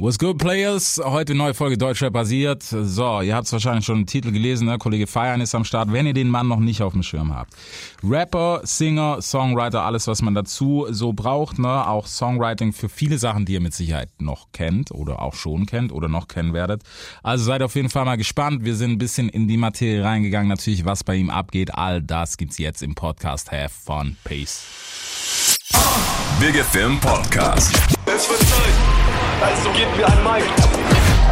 What's 0.00 0.18
good, 0.18 0.38
Players? 0.38 0.98
Heute 1.04 1.34
neue 1.34 1.52
Folge 1.52 1.76
Deutschrap 1.76 2.14
basiert. 2.14 2.62
So, 2.62 3.20
ihr 3.20 3.36
habt 3.36 3.46
es 3.46 3.52
wahrscheinlich 3.52 3.84
schon 3.84 3.98
im 3.98 4.06
Titel 4.06 4.32
gelesen, 4.32 4.66
ne? 4.66 4.78
Kollege 4.78 5.06
Feiern 5.06 5.42
ist 5.42 5.54
am 5.54 5.66
Start, 5.66 5.92
wenn 5.92 6.06
ihr 6.06 6.14
den 6.14 6.30
Mann 6.30 6.48
noch 6.48 6.58
nicht 6.58 6.80
auf 6.80 6.94
dem 6.94 7.02
Schirm 7.02 7.34
habt. 7.34 7.52
Rapper, 8.02 8.62
Singer, 8.64 9.20
Songwriter, 9.20 9.82
alles, 9.82 10.06
was 10.06 10.22
man 10.22 10.34
dazu 10.34 10.86
so 10.88 11.12
braucht, 11.12 11.58
ne? 11.58 11.86
Auch 11.86 12.06
Songwriting 12.06 12.72
für 12.72 12.88
viele 12.88 13.18
Sachen, 13.18 13.44
die 13.44 13.52
ihr 13.52 13.60
mit 13.60 13.74
Sicherheit 13.74 14.08
noch 14.18 14.52
kennt 14.52 14.90
oder 14.90 15.20
auch 15.20 15.34
schon 15.34 15.66
kennt 15.66 15.92
oder 15.92 16.08
noch 16.08 16.28
kennen 16.28 16.54
werdet. 16.54 16.82
Also 17.22 17.44
seid 17.44 17.60
auf 17.60 17.74
jeden 17.74 17.90
Fall 17.90 18.06
mal 18.06 18.16
gespannt. 18.16 18.64
Wir 18.64 18.76
sind 18.76 18.92
ein 18.92 18.98
bisschen 18.98 19.28
in 19.28 19.48
die 19.48 19.58
Materie 19.58 20.02
reingegangen, 20.02 20.48
natürlich, 20.48 20.86
was 20.86 21.04
bei 21.04 21.16
ihm 21.16 21.28
abgeht. 21.28 21.74
All 21.74 22.00
das 22.00 22.38
gibt's 22.38 22.56
jetzt 22.56 22.82
im 22.82 22.94
Podcast. 22.94 23.52
Have 23.52 23.68
fun. 23.68 24.16
Peace. 24.24 25.58
Big 26.40 26.54
Film 26.64 26.98
Podcast. 27.00 27.99
Also 29.42 29.72
gebt 29.72 29.96
mir 29.96 30.06
ein 30.06 30.22
Mic. 30.22 30.44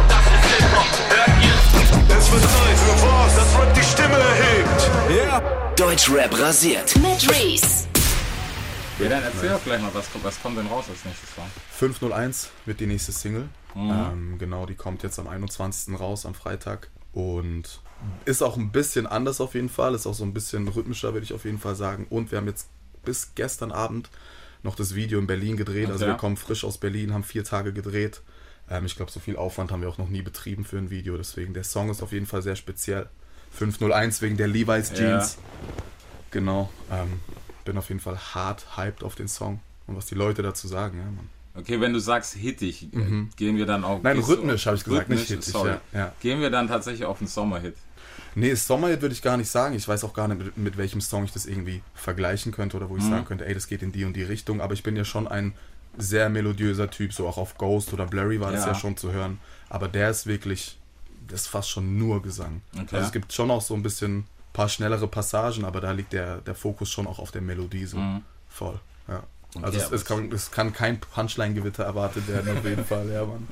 Das 0.07 0.25
ist 0.25 0.45
Hip-Hop, 0.55 0.91
hört 1.09 1.43
ihr? 1.43 2.17
Es 2.17 2.31
wird 2.31 2.41
Zeit 2.41 2.77
für 2.77 3.05
was, 3.05 3.35
das 3.35 3.59
Rap 3.59 3.73
die 3.75 3.83
Stimme 3.83 4.17
erhebt. 4.17 4.91
Yeah. 5.09 5.73
Deutschrap 5.75 6.39
rasiert. 6.39 6.95
Mit 6.95 7.29
Reese. 7.29 7.87
Ja, 8.99 9.09
dann 9.09 9.23
erzähl 9.23 9.49
doch 9.49 9.63
gleich 9.63 9.81
mal, 9.81 9.91
was 9.93 10.11
kommt, 10.11 10.23
was 10.23 10.41
kommt 10.41 10.57
denn 10.57 10.67
raus 10.67 10.85
als 10.89 11.05
nächstes 11.05 11.37
Mal? 11.37 11.45
501 11.71 12.49
wird 12.65 12.79
die 12.79 12.87
nächste 12.87 13.11
Single. 13.11 13.47
Ähm, 13.75 14.37
genau, 14.39 14.65
die 14.65 14.75
kommt 14.75 15.03
jetzt 15.03 15.19
am 15.19 15.27
21. 15.27 15.99
raus, 15.99 16.25
am 16.25 16.33
Freitag. 16.33 16.89
Und 17.13 17.79
ist 18.25 18.41
auch 18.41 18.57
ein 18.57 18.71
bisschen 18.71 19.05
anders 19.05 19.39
auf 19.39 19.53
jeden 19.53 19.69
Fall. 19.69 19.93
Ist 19.93 20.07
auch 20.07 20.15
so 20.15 20.23
ein 20.23 20.33
bisschen 20.33 20.67
rhythmischer, 20.67 21.13
würde 21.13 21.25
ich 21.25 21.33
auf 21.33 21.45
jeden 21.45 21.59
Fall 21.59 21.75
sagen. 21.75 22.07
Und 22.09 22.31
wir 22.31 22.39
haben 22.39 22.47
jetzt 22.47 22.69
bis 23.05 23.33
gestern 23.35 23.71
Abend 23.71 24.09
noch 24.63 24.75
das 24.75 24.95
Video 24.95 25.19
in 25.19 25.27
Berlin 25.27 25.57
gedreht. 25.57 25.89
Also 25.89 26.05
Okay. 26.05 26.13
wir 26.13 26.17
kommen 26.17 26.37
frisch 26.37 26.63
aus 26.63 26.77
Berlin, 26.77 27.13
haben 27.13 27.23
vier 27.23 27.43
Tage 27.43 27.73
gedreht. 27.73 28.21
Ähm, 28.69 28.85
ich 28.85 28.95
glaube, 28.95 29.11
so 29.11 29.19
viel 29.19 29.35
Aufwand 29.37 29.71
haben 29.71 29.81
wir 29.81 29.89
auch 29.89 29.97
noch 29.97 30.09
nie 30.09 30.21
betrieben 30.21 30.65
für 30.65 30.77
ein 30.77 30.89
Video. 30.89 31.17
Deswegen, 31.17 31.53
der 31.53 31.63
Song 31.63 31.89
ist 31.89 32.01
auf 32.03 32.11
jeden 32.11 32.25
Fall 32.25 32.41
sehr 32.41 32.55
speziell. 32.55 33.07
501 33.51 34.21
wegen 34.21 34.37
der 34.37 34.47
Levi's 34.47 34.93
Jeans. 34.93 35.37
Genau. 36.31 36.69
Ähm, 36.91 37.19
bin 37.65 37.77
auf 37.77 37.87
jeden 37.89 37.99
Fall 37.99 38.17
hart 38.17 38.77
hyped 38.77 39.03
auf 39.03 39.15
den 39.15 39.27
Song. 39.27 39.59
Und 39.87 39.95
was 39.97 40.05
die 40.05 40.15
Leute 40.15 40.41
dazu 40.43 40.67
sagen, 40.67 40.97
ja, 40.99 41.05
Mann. 41.05 41.29
Okay, 41.55 41.81
wenn 41.81 41.91
du 41.93 41.99
sagst 41.99 42.35
hittig, 42.35 42.87
gehen 42.91 43.57
wir 43.57 43.65
dann 43.65 43.83
auch. 43.83 44.01
Nein, 44.03 44.19
rhythmisch 44.19 44.67
habe 44.67 44.77
ich 44.77 44.83
gesagt, 44.83 45.09
nicht 45.09 45.21
Rhythmisch, 45.21 45.37
hittig. 45.39 45.51
sorry. 45.51 45.71
Ja, 45.91 45.99
ja. 45.99 46.13
Gehen 46.21 46.39
wir 46.41 46.51
dann 46.51 46.67
tatsächlich 46.67 47.05
auf 47.05 47.19
einen 47.19 47.27
Sommerhit. 47.27 47.75
Nee, 48.35 48.53
Sommerhit 48.53 49.01
würde 49.01 49.13
ich 49.13 49.21
gar 49.21 49.37
nicht 49.37 49.49
sagen. 49.49 49.75
Ich 49.75 49.87
weiß 49.87 50.03
auch 50.03 50.13
gar 50.13 50.27
nicht, 50.27 50.43
mit, 50.43 50.57
mit 50.57 50.77
welchem 50.77 51.01
Song 51.01 51.23
ich 51.25 51.31
das 51.31 51.45
irgendwie 51.45 51.81
vergleichen 51.93 52.51
könnte 52.51 52.77
oder 52.77 52.89
wo 52.89 52.97
ich 52.97 53.03
sagen 53.03 53.25
könnte, 53.25 53.45
ey, 53.45 53.53
das 53.53 53.67
geht 53.67 53.81
in 53.81 53.91
die 53.91 54.05
und 54.05 54.13
die 54.13 54.23
Richtung. 54.23 54.61
Aber 54.61 54.73
ich 54.73 54.83
bin 54.83 54.95
ja 54.95 55.05
schon 55.05 55.27
ein 55.27 55.53
sehr 55.97 56.29
melodiöser 56.29 56.89
Typ, 56.89 57.13
so 57.13 57.27
auch 57.27 57.37
auf 57.37 57.57
Ghost 57.57 57.93
oder 57.93 58.05
Blurry 58.05 58.39
war 58.39 58.51
das 58.51 58.61
Ja. 58.61 58.69
ja 58.69 58.75
schon 58.75 58.95
zu 58.97 59.11
hören. 59.11 59.39
Aber 59.69 59.87
der 59.87 60.09
ist 60.09 60.27
wirklich, 60.27 60.77
das 61.27 61.41
ist 61.41 61.47
fast 61.47 61.69
schon 61.69 61.97
nur 61.97 62.21
Gesang. 62.21 62.61
Okay. 62.73 62.95
Also 62.95 63.07
es 63.07 63.11
gibt 63.11 63.33
schon 63.33 63.51
auch 63.51 63.61
so 63.61 63.73
ein 63.73 63.83
bisschen 63.83 64.25
paar 64.53 64.69
schnellere 64.69 65.07
Passagen, 65.07 65.65
aber 65.65 65.81
da 65.81 65.91
liegt 65.91 66.13
der, 66.13 66.37
der 66.37 66.55
Fokus 66.55 66.89
schon 66.89 67.07
auch 67.07 67.19
auf 67.19 67.31
der 67.31 67.41
Melodie 67.41 67.85
so 67.85 67.97
voll. 68.47 68.79
Ja. 69.07 69.23
Also 69.61 69.79
Ja, 69.79 69.85
es, 69.85 69.91
es, 69.91 70.05
kann, 70.05 70.31
es 70.31 70.51
kann 70.51 70.73
kein 70.73 70.99
Punchline-Gewitter 70.99 71.83
erwartet 71.83 72.27
werden, 72.27 72.57
auf 72.57 72.63
jeden 72.63 72.85
Fall, 72.85 73.09
ja, 73.11 73.25
Mann. 73.25 73.47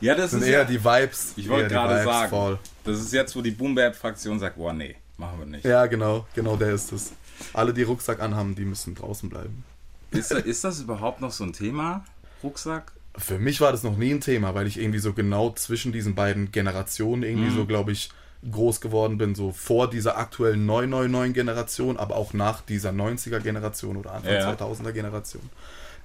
Ja, 0.00 0.14
das 0.14 0.30
sind 0.30 0.42
ist 0.42 0.48
eher 0.48 0.60
ja, 0.60 0.64
die 0.64 0.82
Vibes. 0.82 1.32
Ich 1.36 1.48
wollte 1.48 1.68
gerade 1.68 2.04
sagen. 2.04 2.30
Voll. 2.30 2.58
das 2.84 3.00
ist 3.00 3.12
jetzt, 3.12 3.34
wo 3.34 3.42
die 3.42 3.50
Boom 3.50 3.74
Bap 3.74 3.96
Fraktion 3.96 4.38
sagt, 4.38 4.56
boah, 4.56 4.72
nee, 4.72 4.96
machen 5.16 5.38
wir 5.40 5.46
nicht. 5.46 5.64
Ja, 5.64 5.86
genau, 5.86 6.26
genau 6.34 6.56
der 6.56 6.70
ist 6.72 6.92
es. 6.92 7.12
Alle, 7.52 7.72
die 7.72 7.82
Rucksack 7.82 8.20
anhaben, 8.20 8.54
die 8.54 8.64
müssen 8.64 8.94
draußen 8.94 9.28
bleiben. 9.28 9.64
Ist, 10.10 10.30
ist 10.32 10.64
das 10.64 10.80
überhaupt 10.80 11.20
noch 11.20 11.32
so 11.32 11.44
ein 11.44 11.52
Thema? 11.52 12.04
Rucksack? 12.42 12.92
Für 13.16 13.38
mich 13.38 13.60
war 13.60 13.72
das 13.72 13.82
noch 13.82 13.96
nie 13.96 14.12
ein 14.12 14.20
Thema, 14.20 14.54
weil 14.54 14.66
ich 14.66 14.78
irgendwie 14.78 15.00
so 15.00 15.12
genau 15.12 15.50
zwischen 15.50 15.92
diesen 15.92 16.14
beiden 16.14 16.52
Generationen 16.52 17.22
irgendwie 17.24 17.50
Mhm. 17.50 17.56
so, 17.56 17.66
glaube 17.66 17.92
ich, 17.92 18.10
groß 18.50 18.80
geworden 18.80 19.18
bin. 19.18 19.34
So 19.34 19.50
vor 19.52 19.90
dieser 19.90 20.16
aktuellen 20.16 20.64
999 20.66 21.34
Generation, 21.34 21.96
aber 21.96 22.14
auch 22.16 22.32
nach 22.32 22.60
dieser 22.60 22.90
90er 22.92 23.40
Generation 23.40 23.96
oder 23.96 24.12
Anfang 24.12 24.32
Ja. 24.34 24.48
2000er 24.52 24.92
Generation. 24.92 25.42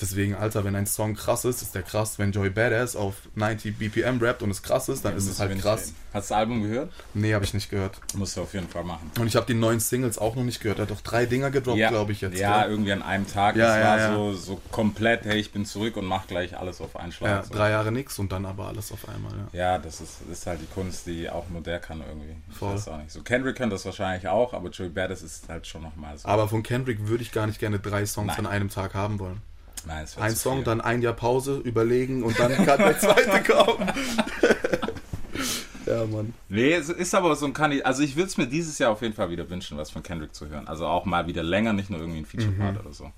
Deswegen, 0.03 0.35
Alter, 0.35 0.65
wenn 0.65 0.75
ein 0.75 0.85
Song 0.85 1.15
krass 1.15 1.45
ist, 1.45 1.61
ist 1.61 1.75
der 1.75 1.81
krass. 1.81 2.19
Wenn 2.19 2.33
Joey 2.33 2.49
Badass 2.49 2.97
auf 2.97 3.15
90 3.35 3.77
BPM 3.77 4.19
rappt 4.19 4.43
und 4.43 4.51
es 4.51 4.61
krass 4.61 4.89
ist, 4.89 5.05
dann 5.05 5.15
ist 5.15 5.29
es 5.29 5.39
halt 5.39 5.57
krass. 5.61 5.79
reden. 5.79 5.95
Hast 6.11 6.29
du 6.29 6.33
das 6.33 6.37
Album 6.37 6.61
gehört? 6.61 6.91
Nee, 7.13 7.33
habe 7.33 7.45
ich 7.45 7.53
nicht 7.53 7.69
gehört. 7.69 8.01
Musst 8.15 8.35
du 8.35 8.41
auf 8.41 8.53
jeden 8.53 8.67
Fall 8.67 8.83
machen. 8.83 9.09
Und 9.17 9.27
ich 9.27 9.37
habe 9.37 9.45
die 9.45 9.53
neuen 9.53 9.79
Singles 9.79 10.17
auch 10.17 10.35
noch 10.35 10.43
nicht 10.43 10.59
gehört. 10.59 10.79
Er 10.79 10.81
hat 10.83 10.91
doch 10.91 10.99
drei 10.99 11.25
Dinger 11.25 11.51
gedroppt, 11.51 11.87
glaube 11.87 12.11
ich 12.11 12.19
jetzt. 12.19 12.37
Ja, 12.37 12.63
gell? 12.63 12.71
irgendwie 12.71 12.91
an 12.91 13.01
einem 13.01 13.25
Tag. 13.25 13.55
Ja, 13.55 13.67
das 13.67 13.77
ja, 13.77 13.83
war 13.85 13.97
ja. 13.97 14.13
So, 14.13 14.33
so 14.33 14.61
komplett, 14.71 15.23
hey, 15.23 15.39
ich 15.39 15.53
bin 15.53 15.65
zurück 15.65 15.95
und 15.95 16.05
mach 16.05 16.27
gleich 16.27 16.57
alles 16.57 16.81
auf 16.81 16.97
einen 16.97 17.13
Schlag. 17.13 17.29
ja 17.29 17.43
so. 17.43 17.53
drei 17.53 17.69
Jahre 17.69 17.93
nix 17.93 18.19
und 18.19 18.29
dann 18.33 18.45
aber 18.45 18.67
alles 18.67 18.91
auf 18.91 19.07
einmal. 19.07 19.31
Ja. 19.53 19.59
Ja, 19.59 19.77
das 19.77 20.01
ist, 20.01 20.17
ist 20.29 20.45
halt 20.45 20.59
die 20.59 20.67
Kunst, 20.67 21.07
die 21.07 21.29
auch 21.29 21.47
nur 21.47 21.61
der 21.61 21.79
kann 21.79 22.03
irgendwie. 22.05 22.35
Ich 22.49 22.57
Voll. 22.57 22.73
weiß 22.73 22.89
auch 22.89 22.97
nicht. 22.97 23.11
So 23.11 23.21
Kendrick 23.21 23.55
kann 23.55 23.69
das 23.69 23.85
wahrscheinlich 23.85 24.27
auch, 24.27 24.53
aber 24.53 24.69
Joey 24.69 24.89
Badass 24.89 25.21
ist 25.21 25.47
halt 25.47 25.65
schon 25.65 25.81
nochmal 25.81 26.17
so. 26.17 26.27
Aber 26.27 26.49
von 26.49 26.61
Kendrick 26.61 27.07
würde 27.07 27.23
ich 27.23 27.31
gar 27.31 27.47
nicht 27.47 27.59
gerne 27.59 27.79
drei 27.79 28.05
Songs 28.05 28.27
Nein. 28.35 28.45
an 28.45 28.47
einem 28.47 28.69
Tag 28.69 28.93
haben 28.95 29.17
wollen. 29.19 29.41
Nein, 29.85 30.05
Ein 30.19 30.35
Song, 30.35 30.55
viel. 30.57 30.63
dann 30.63 30.81
ein 30.81 31.01
Jahr 31.01 31.13
Pause, 31.13 31.57
überlegen 31.57 32.23
und 32.23 32.37
dann 32.39 32.53
kann 32.65 32.79
der 32.79 32.97
zweite 32.99 33.43
kommen. 33.53 33.91
ja, 35.85 36.05
Mann. 36.05 36.33
Nee, 36.49 36.73
es 36.73 36.89
ist 36.89 37.13
aber 37.13 37.35
so 37.35 37.45
ein 37.45 37.53
Kandidat. 37.53 37.85
Also 37.85 38.03
ich 38.03 38.15
würde 38.15 38.27
es 38.29 38.37
mir 38.37 38.47
dieses 38.47 38.79
Jahr 38.79 38.91
auf 38.91 39.01
jeden 39.01 39.13
Fall 39.13 39.29
wieder 39.29 39.49
wünschen, 39.49 39.77
was 39.77 39.91
von 39.91 40.01
Kendrick 40.03 40.33
zu 40.33 40.47
hören. 40.47 40.67
Also 40.67 40.85
auch 40.87 41.05
mal 41.05 41.27
wieder 41.27 41.43
länger, 41.43 41.73
nicht 41.73 41.89
nur 41.89 41.99
irgendwie 41.99 42.19
ein 42.19 42.25
Feature-Part 42.25 42.79
oder 42.79 42.93
so. 42.93 43.11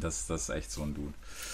Das, 0.00 0.26
das 0.26 0.42
ist 0.42 0.48
echt 0.50 0.70
so 0.72 0.82
ein 0.82 0.94
Dude. 0.94 1.12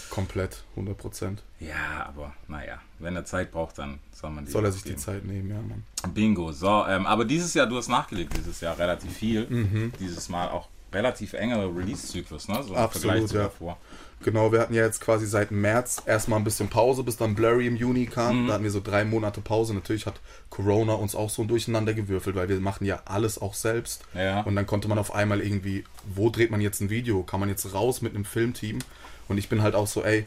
Komplett, 0.08 0.64
100 0.70 0.96
Prozent. 0.96 1.42
Ja, 1.58 2.06
aber 2.08 2.32
naja, 2.48 2.80
wenn 2.98 3.14
er 3.16 3.24
Zeit 3.24 3.50
braucht, 3.52 3.78
dann 3.78 3.98
soll 4.12 4.30
man 4.30 4.44
die 4.46 4.50
Soll 4.52 4.64
er 4.64 4.72
sich 4.72 4.82
die 4.82 4.90
geben. 4.90 5.00
Zeit 5.00 5.24
nehmen, 5.24 5.50
ja, 5.50 5.56
Mann. 5.60 5.84
Bingo. 6.14 6.52
So, 6.52 6.84
ähm, 6.86 7.06
aber 7.06 7.24
dieses 7.24 7.52
Jahr, 7.54 7.66
du 7.66 7.76
hast 7.76 7.88
nachgelegt 7.88 8.36
dieses 8.36 8.60
Jahr 8.60 8.78
relativ 8.78 9.12
viel. 9.12 9.46
Mhm. 9.48 9.92
Dieses 10.00 10.28
Mal 10.28 10.48
auch 10.48 10.68
relativ 10.92 11.32
enger 11.34 11.64
Release-Zyklus, 11.74 12.48
ne? 12.48 12.62
So 12.62 12.74
Absolut, 12.74 13.32
ja. 13.32 13.44
davor. 13.44 13.78
Genau, 14.22 14.52
wir 14.52 14.60
hatten 14.60 14.74
ja 14.74 14.84
jetzt 14.84 15.00
quasi 15.00 15.26
seit 15.26 15.50
März 15.50 16.02
erstmal 16.04 16.38
ein 16.38 16.44
bisschen 16.44 16.68
Pause, 16.68 17.02
bis 17.02 17.16
dann 17.16 17.34
Blurry 17.34 17.66
im 17.66 17.76
Juni 17.76 18.04
kam. 18.04 18.46
Da 18.46 18.54
hatten 18.54 18.64
wir 18.64 18.70
so 18.70 18.82
drei 18.84 19.04
Monate 19.04 19.40
Pause. 19.40 19.72
Natürlich 19.72 20.04
hat 20.04 20.20
Corona 20.50 20.92
uns 20.92 21.14
auch 21.14 21.30
so 21.30 21.44
durcheinander 21.44 21.94
gewürfelt, 21.94 22.36
weil 22.36 22.48
wir 22.50 22.60
machen 22.60 22.84
ja 22.84 23.00
alles 23.06 23.40
auch 23.40 23.54
selbst. 23.54 24.02
Ja. 24.14 24.42
Und 24.42 24.56
dann 24.56 24.66
konnte 24.66 24.88
man 24.88 24.98
auf 24.98 25.14
einmal 25.14 25.40
irgendwie, 25.40 25.84
wo 26.14 26.28
dreht 26.28 26.50
man 26.50 26.60
jetzt 26.60 26.82
ein 26.82 26.90
Video? 26.90 27.22
Kann 27.22 27.40
man 27.40 27.48
jetzt 27.48 27.72
raus 27.72 28.02
mit 28.02 28.14
einem 28.14 28.26
Filmteam? 28.26 28.80
Und 29.28 29.38
ich 29.38 29.48
bin 29.48 29.62
halt 29.62 29.74
auch 29.74 29.86
so, 29.86 30.02
ey, 30.02 30.26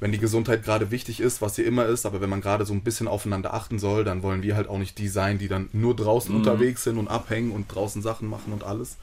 wenn 0.00 0.12
die 0.12 0.18
Gesundheit 0.18 0.62
gerade 0.62 0.90
wichtig 0.90 1.20
ist, 1.20 1.42
was 1.42 1.56
sie 1.56 1.62
immer 1.62 1.86
ist, 1.86 2.06
aber 2.06 2.20
wenn 2.20 2.30
man 2.30 2.40
gerade 2.40 2.64
so 2.64 2.72
ein 2.72 2.82
bisschen 2.82 3.08
aufeinander 3.08 3.52
achten 3.54 3.78
soll, 3.78 4.04
dann 4.04 4.22
wollen 4.22 4.42
wir 4.42 4.56
halt 4.56 4.68
auch 4.68 4.78
nicht 4.78 4.98
die 4.98 5.08
sein, 5.08 5.38
die 5.38 5.48
dann 5.48 5.68
nur 5.72 5.96
draußen 5.96 6.34
unterwegs 6.34 6.84
sind 6.84 6.98
und 6.98 7.08
abhängen 7.08 7.50
und 7.50 7.66
draußen 7.68 8.02
Sachen 8.02 8.28
machen 8.28 8.52
und 8.52 8.64
alles. 8.64 8.96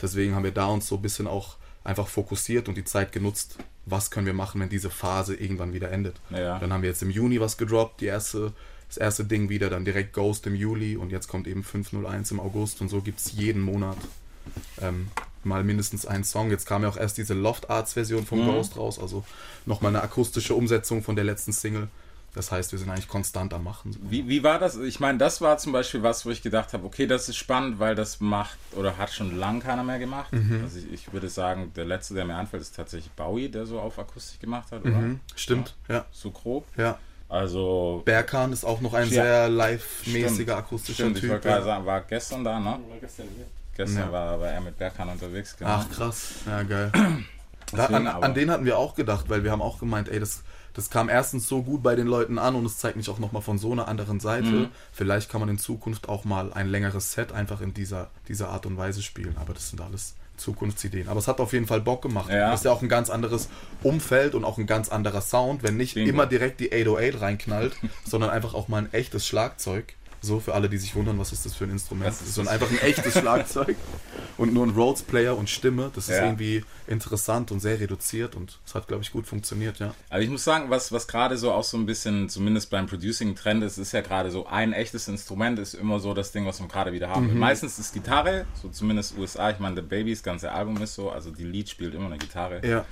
Deswegen 0.00 0.34
haben 0.34 0.44
wir 0.44 0.52
da 0.52 0.66
uns 0.66 0.88
so 0.88 0.96
ein 0.96 1.02
bisschen 1.02 1.26
auch 1.26 1.56
einfach 1.84 2.08
fokussiert 2.08 2.68
und 2.68 2.76
die 2.76 2.84
Zeit 2.84 3.12
genutzt, 3.12 3.58
was 3.86 4.10
können 4.10 4.26
wir 4.26 4.32
machen, 4.32 4.60
wenn 4.60 4.68
diese 4.68 4.90
Phase 4.90 5.34
irgendwann 5.34 5.72
wieder 5.72 5.90
endet. 5.90 6.16
Ja. 6.30 6.58
Dann 6.58 6.72
haben 6.72 6.82
wir 6.82 6.88
jetzt 6.88 7.02
im 7.02 7.10
Juni 7.10 7.40
was 7.40 7.58
gedroppt, 7.58 8.00
die 8.00 8.06
erste, 8.06 8.52
das 8.88 8.96
erste 8.96 9.24
Ding 9.24 9.48
wieder, 9.50 9.68
dann 9.68 9.84
direkt 9.84 10.14
Ghost 10.14 10.46
im 10.46 10.54
Juli 10.54 10.96
und 10.96 11.10
jetzt 11.10 11.28
kommt 11.28 11.46
eben 11.46 11.62
501 11.62 12.30
im 12.30 12.40
August 12.40 12.80
und 12.80 12.88
so 12.88 13.02
gibt 13.02 13.20
es 13.20 13.32
jeden 13.32 13.60
Monat 13.60 13.98
ähm, 14.80 15.08
mal 15.42 15.62
mindestens 15.62 16.06
einen 16.06 16.24
Song. 16.24 16.50
Jetzt 16.50 16.66
kam 16.66 16.82
ja 16.82 16.88
auch 16.88 16.96
erst 16.96 17.18
diese 17.18 17.34
Loft 17.34 17.68
Arts 17.68 17.92
Version 17.92 18.24
von 18.24 18.44
Ghost 18.46 18.76
raus, 18.78 18.98
also 18.98 19.24
nochmal 19.66 19.90
eine 19.90 20.02
akustische 20.02 20.54
Umsetzung 20.54 21.02
von 21.02 21.16
der 21.16 21.24
letzten 21.24 21.52
Single. 21.52 21.88
Das 22.34 22.50
heißt, 22.50 22.72
wir 22.72 22.78
sind 22.80 22.90
eigentlich 22.90 23.06
konstant 23.08 23.54
am 23.54 23.62
Machen. 23.62 23.96
Wie, 24.02 24.28
wie 24.28 24.42
war 24.42 24.58
das? 24.58 24.76
Ich 24.76 24.98
meine, 24.98 25.18
das 25.18 25.40
war 25.40 25.56
zum 25.58 25.72
Beispiel 25.72 26.02
was, 26.02 26.26
wo 26.26 26.30
ich 26.30 26.42
gedacht 26.42 26.72
habe, 26.72 26.84
okay, 26.84 27.06
das 27.06 27.28
ist 27.28 27.36
spannend, 27.36 27.78
weil 27.78 27.94
das 27.94 28.18
macht 28.20 28.58
oder 28.72 28.98
hat 28.98 29.12
schon 29.12 29.38
lang 29.38 29.60
keiner 29.60 29.84
mehr 29.84 30.00
gemacht. 30.00 30.32
Mhm. 30.32 30.60
Also 30.64 30.78
ich, 30.78 30.92
ich 30.92 31.12
würde 31.12 31.28
sagen, 31.28 31.72
der 31.76 31.84
letzte, 31.84 32.14
der 32.14 32.24
mir 32.24 32.34
einfällt, 32.36 32.62
ist 32.62 32.74
tatsächlich 32.74 33.12
Bowie, 33.12 33.48
der 33.48 33.66
so 33.66 33.78
auf 33.78 33.98
Akustik 34.00 34.40
gemacht 34.40 34.72
hat, 34.72 34.82
oder? 34.82 34.90
Mhm, 34.90 35.20
stimmt, 35.36 35.74
ja. 35.88 36.04
So 36.10 36.30
grob. 36.32 36.66
ja. 36.76 36.98
Also. 37.28 38.02
Berkan 38.04 38.52
ist 38.52 38.64
auch 38.64 38.80
noch 38.80 38.94
ein 38.94 39.08
Ja. 39.08 39.22
sehr 39.22 39.48
live-mäßiger 39.48 40.56
akustischer 40.56 41.04
Stimmt, 41.04 41.16
ich 41.16 41.20
Typ. 41.22 41.30
wollte 41.30 41.48
ja. 41.48 41.54
gerade 41.54 41.66
sagen, 41.66 41.86
war 41.86 42.00
gestern 42.02 42.44
da, 42.44 42.60
ne? 42.60 42.78
Gestern 43.76 44.06
Ja. 44.06 44.12
war, 44.12 44.40
war 44.40 44.48
er 44.48 44.60
mit 44.60 44.78
Berkan 44.78 45.08
unterwegs, 45.08 45.56
genau. 45.56 45.70
Ach 45.70 45.90
krass, 45.90 46.30
ja 46.46 46.62
geil. 46.64 46.92
Da, 47.72 47.88
Deswegen 47.88 48.06
an, 48.06 48.22
an 48.22 48.34
den 48.34 48.50
hatten 48.50 48.66
wir 48.66 48.76
auch 48.78 48.94
gedacht, 48.94 49.28
weil 49.30 49.42
wir 49.42 49.50
haben 49.50 49.62
auch 49.62 49.78
gemeint, 49.80 50.08
ey, 50.08 50.20
das, 50.20 50.42
das 50.74 50.90
kam 50.90 51.08
erstens 51.08 51.48
so 51.48 51.62
gut 51.62 51.82
bei 51.82 51.94
den 51.94 52.06
Leuten 52.06 52.38
an 52.38 52.54
und 52.56 52.66
es 52.66 52.78
zeigt 52.78 52.96
mich 52.96 53.08
auch 53.08 53.18
nochmal 53.18 53.42
von 53.42 53.58
so 53.58 53.72
einer 53.72 53.88
anderen 53.88 54.20
Seite. 54.20 54.48
Mhm. 54.48 54.68
Vielleicht 54.92 55.30
kann 55.30 55.40
man 55.40 55.48
in 55.48 55.58
Zukunft 55.58 56.08
auch 56.08 56.24
mal 56.24 56.52
ein 56.52 56.68
längeres 56.68 57.12
Set 57.12 57.32
einfach 57.32 57.60
in 57.60 57.72
dieser, 57.72 58.10
dieser 58.28 58.48
Art 58.48 58.66
und 58.66 58.76
Weise 58.76 59.02
spielen, 59.02 59.36
aber 59.38 59.54
das 59.54 59.70
sind 59.70 59.80
alles 59.80 60.14
Zukunftsideen. 60.36 61.08
Aber 61.08 61.20
es 61.20 61.28
hat 61.28 61.38
auf 61.38 61.52
jeden 61.52 61.66
Fall 61.66 61.80
Bock 61.80 62.02
gemacht. 62.02 62.28
Ja. 62.28 62.50
Das 62.50 62.60
ist 62.60 62.64
ja 62.64 62.72
auch 62.72 62.82
ein 62.82 62.88
ganz 62.88 63.08
anderes 63.08 63.48
Umfeld 63.82 64.34
und 64.34 64.44
auch 64.44 64.58
ein 64.58 64.66
ganz 64.66 64.88
anderer 64.88 65.20
Sound, 65.20 65.62
wenn 65.62 65.76
nicht 65.76 65.94
Bingo. 65.94 66.10
immer 66.10 66.26
direkt 66.26 66.60
die 66.60 66.72
808 66.72 67.20
reinknallt, 67.20 67.76
sondern 68.04 68.30
einfach 68.30 68.54
auch 68.54 68.68
mal 68.68 68.78
ein 68.78 68.92
echtes 68.92 69.26
Schlagzeug. 69.26 69.94
So, 70.24 70.40
für 70.40 70.54
alle, 70.54 70.68
die 70.68 70.78
sich 70.78 70.94
wundern, 70.94 71.18
was 71.18 71.32
ist 71.32 71.44
das 71.44 71.54
für 71.54 71.64
ein 71.64 71.70
Instrument? 71.70 72.08
Das 72.08 72.22
ist 72.22 72.34
so 72.34 72.40
ein, 72.40 72.48
einfach 72.48 72.70
ein 72.70 72.78
echtes 72.82 73.12
Schlagzeug 73.18 73.76
und 74.38 74.52
nur 74.54 74.66
ein 74.66 74.70
Rhodes-Player 74.70 75.36
und 75.36 75.50
Stimme. 75.50 75.90
Das 75.94 76.08
ist 76.08 76.16
Ja. 76.16 76.24
irgendwie 76.24 76.64
interessant 76.86 77.50
und 77.52 77.60
sehr 77.60 77.78
reduziert 77.78 78.34
und 78.34 78.58
es 78.66 78.74
hat, 78.74 78.88
glaube 78.88 79.02
ich, 79.02 79.12
gut 79.12 79.26
funktioniert, 79.26 79.78
ja. 79.78 79.94
Aber 80.10 80.20
ich 80.22 80.28
muss 80.30 80.44
sagen, 80.44 80.70
was, 80.70 80.92
was 80.92 81.06
gerade 81.06 81.36
so 81.36 81.52
auch 81.52 81.64
so 81.64 81.76
ein 81.76 81.86
bisschen, 81.86 82.28
zumindest 82.28 82.70
beim 82.70 82.86
Producing-Trend 82.86 83.62
ist, 83.64 83.78
ist 83.78 83.92
ja 83.92 84.00
gerade 84.00 84.30
so 84.30 84.46
ein 84.46 84.72
echtes 84.72 85.08
Instrument, 85.08 85.58
ist 85.58 85.74
immer 85.74 86.00
so 86.00 86.14
das 86.14 86.32
Ding, 86.32 86.46
was 86.46 86.58
man 86.60 86.68
gerade 86.68 86.92
wieder 86.92 87.08
haben 87.10 87.28
will. 87.28 87.34
Meistens 87.36 87.78
ist 87.78 87.92
Gitarre, 87.92 88.46
so 88.60 88.68
zumindest 88.68 89.16
USA, 89.18 89.50
ich 89.50 89.58
meine, 89.58 89.76
The 89.76 89.82
Baby, 89.82 90.12
das 90.12 90.22
ganze 90.22 90.50
Album 90.52 90.80
ist 90.82 90.94
so, 90.94 91.10
also 91.10 91.30
die 91.30 91.44
Lead 91.44 91.68
spielt 91.68 91.94
immer 91.94 92.06
eine 92.06 92.18
Gitarre. 92.18 92.60
Ja, 92.66 92.84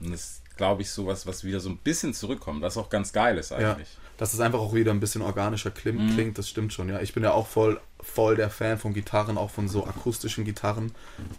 Und 0.00 0.12
das 0.12 0.20
ist, 0.20 0.42
glaube 0.56 0.82
ich, 0.82 0.90
sowas, 0.90 1.26
was 1.26 1.44
wieder 1.44 1.60
so 1.60 1.68
ein 1.68 1.76
bisschen 1.78 2.14
zurückkommt, 2.14 2.62
was 2.62 2.76
auch 2.76 2.88
ganz 2.88 3.12
geil 3.12 3.36
ist 3.38 3.50
ja. 3.50 3.76
Dass 4.18 4.32
es 4.32 4.40
einfach 4.40 4.58
auch 4.60 4.72
wieder 4.74 4.92
ein 4.92 5.00
bisschen 5.00 5.20
organischer 5.22 5.70
klingt, 5.70 6.00
Mhm. 6.00 6.14
klingt, 6.14 6.38
das 6.38 6.48
stimmt 6.48 6.72
schon, 6.72 6.88
ja. 6.88 7.00
Ich 7.00 7.12
bin 7.12 7.22
ja 7.22 7.32
auch 7.32 7.46
voll, 7.46 7.80
voll 8.00 8.34
der 8.36 8.48
Fan 8.50 8.78
von 8.78 8.94
Gitarren, 8.94 9.36
auch 9.36 9.50
von 9.50 9.68
so 9.68 9.86
akustischen 9.86 10.44
Gitarren. 10.44 10.92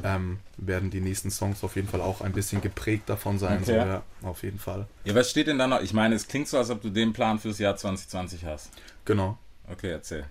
Ähm, 0.04 0.40
werden 0.58 0.92
die 0.92 1.02
nächsten 1.02 1.32
Songs 1.32 1.64
auf 1.64 1.76
jeden 1.76 1.88
Fall 1.88 2.02
auch 2.02 2.22
ein 2.22 2.34
bisschen 2.34 2.62
geprägt 2.62 3.10
davon 3.10 3.40
sein. 3.40 3.64
So, 3.64 3.72
Okay. 3.74 3.88
ja, 3.88 4.04
auf 4.22 4.44
jeden 4.44 4.60
Fall. 4.60 4.86
Ja, 5.06 5.16
was 5.16 5.30
steht 5.32 5.48
denn 5.48 5.58
da 5.58 5.66
noch? 5.68 5.82
Ich 5.82 5.94
meine, 5.94 6.14
es 6.16 6.28
klingt 6.28 6.48
so, 6.48 6.58
als 6.58 6.70
ob 6.70 6.82
du 6.82 6.90
den 6.90 7.14
Plan 7.14 7.40
fürs 7.40 7.58
Jahr 7.60 7.76
2020 7.76 8.46
hast. 8.46 8.70
Genau. 9.06 9.38
Okay, 9.70 9.92
erzähl. 9.92 10.26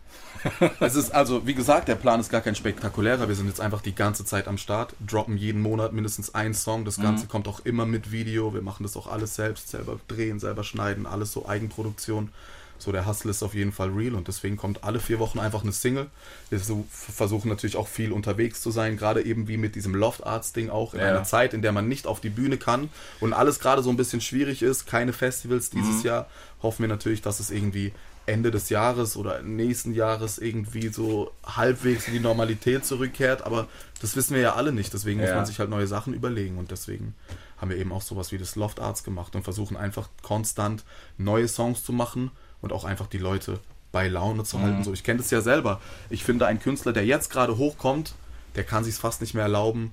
Es 0.80 0.94
ist 0.94 1.14
also, 1.14 1.46
wie 1.46 1.54
gesagt, 1.54 1.88
der 1.88 1.94
Plan 1.94 2.20
ist 2.20 2.30
gar 2.30 2.40
kein 2.40 2.54
spektakulärer. 2.54 3.28
Wir 3.28 3.34
sind 3.34 3.48
jetzt 3.48 3.60
einfach 3.60 3.82
die 3.82 3.94
ganze 3.94 4.24
Zeit 4.24 4.48
am 4.48 4.56
Start, 4.56 4.94
droppen 5.06 5.36
jeden 5.36 5.60
Monat 5.60 5.92
mindestens 5.92 6.34
einen 6.34 6.54
Song. 6.54 6.86
Das 6.86 6.96
Ganze 6.98 7.26
kommt 7.26 7.46
auch 7.46 7.60
immer 7.60 7.84
mit 7.84 8.12
Video. 8.12 8.54
Wir 8.54 8.62
machen 8.62 8.82
das 8.82 8.96
auch 8.96 9.06
alles 9.06 9.34
selbst, 9.34 9.68
selber 9.68 10.00
drehen, 10.08 10.40
selber 10.40 10.64
schneiden, 10.64 11.04
alles 11.06 11.32
so 11.32 11.46
Eigenproduktion. 11.46 12.30
So, 12.78 12.92
der 12.92 13.06
Hustle 13.06 13.30
ist 13.30 13.42
auf 13.42 13.54
jeden 13.54 13.72
Fall 13.72 13.88
real 13.90 14.14
und 14.14 14.28
deswegen 14.28 14.56
kommt 14.58 14.84
alle 14.84 15.00
vier 15.00 15.18
Wochen 15.18 15.38
einfach 15.38 15.62
eine 15.62 15.72
Single. 15.72 16.08
Wir 16.50 16.60
versuchen 16.90 17.48
natürlich 17.48 17.76
auch 17.76 17.88
viel 17.88 18.12
unterwegs 18.12 18.60
zu 18.60 18.70
sein, 18.70 18.98
gerade 18.98 19.22
eben 19.22 19.48
wie 19.48 19.56
mit 19.56 19.76
diesem 19.76 19.94
Loft 19.94 20.24
Arts 20.26 20.52
Ding 20.52 20.68
auch 20.68 20.92
in 20.92 21.00
Ja. 21.00 21.06
einer 21.08 21.24
Zeit, 21.24 21.54
in 21.54 21.62
der 21.62 21.72
man 21.72 21.88
nicht 21.88 22.06
auf 22.06 22.20
die 22.20 22.28
Bühne 22.28 22.58
kann 22.58 22.90
und 23.20 23.32
alles 23.32 23.60
gerade 23.60 23.82
so 23.82 23.88
ein 23.88 23.96
bisschen 23.96 24.20
schwierig 24.20 24.62
ist, 24.62 24.86
keine 24.86 25.14
Festivals 25.14 25.70
dieses 25.70 26.02
Jahr, 26.02 26.28
hoffen 26.62 26.82
wir 26.82 26.88
natürlich, 26.88 27.22
dass 27.22 27.40
es 27.40 27.50
irgendwie 27.50 27.92
Ende 28.26 28.50
des 28.50 28.68
Jahres 28.70 29.16
oder 29.16 29.42
nächsten 29.42 29.92
Jahres 29.94 30.38
irgendwie 30.38 30.88
so 30.88 31.30
halbwegs 31.44 32.08
in 32.08 32.14
die 32.14 32.20
Normalität 32.20 32.84
zurückkehrt, 32.84 33.42
aber 33.42 33.68
das 34.00 34.16
wissen 34.16 34.34
wir 34.34 34.42
ja 34.42 34.54
alle 34.54 34.72
nicht, 34.72 34.92
deswegen 34.92 35.20
muss 35.20 35.30
Ja. 35.30 35.36
man 35.36 35.46
sich 35.46 35.58
halt 35.58 35.70
neue 35.70 35.86
Sachen 35.86 36.12
überlegen 36.12 36.58
und 36.58 36.70
deswegen 36.70 37.14
haben 37.58 37.70
wir 37.70 37.76
eben 37.78 37.92
auch 37.92 38.02
sowas 38.02 38.32
wie 38.32 38.38
das 38.38 38.56
Loft 38.56 38.80
Arts 38.80 39.04
gemacht 39.04 39.34
und 39.36 39.42
versuchen 39.44 39.76
einfach 39.76 40.08
konstant 40.22 40.84
neue 41.18 41.48
Songs 41.48 41.84
zu 41.84 41.92
machen 41.92 42.30
und 42.60 42.72
auch 42.72 42.84
einfach 42.84 43.06
die 43.06 43.18
Leute 43.18 43.60
bei 43.92 44.08
Laune 44.08 44.44
zu 44.44 44.60
halten. 44.60 44.84
So, 44.84 44.92
ich 44.92 45.04
kenne 45.04 45.18
das 45.18 45.30
ja 45.30 45.40
selber. 45.40 45.80
Ich 46.10 46.22
finde, 46.24 46.46
ein 46.46 46.60
Künstler, 46.60 46.92
der 46.92 47.06
jetzt 47.06 47.30
gerade 47.30 47.56
hochkommt, 47.56 48.14
der 48.56 48.64
kann 48.64 48.84
sich 48.84 48.94
fast 48.96 49.20
nicht 49.20 49.32
mehr 49.34 49.44
erlauben, 49.44 49.92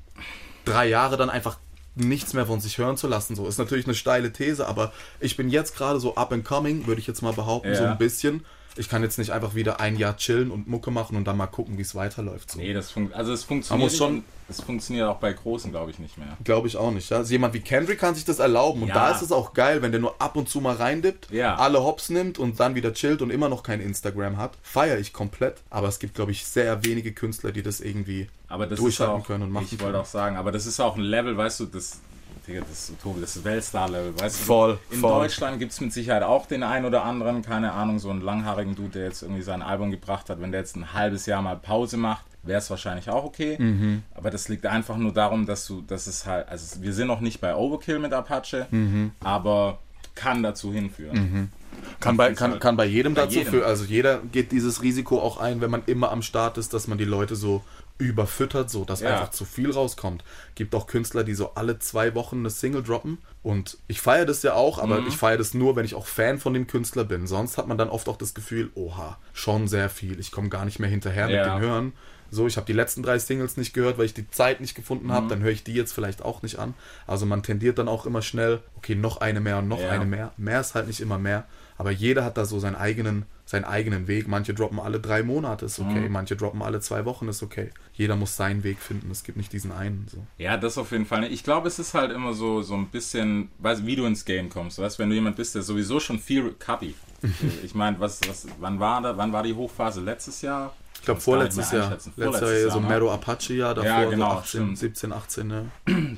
drei 0.66 0.88
Jahre 0.90 1.16
dann 1.18 1.30
einfach 1.30 1.58
nichts 1.96 2.34
mehr 2.34 2.46
von 2.46 2.60
sich 2.60 2.78
hören 2.78 2.98
zu 2.98 3.08
lassen. 3.08 3.36
So 3.36 3.48
ist 3.48 3.58
natürlich 3.58 3.86
eine 3.86 3.96
steile 3.96 4.32
These, 4.34 4.68
aber 4.68 4.92
ich 5.20 5.38
bin 5.38 5.50
jetzt 5.50 5.76
gerade 5.76 6.00
so 6.00 6.16
up 6.16 6.32
and 6.34 6.44
coming, 6.44 6.88
würde 6.88 7.00
ich 7.02 7.08
jetzt 7.08 7.22
mal 7.22 7.34
behaupten, 7.34 7.76
so 7.76 7.84
Ja. 7.84 7.92
ein 7.92 7.98
bisschen. 7.98 8.46
Ich 8.76 8.90
kann 8.90 9.04
jetzt 9.04 9.20
nicht 9.20 9.30
einfach 9.32 9.54
wieder 9.54 9.80
ein 9.80 9.98
Jahr 9.98 10.18
chillen 10.18 10.50
und 10.50 10.68
Mucke 10.68 10.90
machen 10.90 11.16
und 11.16 11.26
dann 11.26 11.38
mal 11.38 11.46
gucken, 11.48 11.78
wie 11.78 11.84
es 11.84 11.94
weiterläuft. 11.94 12.52
So. 12.52 12.60
Nee, 12.60 12.74
das 12.74 12.90
fun 12.90 13.12
also 13.14 13.32
es 13.32 13.44
funktioniert 13.44 13.92
muss 13.92 13.98
schon- 13.98 14.16
nicht, 14.16 14.26
es 14.50 14.62
funktioniert 14.62 15.08
auch 15.08 15.18
bei 15.18 15.32
Großen, 15.32 15.70
glaube 15.70 15.92
ich, 15.92 16.00
nicht 16.00 16.18
mehr. 16.18 16.36
Glaube 16.44 16.68
ich 16.68 16.76
auch 16.76 16.90
nicht. 16.92 17.10
Ja? 17.12 17.18
Also 17.18 17.32
jemand 17.32 17.54
wie 17.54 17.60
Kendrick 17.60 18.00
kann 18.00 18.16
sich 18.16 18.26
das 18.26 18.40
erlauben. 18.40 18.82
Und 18.82 18.88
Ja. 18.88 18.96
da 18.96 19.12
ist 19.12 19.22
es 19.22 19.32
auch 19.32 19.54
geil, 19.54 19.84
wenn 19.84 19.92
der 19.92 20.02
nur 20.02 20.20
ab 20.20 20.36
und 20.36 20.50
zu 20.50 20.60
mal 20.60 20.76
reindippt, 20.76 21.30
Ja. 21.32 21.56
alle 21.58 21.84
Hops 21.84 22.10
nimmt 22.10 22.40
und 22.40 22.60
dann 22.60 22.74
wieder 22.74 22.94
chillt 22.94 23.22
und 23.22 23.30
immer 23.30 23.48
noch 23.48 23.62
kein 23.62 23.80
Instagram 23.80 24.38
hat. 24.38 24.54
Feiere 24.64 24.98
ich 24.98 25.14
komplett. 25.14 25.58
Aber 25.70 25.88
es 25.88 26.00
gibt, 26.00 26.16
glaube 26.16 26.32
ich, 26.32 26.44
sehr 26.46 26.84
wenige 26.84 27.12
Künstler, 27.14 27.52
die 27.52 27.62
das 27.62 27.80
irgendwie 27.80 28.28
Aber 28.48 28.66
das 28.66 28.80
durchhalten 28.80 29.22
auch, 29.22 29.28
können 29.28 29.44
und 29.44 29.52
machen 29.52 29.68
ich 29.72 29.80
wollte 29.82 30.00
auch 30.00 30.06
sagen, 30.06 30.36
aber 30.36 30.52
das 30.52 30.66
ist 30.66 30.80
auch 30.80 30.96
ein 30.96 31.04
Level, 31.04 31.38
weißt 31.38 31.60
du, 31.60 31.66
das, 31.68 32.00
Digga, 32.48 32.62
das 32.68 32.90
ist 32.90 33.02
Tobi, 33.02 33.22
das 33.22 33.36
ist 33.38 33.44
Weltstar-Level, 33.46 34.20
weißt 34.20 34.42
du. 34.42 34.44
Voll, 34.46 34.80
In 34.92 35.00
voll. 35.00 35.22
Deutschland 35.24 35.60
gibt 35.60 35.72
es 35.72 35.80
mit 35.80 35.94
Sicherheit 35.94 36.24
auch 36.24 36.46
den 36.46 36.64
einen 36.64 36.86
oder 36.86 37.06
anderen, 37.06 37.42
keine 37.42 37.72
Ahnung, 37.72 38.00
so 38.00 38.10
einen 38.10 38.22
langhaarigen 38.22 38.76
Dude, 38.76 38.90
der 38.90 39.04
jetzt 39.06 39.22
irgendwie 39.22 39.44
sein 39.44 39.62
Album 39.62 39.92
gebracht 39.92 40.30
hat, 40.30 40.42
wenn 40.42 40.52
der 40.52 40.60
jetzt 40.62 40.76
ein 40.76 40.94
halbes 40.94 41.26
Jahr 41.26 41.42
mal 41.42 41.56
Pause 41.56 41.96
macht, 41.96 42.26
wäre 42.44 42.60
es 42.60 42.70
wahrscheinlich 42.70 43.10
auch 43.10 43.24
okay. 43.24 43.56
Mhm. 43.58 44.04
Aber 44.14 44.30
das 44.30 44.50
liegt 44.50 44.66
einfach 44.66 44.98
nur 44.98 45.14
darum, 45.14 45.46
dass 45.46 45.66
du, 45.66 45.82
dass 45.82 46.08
es 46.08 46.26
halt, 46.26 46.50
also 46.50 46.82
wir 46.82 46.92
sind 46.92 47.08
noch 47.08 47.22
nicht 47.22 47.40
bei 47.40 47.56
Overkill 47.56 48.00
mit 48.00 48.12
Apache, 48.12 48.68
Mhm. 48.72 49.12
aber 49.22 49.80
kann 50.16 50.44
dazu 50.44 50.74
hinführen. 50.74 51.50
Kann 52.00 52.18
bei, 52.18 52.34
kann, 52.34 52.60
kann 52.60 52.76
bei 52.78 52.86
jedem 52.86 53.14
bei 53.14 53.22
dazu 53.24 53.38
jedem. 53.40 53.52
führen. 53.52 53.64
Also 53.66 53.86
jeder 53.86 54.20
geht 54.32 54.52
dieses 54.52 54.82
Risiko 54.82 55.20
auch 55.22 55.38
ein, 55.38 55.62
wenn 55.62 55.72
man 55.72 55.84
immer 55.86 56.12
am 56.12 56.22
Start 56.22 56.58
ist, 56.58 56.74
dass 56.74 56.88
man 56.88 56.98
die 56.98 57.06
Leute 57.06 57.36
so 57.36 57.64
überfüttert, 58.00 58.70
so 58.70 58.86
dass 58.86 59.02
Ja. 59.02 59.14
einfach 59.14 59.30
zu 59.32 59.46
viel 59.46 59.72
rauskommt. 59.72 60.24
Gibt 60.56 60.74
auch 60.76 60.88
Künstler, 60.88 61.24
die 61.24 61.34
so 61.36 61.52
alle 61.56 61.80
zwei 61.80 62.16
Wochen 62.16 62.40
eine 62.40 62.50
Single 62.50 62.84
droppen. 62.84 63.20
Und 63.44 63.78
ich 63.88 64.02
feiere 64.02 64.26
das 64.26 64.42
ja 64.44 64.54
auch, 64.56 64.80
aber 64.80 65.02
Mhm. 65.02 65.08
ich 65.08 65.18
feiere 65.18 65.38
das 65.38 65.54
nur, 65.54 65.76
wenn 65.76 65.86
ich 65.86 65.96
auch 65.96 66.08
Fan 66.08 66.40
von 66.40 66.54
dem 66.54 66.68
Künstler 66.68 67.04
bin. 67.04 67.28
Sonst 67.28 67.58
hat 67.58 67.68
man 67.68 67.78
dann 67.78 67.90
oft 67.90 68.10
auch 68.10 68.18
das 68.18 68.34
Gefühl, 68.34 68.72
oha, 68.76 69.18
schon 69.34 69.68
sehr 69.68 69.90
viel. 69.90 70.20
Ich 70.20 70.32
komme 70.32 70.50
gar 70.50 70.66
nicht 70.66 70.80
mehr 70.80 70.90
hinterher 70.90 71.30
Ja. 71.30 71.44
mit 71.44 71.54
dem 71.64 71.70
Hören. 71.70 71.94
So, 72.32 72.48
ich 72.48 72.58
habe 72.58 72.66
die 72.66 72.74
letzten 72.74 73.04
drei 73.04 73.20
Singles 73.20 73.58
nicht 73.58 73.74
gehört, 73.76 74.00
weil 74.00 74.06
ich 74.06 74.16
die 74.16 74.28
Zeit 74.32 74.60
nicht 74.60 74.74
gefunden 74.74 75.08
Mhm. 75.08 75.12
habe. 75.12 75.28
Dann 75.28 75.42
höre 75.42 75.52
ich 75.52 75.64
die 75.64 75.74
jetzt 75.76 75.94
vielleicht 75.94 76.24
auch 76.24 76.42
nicht 76.42 76.58
an. 76.58 76.74
Also 77.06 77.28
man 77.28 77.44
tendiert 77.44 77.78
dann 77.78 77.88
auch 77.88 78.08
immer 78.08 78.24
schnell, 78.24 78.60
okay, 78.76 78.96
noch 78.96 79.18
eine 79.18 79.40
mehr 79.40 79.60
und 79.60 79.68
noch 79.68 79.80
Ja. 79.82 79.90
eine 79.90 80.06
mehr. 80.06 80.34
Mehr 80.38 80.60
ist 80.60 80.74
halt 80.74 80.88
nicht 80.88 81.00
immer 81.00 81.20
mehr. 81.20 81.46
Aber 81.78 81.92
jeder 81.92 82.24
hat 82.24 82.38
da 82.38 82.46
so 82.46 82.60
seinen 82.60 82.76
eigenen, 82.76 83.26
seinen 83.46 83.66
eigenen 83.66 84.08
Weg. 84.08 84.28
Manche 84.28 84.54
droppen 84.54 84.80
alle 84.80 85.00
drei 85.00 85.24
Monate, 85.24 85.66
ist 85.66 85.80
okay. 85.80 86.08
Mhm. 86.08 86.12
Manche 86.12 86.36
droppen 86.36 86.62
alle 86.62 86.80
zwei 86.80 87.06
Wochen, 87.06 87.28
ist 87.28 87.44
okay. 87.44 87.70
Jeder 87.94 88.16
muss 88.16 88.36
seinen 88.36 88.64
Weg 88.64 88.80
finden. 88.80 89.10
Es 89.12 89.24
gibt 89.24 89.38
nicht 89.38 89.52
diesen 89.54 89.72
einen. 89.72 90.08
So. 90.10 90.18
Ja, 90.38 90.58
das 90.58 90.78
auf 90.78 90.92
jeden 90.92 91.06
Fall. 91.06 91.32
Ich 91.32 91.44
glaube, 91.44 91.68
es 91.68 91.80
ist 91.80 91.94
halt 91.94 92.12
immer 92.12 92.34
so, 92.34 92.62
so 92.62 92.76
ein 92.76 92.88
bisschen, 92.88 93.50
weißt, 93.60 93.86
wie 93.86 93.96
du 93.96 94.06
ins 94.06 94.26
Game 94.26 94.50
kommst. 94.50 94.80
Weißt, 94.80 95.00
wenn 95.00 95.10
du 95.10 95.16
jemand 95.16 95.36
bist, 95.36 95.56
der 95.56 95.62
sowieso 95.62 96.00
schon 96.00 96.20
viel 96.20 96.54
Kapi. 96.54 96.96
ich 97.64 97.74
meine, 97.76 98.00
was, 98.00 98.22
was, 98.28 98.48
wann 98.60 98.80
war 98.80 99.02
da, 99.02 99.18
wann 99.18 99.34
war 99.34 99.44
die 99.44 99.54
Hochphase? 99.54 100.02
Letztes 100.02 100.42
Jahr? 100.42 100.74
Ich 101.04 101.06
glaube 101.06 101.20
vorletztes 101.20 101.70
Jahr. 101.74 101.92
Letztes 101.92 102.16
Jahr 102.16 102.32
so 102.72 102.80
Jahr, 102.80 102.80
Mero 102.80 103.08
ne? 103.08 103.12
Apache 103.12 103.56
Jahr, 103.56 103.76
davor 103.76 103.90
Ja, 103.90 104.10
genau, 104.10 104.30
so 104.30 104.38
18, 104.38 104.48
stimmt. 104.48 104.78
17, 104.78 105.12
18, 105.12 105.48
ne? 105.48 105.66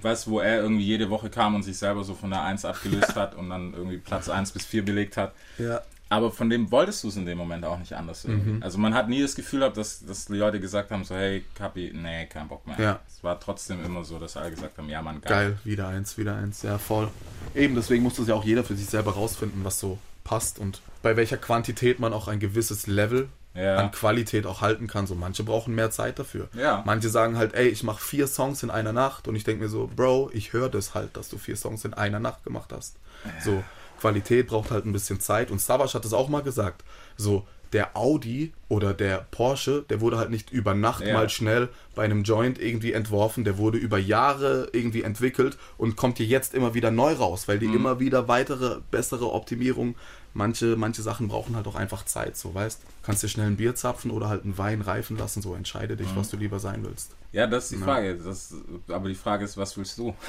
Weißt 0.03 0.27
du, 0.27 0.29
wo 0.29 0.39
er 0.41 0.61
irgendwie 0.61 0.83
jede 0.83 1.09
Woche 1.09 1.31
kam 1.31 1.55
und 1.55 1.63
sich 1.63 1.75
selber 1.75 2.03
so 2.03 2.13
von 2.13 2.29
der 2.29 2.43
1 2.43 2.65
abgelöst 2.65 3.15
hat 3.15 3.33
und 3.33 3.49
dann 3.49 3.73
irgendwie 3.73 3.97
Platz 3.97 4.29
1 4.29 4.51
bis 4.51 4.63
4 4.67 4.85
belegt 4.85 5.17
hat. 5.17 5.33
Ja. 5.57 5.81
Aber 6.09 6.29
von 6.29 6.51
dem 6.51 6.69
wolltest 6.69 7.03
du 7.03 7.07
es 7.07 7.15
in 7.15 7.25
dem 7.25 7.35
Moment 7.35 7.65
auch 7.65 7.79
nicht 7.79 7.93
anders. 7.93 8.27
Mhm. 8.27 8.59
Also 8.61 8.77
man 8.77 8.93
hat 8.93 9.09
nie 9.09 9.23
das 9.23 9.33
Gefühl 9.33 9.61
gehabt, 9.61 9.75
dass, 9.75 10.05
dass 10.05 10.27
die 10.27 10.35
Leute 10.35 10.59
gesagt 10.59 10.91
haben, 10.91 11.03
so 11.03 11.15
hey, 11.15 11.43
Kapi, 11.55 11.91
nee, 11.95 12.27
kein 12.27 12.47
Bock 12.47 12.67
mehr. 12.67 12.79
Ja. 12.79 12.99
Es 13.07 13.23
war 13.23 13.39
trotzdem 13.39 13.83
immer 13.83 14.03
so, 14.03 14.19
dass 14.19 14.37
alle 14.37 14.51
gesagt 14.51 14.77
haben, 14.77 14.87
ja 14.87 15.01
Mann, 15.01 15.19
geil. 15.21 15.31
Geil, 15.31 15.57
wieder 15.63 15.87
eins, 15.87 16.15
wieder 16.19 16.35
eins, 16.35 16.61
ja 16.61 16.77
voll. 16.77 17.07
Eben, 17.55 17.73
deswegen 17.73 18.03
muss 18.03 18.17
das 18.17 18.27
ja 18.27 18.35
auch 18.35 18.45
jeder 18.45 18.63
für 18.63 18.75
sich 18.75 18.85
selber 18.85 19.13
rausfinden, 19.13 19.63
was 19.63 19.79
so 19.79 19.97
passt 20.23 20.59
und 20.59 20.83
bei 21.01 21.17
welcher 21.17 21.37
Quantität 21.37 21.99
man 21.99 22.13
auch 22.13 22.27
ein 22.27 22.39
gewisses 22.39 22.85
Level 22.85 23.29
Ja. 23.55 23.77
an 23.77 23.91
Qualität 23.91 24.45
auch 24.45 24.61
halten 24.61 24.87
kann. 24.87 25.07
So 25.07 25.15
manche 25.15 25.43
brauchen 25.43 25.73
mehr 25.75 25.89
Zeit 25.91 26.19
dafür. 26.19 26.47
Ja. 26.53 26.83
Manche 26.85 27.09
sagen 27.09 27.37
halt, 27.37 27.53
ey, 27.55 27.67
ich 27.69 27.83
mache 27.83 28.01
vier 28.03 28.27
Songs 28.27 28.63
in 28.63 28.69
einer 28.69 28.91
Nacht 28.93 29.27
und 29.27 29.35
ich 29.35 29.43
denke 29.45 29.63
mir 29.63 29.69
so, 29.69 29.89
Bro, 29.95 30.29
ich 30.33 30.51
höre 30.53 30.69
das 30.69 30.93
halt, 30.93 31.15
dass 31.15 31.29
du 31.29 31.37
vier 31.37 31.55
Songs 31.55 31.85
in 31.85 31.93
einer 31.93 32.19
Nacht 32.19 32.43
gemacht 32.43 32.71
hast. 32.73 32.97
So 33.43 33.63
Qualität 33.99 34.47
braucht 34.47 34.71
halt 34.71 34.85
ein 34.85 34.91
bisschen 34.91 35.19
Zeit 35.19 35.51
und 35.51 35.61
Savage 35.61 35.93
hat 35.93 36.05
es 36.05 36.13
auch 36.13 36.27
mal 36.29 36.43
gesagt. 36.43 36.83
So 37.17 37.47
der 37.73 37.97
Audi 37.97 38.53
oder 38.69 38.93
der 38.93 39.25
Porsche, 39.31 39.83
der 39.89 39.99
wurde 39.99 40.17
halt 40.17 40.29
nicht 40.29 40.51
über 40.51 40.73
Nacht 40.73 41.05
Ja. 41.05 41.13
mal 41.13 41.29
schnell 41.29 41.69
bei 41.95 42.03
einem 42.05 42.23
Joint 42.23 42.59
irgendwie 42.61 42.93
entworfen, 42.93 43.43
der 43.43 43.57
wurde 43.57 43.77
über 43.77 43.97
Jahre 43.97 44.69
irgendwie 44.71 45.01
entwickelt 45.03 45.57
und 45.77 45.95
kommt 45.95 46.19
dir 46.19 46.25
jetzt 46.25 46.53
immer 46.53 46.73
wieder 46.73 46.91
neu 46.91 47.13
raus, 47.13 47.47
weil 47.47 47.59
die 47.59 47.67
Mhm. 47.67 47.75
immer 47.75 47.99
wieder 47.99 48.27
weitere, 48.27 48.77
bessere 48.91 49.31
Optimierung, 49.31 49.95
manche, 50.35 50.75
manche 50.75 51.01
Sachen 51.01 51.27
brauchen 51.27 51.55
halt 51.55 51.65
auch 51.65 51.73
einfach 51.75 52.05
Zeit, 52.05 52.37
so 52.37 52.53
weißt. 52.53 52.79
Kannst 53.01 53.23
dir 53.23 53.27
schnell 53.29 53.47
ein 53.47 53.57
Bier 53.57 53.73
zapfen 53.73 54.11
oder 54.11 54.29
halt 54.29 54.43
einen 54.43 54.57
Wein 54.59 54.81
reifen 54.81 55.17
lassen, 55.17 55.41
so 55.41 55.55
entscheide 55.55 55.95
Mhm. 55.95 55.97
dich, 55.97 56.07
was 56.15 56.29
du 56.29 56.37
lieber 56.37 56.59
sein 56.59 56.85
willst. 56.85 57.11
Ja, 57.31 57.47
das 57.47 57.65
ist 57.65 57.71
die 57.79 57.83
Frage. 57.83 58.15
Das, 58.17 58.53
aber 58.87 59.09
die 59.09 59.15
Frage 59.15 59.43
ist, 59.45 59.57
was 59.57 59.75
willst 59.77 59.97
du? 59.97 60.13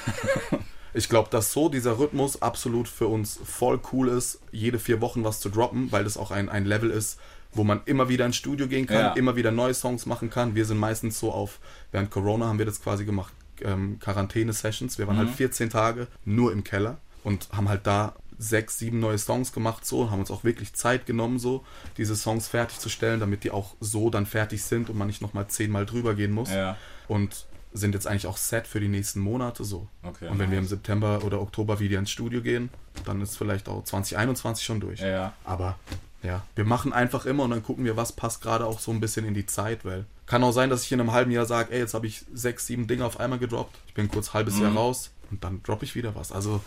Ich 0.95 1.11
glaube, 1.11 1.29
dass 1.31 1.53
so 1.53 1.69
dieser 1.69 1.99
Rhythmus 1.99 2.41
absolut 2.41 2.89
für 2.89 3.07
uns 3.07 3.39
voll 3.45 3.79
cool 3.93 4.09
ist, 4.09 4.41
jede 4.51 4.79
vier 4.79 5.03
Wochen 5.03 5.25
was 5.25 5.41
zu 5.41 5.51
droppen, 5.51 5.93
weil 5.93 6.05
das 6.05 6.17
auch 6.17 6.31
ein, 6.31 6.49
ein 6.49 6.65
Level 6.65 6.91
ist, 6.91 7.19
wo 7.53 7.65
man 7.65 7.83
immer 7.85 8.09
wieder 8.09 8.25
ins 8.25 8.37
Studio 8.37 8.67
gehen 8.67 8.87
kann, 8.87 8.97
Ja. 8.97 9.13
immer 9.13 9.37
wieder 9.37 9.51
neue 9.51 9.75
Songs 9.75 10.07
machen 10.07 10.31
kann. 10.31 10.55
Wir 10.55 10.65
sind 10.65 10.79
meistens 10.79 11.19
so 11.21 11.33
auf, 11.33 11.59
während 11.93 12.11
Corona 12.11 12.47
haben 12.47 12.59
wir 12.59 12.65
das 12.65 12.81
quasi 12.83 13.05
gemacht, 13.05 13.35
ähm, 13.61 13.99
Quarantäne-Sessions. 14.01 14.97
Wir 14.97 15.07
waren 15.07 15.19
halt 15.19 15.29
14 15.31 15.69
Tage 15.69 16.07
nur 16.25 16.51
im 16.51 16.65
Keller 16.65 16.97
und 17.25 17.49
haben 17.53 17.69
halt 17.69 17.87
da 17.87 18.15
sechs, 18.39 18.79
sieben 18.79 19.01
neue 19.01 19.19
Songs 19.19 19.53
gemacht, 19.53 19.85
so, 19.85 20.11
haben 20.11 20.21
uns 20.21 20.31
auch 20.31 20.45
wirklich 20.45 20.75
Zeit 20.75 21.07
genommen, 21.07 21.39
so, 21.39 21.65
diese 21.97 22.17
Songs 22.17 22.49
fertigzustellen, 22.49 23.21
damit 23.21 23.45
die 23.45 23.51
auch 23.51 23.75
so 23.81 24.11
dann 24.11 24.27
fertig 24.27 24.63
sind 24.63 24.91
und 24.91 24.99
man 24.99 25.07
nicht 25.07 25.23
nochmal 25.23 25.47
zehnmal 25.49 25.87
drüber 25.87 26.15
gehen 26.15 26.33
muss. 26.33 26.51
Ja. 26.51 26.77
Und 27.09 27.47
sind 27.73 27.95
jetzt 27.95 28.07
eigentlich 28.07 28.27
auch 28.27 28.37
set 28.37 28.67
für 28.67 28.81
die 28.81 28.89
nächsten 28.89 29.21
Monate 29.21 29.65
so. 29.65 29.89
Okay, 30.03 30.29
und 30.29 30.39
wenn 30.39 30.51
wir 30.51 30.59
im 30.59 30.65
nice. 30.65 30.71
September 30.71 31.25
oder 31.25 31.41
Oktober 31.41 31.79
wieder 31.79 31.99
ins 31.99 32.11
Studio 32.11 32.41
gehen, 32.41 32.71
dann 33.05 33.21
ist 33.21 33.37
vielleicht 33.37 33.69
auch 33.69 33.85
2021 33.85 34.65
schon 34.65 34.81
durch. 34.81 35.01
Ja. 35.01 35.35
Aber 35.45 35.79
ja, 36.23 36.43
wir 36.55 36.65
machen 36.65 36.93
einfach 36.93 37.27
immer 37.27 37.45
und 37.45 37.51
dann 37.51 37.63
gucken 37.63 37.85
wir, 37.85 37.97
was 37.97 38.13
passt 38.13 38.43
gerade 38.43 38.65
auch 38.65 38.81
so 38.81 38.91
ein 38.91 39.01
bisschen 39.01 39.27
in 39.27 39.35
die 39.35 39.47
Zeit, 39.47 39.85
weil 39.85 40.07
kann 40.27 40.43
auch 40.43 40.53
sein, 40.53 40.71
dass 40.71 40.83
ich 40.83 40.91
in 40.91 41.01
einem 41.01 41.13
halben 41.13 41.31
Jahr 41.31 41.47
sage, 41.47 41.73
ey, 41.73 41.79
jetzt 41.79 41.95
habe 41.95 42.07
ich 42.07 42.25
sechs, 42.33 42.67
sieben 42.67 42.89
Dinge 42.89 43.05
auf 43.05 43.21
einmal 43.21 43.39
gedroppt. 43.39 43.77
Ich 43.87 43.95
bin 43.95 44.09
kurz 44.09 44.35
halbes 44.35 44.59
Jahr 44.59 44.75
raus 44.75 45.13
und 45.31 45.43
dann 45.45 45.63
droppe 45.63 45.85
ich 45.85 45.95
wieder 45.95 46.15
was. 46.15 46.33
Also 46.33 46.61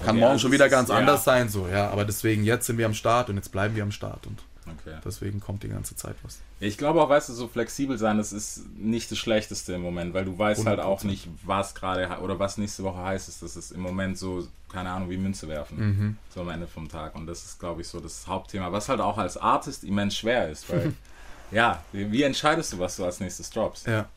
kann 0.00 0.10
Okay, 0.10 0.18
morgen 0.20 0.32
also 0.32 0.42
schon 0.42 0.52
wieder 0.52 0.66
ist- 0.66 0.72
ganz 0.72 0.88
ja. 0.88 0.96
anders 0.96 1.24
sein, 1.24 1.48
so, 1.48 1.68
ja. 1.68 1.90
Aber 1.90 2.04
deswegen, 2.04 2.44
jetzt 2.44 2.66
sind 2.66 2.78
wir 2.78 2.86
am 2.86 2.94
Start 2.94 3.30
und 3.30 3.36
jetzt 3.36 3.50
bleiben 3.52 3.74
wir 3.76 3.82
am 3.82 3.92
Start 3.92 4.26
und 4.26 4.38
Okay. 4.64 4.96
deswegen 5.04 5.40
kommt 5.40 5.64
die 5.64 5.68
ganze 5.68 5.96
Zeit 5.96 6.14
was. 6.22 6.38
Ich 6.60 6.78
glaube 6.78 7.02
auch, 7.02 7.08
weißt 7.08 7.28
du, 7.28 7.32
so 7.32 7.48
flexibel 7.48 7.98
sein, 7.98 8.16
das 8.18 8.32
ist 8.32 8.60
nicht 8.76 9.10
das 9.10 9.18
Schlechteste 9.18 9.72
im 9.72 9.80
Moment, 9.82 10.14
weil 10.14 10.24
du 10.24 10.38
weißt 10.38 10.64
halt 10.66 10.78
auch 10.78 11.00
100%. 11.02 11.06
nicht, 11.06 11.28
was 11.44 11.74
gerade 11.74 12.08
oder 12.22 12.38
was 12.38 12.58
nächste 12.58 12.84
Woche 12.84 13.02
heißt 13.02 13.28
es. 13.28 13.40
Das 13.40 13.56
ist 13.56 13.72
im 13.72 13.80
Moment 13.80 14.18
so, 14.18 14.46
keine 14.72 14.90
Ahnung, 14.90 15.10
wie 15.10 15.16
Münze 15.16 15.48
werfen. 15.48 16.16
So 16.32 16.42
am 16.42 16.48
Ende 16.50 16.68
vom 16.68 16.88
Tag. 16.88 17.16
Und 17.16 17.26
das 17.26 17.44
ist, 17.44 17.58
glaube 17.58 17.80
ich, 17.80 17.88
so 17.88 17.98
das 17.98 18.28
Hauptthema, 18.28 18.70
was 18.70 18.88
halt 18.88 19.00
auch 19.00 19.18
als 19.18 19.36
Artist 19.36 19.82
immens 19.82 20.16
schwer 20.16 20.48
ist, 20.48 20.70
weil, 20.70 20.92
ja, 21.50 21.82
wie, 21.90 22.12
wie 22.12 22.22
entscheidest 22.22 22.72
du, 22.72 22.78
was 22.78 22.94
du 22.96 23.04
als 23.04 23.18
nächstes 23.18 23.50
droppst? 23.50 23.88
Ja. 23.88 24.08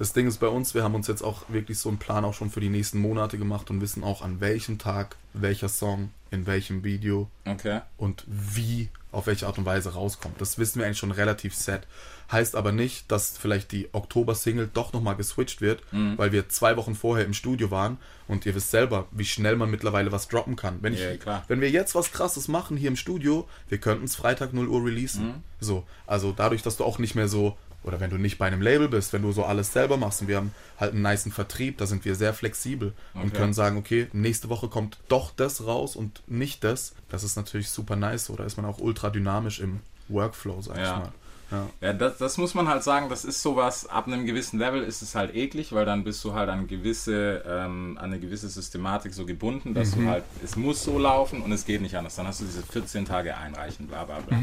Das 0.00 0.14
Ding 0.14 0.26
ist 0.26 0.38
bei 0.38 0.46
uns, 0.48 0.74
wir 0.74 0.82
haben 0.82 0.94
uns 0.94 1.08
jetzt 1.08 1.20
auch 1.22 1.42
wirklich 1.50 1.78
so 1.78 1.90
einen 1.90 1.98
Plan 1.98 2.24
auch 2.24 2.32
schon 2.32 2.48
für 2.50 2.60
die 2.60 2.70
nächsten 2.70 2.98
Monate 2.98 3.36
gemacht 3.36 3.68
und 3.68 3.82
wissen 3.82 4.02
auch 4.02 4.22
an 4.22 4.40
welchem 4.40 4.78
Tag 4.78 5.16
welcher 5.34 5.68
Song 5.68 6.08
in 6.30 6.46
welchem 6.46 6.82
Video 6.84 7.28
Okay. 7.46 7.80
und 7.98 8.24
wie, 8.26 8.88
auf 9.12 9.26
welche 9.26 9.46
Art 9.46 9.58
und 9.58 9.66
Weise 9.66 9.92
rauskommt. 9.92 10.40
Das 10.40 10.56
wissen 10.56 10.78
wir 10.78 10.86
eigentlich 10.86 10.96
schon 10.96 11.10
relativ 11.10 11.54
set. 11.54 11.82
Heißt 12.32 12.56
aber 12.56 12.72
nicht, 12.72 13.12
dass 13.12 13.36
vielleicht 13.36 13.72
die 13.72 13.90
Oktober-Single 13.92 14.70
doch 14.72 14.94
nochmal 14.94 15.16
geswitcht 15.16 15.60
wird, 15.60 15.82
Mhm. 15.92 16.16
weil 16.16 16.32
wir 16.32 16.48
zwei 16.48 16.78
Wochen 16.78 16.94
vorher 16.94 17.26
im 17.26 17.34
Studio 17.34 17.70
waren 17.70 17.98
und 18.26 18.46
ihr 18.46 18.54
wisst 18.54 18.70
selber, 18.70 19.06
wie 19.10 19.26
schnell 19.26 19.56
man 19.56 19.70
mittlerweile 19.70 20.12
was 20.12 20.28
droppen 20.28 20.56
kann. 20.56 20.78
Wenn, 20.80 20.94
ich, 20.94 21.00
Ja, 21.26 21.44
wenn 21.46 21.60
wir 21.60 21.68
jetzt 21.70 21.94
was 21.94 22.10
krasses 22.10 22.48
machen 22.48 22.78
hier 22.78 22.88
im 22.88 22.96
Studio, 22.96 23.46
wir 23.68 23.76
könnten 23.76 24.06
es 24.06 24.16
Freitag 24.16 24.54
0 24.54 24.66
Uhr 24.66 24.82
releasen. 24.82 25.26
Mhm. 25.26 25.34
So, 25.60 25.84
also 26.06 26.32
dadurch, 26.32 26.62
dass 26.62 26.78
du 26.78 26.84
auch 26.84 26.98
nicht 26.98 27.14
mehr 27.16 27.28
so, 27.28 27.58
oder 27.82 27.98
wenn 28.00 28.10
du 28.10 28.18
nicht 28.18 28.38
bei 28.38 28.46
einem 28.46 28.60
Label 28.62 28.88
bist, 28.88 29.12
wenn 29.12 29.22
du 29.22 29.32
so 29.32 29.44
alles 29.44 29.72
selber 29.72 29.96
machst 29.96 30.20
und 30.22 30.28
wir 30.28 30.36
haben 30.36 30.52
halt 30.78 30.92
einen 30.92 31.02
niceen 31.02 31.32
Vertrieb, 31.32 31.78
da 31.78 31.86
sind 31.86 32.04
wir 32.04 32.14
sehr 32.14 32.34
flexibel 32.34 32.92
und 33.14 33.20
Okay. 33.28 33.36
können 33.36 33.52
sagen, 33.54 33.76
okay, 33.78 34.08
nächste 34.12 34.48
Woche 34.48 34.68
kommt 34.68 34.98
doch 35.08 35.30
das 35.34 35.64
raus 35.66 35.96
und 35.96 36.22
nicht 36.26 36.62
das. 36.64 36.92
Das 37.08 37.24
ist 37.24 37.36
natürlich 37.36 37.70
super 37.70 37.96
nice, 37.96 38.26
so. 38.26 38.36
Da 38.36 38.44
ist 38.44 38.56
man 38.56 38.66
auch 38.66 38.78
ultra 38.78 39.10
dynamisch 39.10 39.60
im 39.60 39.80
Workflow, 40.08 40.60
sag 40.62 40.76
Ja. 40.76 40.82
ich 40.82 40.90
mal. 40.98 41.12
Ja. 41.52 41.66
Ja, 41.80 41.92
das, 41.92 42.18
das 42.18 42.38
muss 42.38 42.54
man 42.54 42.68
halt 42.68 42.84
sagen, 42.84 43.08
das 43.08 43.24
ist 43.24 43.42
sowas, 43.42 43.84
ab 43.88 44.06
einem 44.06 44.24
gewissen 44.24 44.60
Level 44.60 44.84
ist 44.84 45.02
es 45.02 45.16
halt 45.16 45.34
eklig, 45.34 45.72
weil 45.72 45.84
dann 45.84 46.04
bist 46.04 46.22
du 46.22 46.32
halt 46.32 46.48
an 46.48 46.68
gewisse, 46.68 47.42
ähm, 47.44 47.98
an 47.98 48.04
eine 48.04 48.20
gewisse 48.20 48.48
Systematik 48.48 49.12
so 49.12 49.26
gebunden, 49.26 49.74
dass 49.74 49.90
du 49.90 50.06
halt, 50.06 50.22
es 50.44 50.54
muss 50.54 50.84
so 50.84 50.96
laufen 50.96 51.42
und 51.42 51.50
es 51.50 51.64
geht 51.64 51.80
nicht 51.80 51.96
anders. 51.96 52.14
Dann 52.14 52.28
hast 52.28 52.40
du 52.40 52.44
diese 52.44 52.62
14 52.62 53.04
Tage 53.04 53.36
einreichen, 53.36 53.88
bla 53.88 54.04
bla 54.04 54.20
bla. 54.20 54.38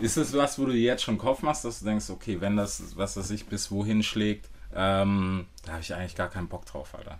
Ist 0.00 0.16
es 0.16 0.32
was, 0.32 0.58
wo 0.58 0.66
du 0.66 0.72
dir 0.72 0.82
jetzt 0.82 1.02
schon 1.02 1.18
Kopf 1.18 1.42
machst, 1.42 1.64
dass 1.64 1.80
du 1.80 1.84
denkst, 1.84 2.10
okay, 2.10 2.40
wenn 2.40 2.56
das, 2.56 2.96
was 2.96 3.14
das 3.14 3.28
sich 3.28 3.46
bis 3.46 3.70
wohin 3.70 4.02
schlägt, 4.02 4.48
ähm, 4.74 5.46
da 5.64 5.72
habe 5.72 5.82
ich 5.82 5.94
eigentlich 5.94 6.16
gar 6.16 6.28
keinen 6.28 6.48
Bock 6.48 6.66
drauf, 6.66 6.94
Alter. 6.96 7.18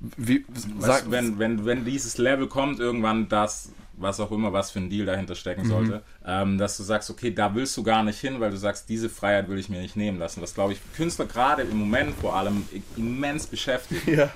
Wie, 0.00 0.44
Weißt, 0.78 1.10
wenn, 1.10 1.38
wenn, 1.38 1.64
wenn 1.64 1.84
dieses 1.84 2.18
Level 2.18 2.46
kommt, 2.46 2.78
irgendwann 2.78 3.28
das, 3.28 3.72
was 3.94 4.20
auch 4.20 4.30
immer, 4.32 4.52
was 4.52 4.70
für 4.70 4.80
ein 4.80 4.90
Deal 4.90 5.06
dahinter 5.06 5.34
stecken 5.34 5.66
sollte, 5.66 6.02
ähm, 6.26 6.58
dass 6.58 6.76
du 6.76 6.82
sagst, 6.82 7.10
okay, 7.10 7.32
da 7.32 7.54
willst 7.54 7.76
du 7.76 7.82
gar 7.82 8.02
nicht 8.02 8.18
hin, 8.18 8.40
weil 8.40 8.50
du 8.50 8.56
sagst, 8.56 8.88
diese 8.88 9.08
Freiheit 9.08 9.48
will 9.48 9.58
ich 9.58 9.68
mir 9.68 9.80
nicht 9.80 9.96
nehmen 9.96 10.18
lassen. 10.18 10.42
Was, 10.42 10.54
glaube 10.54 10.74
ich, 10.74 10.80
Künstler 10.96 11.26
gerade 11.26 11.62
im 11.62 11.78
Moment 11.78 12.14
vor 12.16 12.36
allem 12.36 12.66
immens 12.96 13.46
beschäftigt. 13.46 14.06
Ja. 14.06 14.30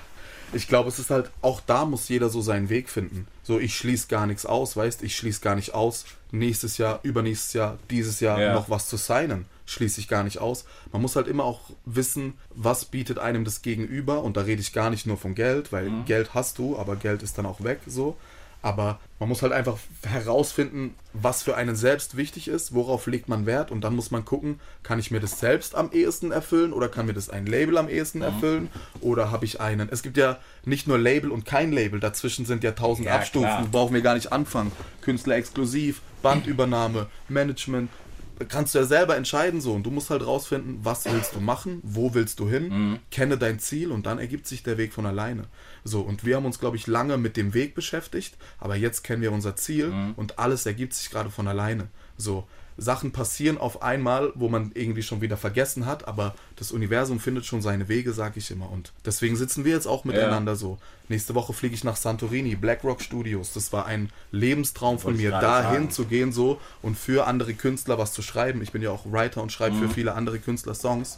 Ich 0.53 0.67
glaube, 0.67 0.89
es 0.89 0.99
ist 0.99 1.09
halt, 1.11 1.29
auch 1.41 1.61
da 1.65 1.85
muss 1.85 2.09
jeder 2.09 2.29
so 2.29 2.41
seinen 2.41 2.69
Weg 2.69 2.89
finden. 2.89 3.27
So, 3.43 3.59
ich 3.59 3.75
schließe 3.75 4.07
gar 4.07 4.25
nichts 4.25 4.45
aus, 4.45 4.75
weißt 4.75 5.03
ich 5.03 5.15
schließe 5.15 5.41
gar 5.41 5.55
nicht 5.55 5.73
aus, 5.73 6.05
nächstes 6.31 6.77
Jahr, 6.77 6.99
übernächstes 7.03 7.53
Jahr, 7.53 7.77
dieses 7.89 8.19
Jahr 8.19 8.39
Ja. 8.39 8.53
noch 8.53 8.69
was 8.69 8.87
zu 8.87 8.97
signen. 8.97 9.45
Schließe 9.65 9.99
ich 10.01 10.07
gar 10.07 10.23
nicht 10.23 10.39
aus. 10.39 10.65
Man 10.91 11.01
muss 11.03 11.15
halt 11.15 11.27
immer 11.27 11.43
auch 11.43 11.61
wissen, 11.85 12.33
was 12.55 12.85
bietet 12.85 13.19
einem 13.19 13.45
das 13.45 13.61
Gegenüber. 13.61 14.23
Und 14.23 14.35
da 14.35 14.41
rede 14.41 14.61
ich 14.61 14.73
gar 14.73 14.89
nicht 14.89 15.05
nur 15.05 15.17
von 15.17 15.35
Geld, 15.35 15.71
weil 15.71 15.91
Geld 16.05 16.33
hast 16.33 16.57
du, 16.57 16.77
aber 16.77 16.95
Geld 16.95 17.21
ist 17.21 17.37
dann 17.37 17.45
auch 17.45 17.63
weg, 17.63 17.81
so. 17.85 18.17
Aber 18.61 18.99
man 19.19 19.29
muss 19.29 19.41
halt 19.41 19.53
einfach 19.53 19.77
herausfinden, 20.05 20.93
was 21.13 21.43
für 21.43 21.55
einen 21.55 21.75
selbst 21.75 22.17
wichtig 22.17 22.47
ist, 22.49 22.73
worauf 22.73 23.07
legt 23.07 23.29
man 23.29 23.45
Wert 23.45 23.71
und 23.71 23.81
dann 23.81 23.95
muss 23.95 24.11
man 24.11 24.25
gucken, 24.25 24.59
kann 24.83 24.99
ich 24.99 25.11
mir 25.11 25.21
das 25.21 25.39
selbst 25.39 25.75
am 25.75 25.91
ehesten 25.93 26.31
erfüllen 26.31 26.73
oder 26.73 26.89
kann 26.89 27.05
mir 27.05 27.13
das 27.13 27.29
ein 27.29 27.45
Label 27.45 27.77
am 27.77 27.87
ehesten 27.87 28.21
erfüllen 28.21 28.69
oder 28.99 29.31
habe 29.31 29.45
ich 29.45 29.61
einen. 29.61 29.87
Es 29.89 30.03
gibt 30.03 30.17
ja 30.17 30.37
nicht 30.65 30.87
nur 30.87 30.97
Label 30.97 31.31
und 31.31 31.45
kein 31.45 31.71
Label, 31.71 31.99
dazwischen 32.01 32.45
sind 32.45 32.63
ja 32.63 32.71
tausend 32.71 33.07
Ja, 33.07 33.15
Abstufen, 33.15 33.47
klar. 33.47 33.67
brauchen 33.71 33.93
wir 33.93 34.01
gar 34.01 34.15
nicht 34.15 34.33
anfangen. 34.33 34.71
Künstler 35.01 35.35
exklusiv, 35.37 36.01
Bandübernahme, 36.21 37.07
Management, 37.29 37.89
kannst 38.47 38.73
du 38.73 38.79
ja 38.79 38.85
selber 38.85 39.17
entscheiden 39.17 39.61
so 39.61 39.73
und 39.73 39.83
du 39.83 39.91
musst 39.91 40.09
halt 40.09 40.25
rausfinden, 40.25 40.79
was 40.83 41.05
willst 41.05 41.35
du 41.35 41.39
machen, 41.39 41.79
wo 41.83 42.13
willst 42.13 42.39
du 42.39 42.49
hin, 42.49 42.99
kenne 43.11 43.37
dein 43.37 43.59
Ziel 43.59 43.91
und 43.91 44.05
dann 44.05 44.19
ergibt 44.19 44.47
sich 44.47 44.63
der 44.63 44.77
Weg 44.77 44.93
von 44.93 45.05
alleine. 45.05 45.43
So 45.83 46.01
und 46.01 46.25
wir 46.25 46.35
haben 46.35 46.45
uns 46.45 46.59
glaube 46.59 46.77
ich 46.77 46.87
lange 46.87 47.17
mit 47.17 47.37
dem 47.37 47.53
Weg 47.53 47.75
beschäftigt, 47.75 48.37
aber 48.59 48.75
jetzt 48.75 49.03
kennen 49.03 49.21
wir 49.21 49.31
unser 49.31 49.55
Ziel 49.55 49.91
und 50.15 50.39
alles 50.39 50.65
ergibt 50.65 50.93
sich 50.93 51.09
gerade 51.09 51.29
von 51.29 51.47
alleine. 51.47 51.87
So 52.17 52.47
Sachen 52.81 53.11
passieren 53.11 53.57
auf 53.57 53.81
einmal, 53.81 54.31
wo 54.35 54.49
man 54.49 54.71
irgendwie 54.73 55.03
schon 55.03 55.21
wieder 55.21 55.37
vergessen 55.37 55.85
hat, 55.85 56.07
aber 56.07 56.33
das 56.55 56.71
Universum 56.71 57.19
findet 57.19 57.45
schon 57.45 57.61
seine 57.61 57.87
Wege, 57.87 58.13
sag 58.13 58.37
ich 58.37 58.49
immer 58.51 58.71
und 58.71 58.93
deswegen 59.05 59.35
sitzen 59.35 59.65
wir 59.65 59.73
jetzt 59.73 59.87
auch 59.87 60.03
miteinander 60.05 60.55
so. 60.55 60.77
Nächste 61.07 61.35
Woche 61.35 61.53
fliege 61.53 61.75
ich 61.75 61.83
nach 61.83 61.95
Santorini, 61.95 62.55
BlackRock 62.55 63.01
Studios. 63.01 63.53
Das 63.53 63.73
war 63.73 63.85
ein 63.85 64.11
Lebenstraum 64.31 64.99
von 64.99 65.17
mir, 65.17 65.31
dahin 65.31 65.73
sagen. 65.83 65.91
zu 65.91 66.05
gehen 66.05 66.31
so 66.31 66.59
und 66.81 66.97
für 66.97 67.25
andere 67.27 67.53
Künstler 67.53 67.97
was 67.97 68.13
zu 68.13 68.21
schreiben. 68.21 68.61
Ich 68.61 68.71
bin 68.71 68.81
ja 68.81 68.91
auch 68.91 69.05
Writer 69.11 69.41
und 69.41 69.51
schreibe 69.51 69.75
Mhm. 69.75 69.81
für 69.81 69.89
viele 69.89 70.13
andere 70.13 70.39
Künstler 70.39 70.75
Songs. 70.75 71.17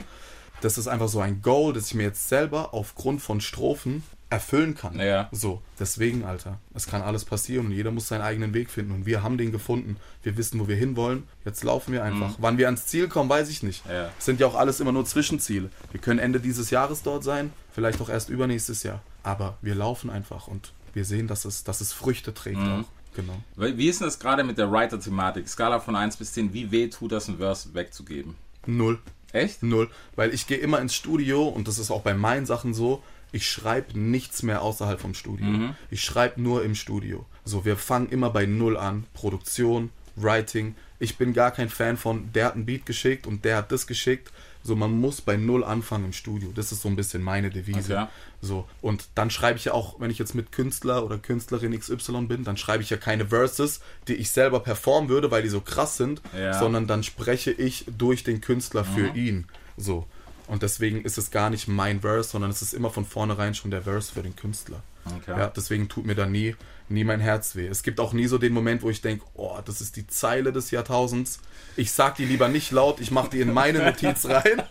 Das 0.61 0.77
ist 0.77 0.87
einfach 0.87 1.07
so 1.09 1.19
ein 1.19 1.41
Goal, 1.41 1.73
das 1.73 1.87
ich 1.87 1.95
mir 1.95 2.03
jetzt 2.03 2.29
selber 2.29 2.73
aufgrund 2.73 3.21
von 3.21 3.41
Strophen 3.41 4.03
erfüllen 4.31 4.75
kann. 4.75 4.97
Ja. 4.97 5.27
So, 5.31 5.61
deswegen, 5.79 6.23
Alter, 6.23 6.57
es 6.73 6.88
kann 6.88 7.01
alles 7.01 7.25
passieren 7.25 7.67
und 7.67 7.71
jeder 7.73 7.91
muss 7.91 8.07
seinen 8.07 8.21
eigenen 8.21 8.53
Weg 8.53 8.69
finden 8.69 8.93
und 8.93 9.05
wir 9.05 9.21
haben 9.21 9.38
den 9.38 9.51
gefunden. 9.51 9.97
Wir 10.23 10.38
wissen, 10.38 10.59
wo 10.59 10.67
wir 10.67 10.75
hinwollen. 10.77 11.23
Jetzt 11.45 11.63
laufen 11.63 11.91
wir 11.91 12.03
einfach. 12.03 12.35
Wann 12.39 12.57
wir 12.57 12.67
ans 12.67 12.88
Ziel 12.88 13.07
kommen, 13.09 13.29
weiß 13.29 13.50
ich 13.50 13.61
nicht. 13.61 13.85
Mhm. 13.85 13.91
Ja. 13.91 14.09
Es 14.17 14.25
sind 14.25 14.39
ja 14.39 14.47
auch 14.47 14.55
alles 14.55 14.79
immer 14.79 14.93
nur 14.93 15.05
Zwischenziele. 15.05 15.69
Wir 15.91 16.00
können 16.00 16.19
Ende 16.19 16.39
dieses 16.39 16.69
Jahres 16.71 17.03
dort 17.03 17.23
sein, 17.23 17.51
vielleicht 17.73 18.00
auch 18.01 18.09
erst 18.09 18.29
übernächstes 18.29 18.83
Jahr. 18.83 19.01
Aber 19.23 19.57
wir 19.61 19.75
laufen 19.75 20.09
einfach 20.09 20.47
und 20.47 20.71
wir 20.93 21.05
sehen, 21.05 21.27
dass 21.27 21.45
es, 21.45 21.63
dass 21.63 21.81
es 21.81 21.93
Früchte 21.93 22.33
trägt 22.33 22.57
Mhm. 22.59 22.81
auch. 22.85 22.85
Genau. 23.13 23.35
Wie 23.57 23.77
wie 23.77 23.89
ist 23.89 24.00
denn 24.00 24.07
das 24.07 24.19
gerade 24.19 24.45
mit 24.45 24.57
der 24.57 24.71
Writer-Thematik? 24.71 25.50
Skala 25.50 25.81
von 25.81 25.97
1 25.97 26.15
bis 26.15 26.31
10, 26.31 26.53
wie 26.53 26.71
weh 26.71 26.88
tut 26.88 27.11
das, 27.11 27.27
ein 27.27 27.38
Verse 27.38 27.73
wegzugeben? 27.73 28.35
Null. 28.65 29.00
Echt? 29.33 29.61
Null. 29.63 29.89
Weil 30.15 30.33
ich 30.33 30.47
gehe 30.47 30.57
immer 30.57 30.79
ins 30.79 30.95
Studio 30.95 31.47
und 31.47 31.67
das 31.67 31.77
ist 31.79 31.91
auch 31.91 32.01
bei 32.01 32.13
meinen 32.13 32.45
Sachen 32.45 32.73
so. 32.73 33.03
Ich 33.31 33.50
schreibe 33.50 33.97
nichts 33.97 34.43
mehr 34.43 34.61
außerhalb 34.61 35.00
vom 35.00 35.13
Studio. 35.13 35.45
Ich 35.89 36.01
schreibe 36.01 36.41
nur 36.41 36.63
im 36.63 36.75
Studio. 36.75 37.25
So, 37.45 37.63
wir 37.65 37.77
fangen 37.77 38.09
immer 38.09 38.29
bei 38.29 38.45
Null 38.45 38.77
an. 38.77 39.05
Produktion, 39.13 39.89
Writing. 40.15 40.75
Ich 41.00 41.17
bin 41.17 41.33
gar 41.33 41.51
kein 41.51 41.69
Fan 41.69 41.97
von, 41.97 42.31
der 42.33 42.45
hat 42.47 42.55
einen 42.55 42.65
Beat 42.65 42.85
geschickt 42.85 43.25
und 43.25 43.43
der 43.45 43.57
hat 43.57 43.71
das 43.71 43.88
geschickt. 43.88 44.31
So, 44.63 44.75
man 44.75 44.91
muss 44.91 45.21
bei 45.21 45.38
Null 45.38 45.63
anfangen 45.63 46.05
im 46.05 46.13
Studio. 46.13 46.51
Das 46.53 46.71
ist 46.71 46.81
so 46.83 46.89
ein 46.89 46.95
bisschen 46.95 47.23
meine 47.23 47.50
Devise. 47.50 47.93
Okay. 47.97 48.07
So, 48.41 48.67
und 48.81 49.07
dann 49.15 49.31
schreibe 49.31 49.57
ich 49.57 49.65
ja 49.65 49.73
auch, 49.73 50.00
wenn 50.00 50.11
ich 50.11 50.19
jetzt 50.19 50.35
mit 50.35 50.51
Künstler 50.51 51.03
oder 51.03 51.17
Künstlerin 51.17 51.77
XY 51.79 52.25
bin, 52.27 52.43
dann 52.43 52.57
schreibe 52.57 52.83
ich 52.83 52.89
ja 52.91 52.97
keine 52.97 53.27
Verses, 53.27 53.81
die 54.07 54.13
ich 54.13 54.29
selber 54.29 54.59
performen 54.59 55.09
würde, 55.09 55.31
weil 55.31 55.41
die 55.41 55.50
so 55.50 55.61
krass 55.61 55.97
sind, 55.97 56.21
Ja. 56.38 56.59
sondern 56.59 56.85
dann 56.85 57.01
spreche 57.01 57.51
ich 57.51 57.85
durch 57.97 58.23
den 58.23 58.41
Künstler 58.41 58.83
für 58.85 59.07
ihn. 59.15 59.45
So. 59.77 60.05
Und 60.48 60.63
deswegen 60.63 61.03
ist 61.03 61.17
es 61.17 61.31
gar 61.31 61.50
nicht 61.50 61.67
mein 61.67 62.01
Verse, 62.01 62.29
sondern 62.29 62.51
es 62.51 62.62
ist 62.62 62.74
immer 62.74 62.89
von 62.89 63.05
vornherein 63.05 63.53
schon 63.55 63.71
der 63.71 63.83
Verse 63.83 64.12
für 64.13 64.21
den 64.21 64.36
Künstler. 64.36 64.81
Okay. 65.05 65.31
Ja, 65.39 65.48
deswegen 65.48 65.89
tut 65.89 66.05
mir 66.05 66.13
da 66.13 66.25
nie, 66.27 66.55
nie 66.88 67.03
mein 67.03 67.19
Herz 67.19 67.55
weh. 67.55 67.65
Es 67.67 67.81
gibt 67.81 68.00
auch 68.00 68.13
nie 68.13 68.27
so 68.27 68.38
den 68.38 68.53
Moment, 68.53 68.83
wo 68.83 68.89
ich 68.89 69.01
denke, 69.01 69.25
oh, 69.33 69.57
das 69.65 69.81
ist 69.81 69.95
die 69.95 70.05
Zeile 70.05 70.51
des 70.51 70.69
Jahrtausends. 70.69 71.39
Ich 71.75 71.91
sag 71.91 72.15
die 72.15 72.25
lieber 72.25 72.50
nicht 72.50 72.71
laut, 72.71 73.00
ich 73.00 73.10
mach 73.10 73.27
die 73.27 73.41
in 73.41 73.51
meine 73.51 73.79
Notiz 73.86 74.25
rein. 74.25 74.62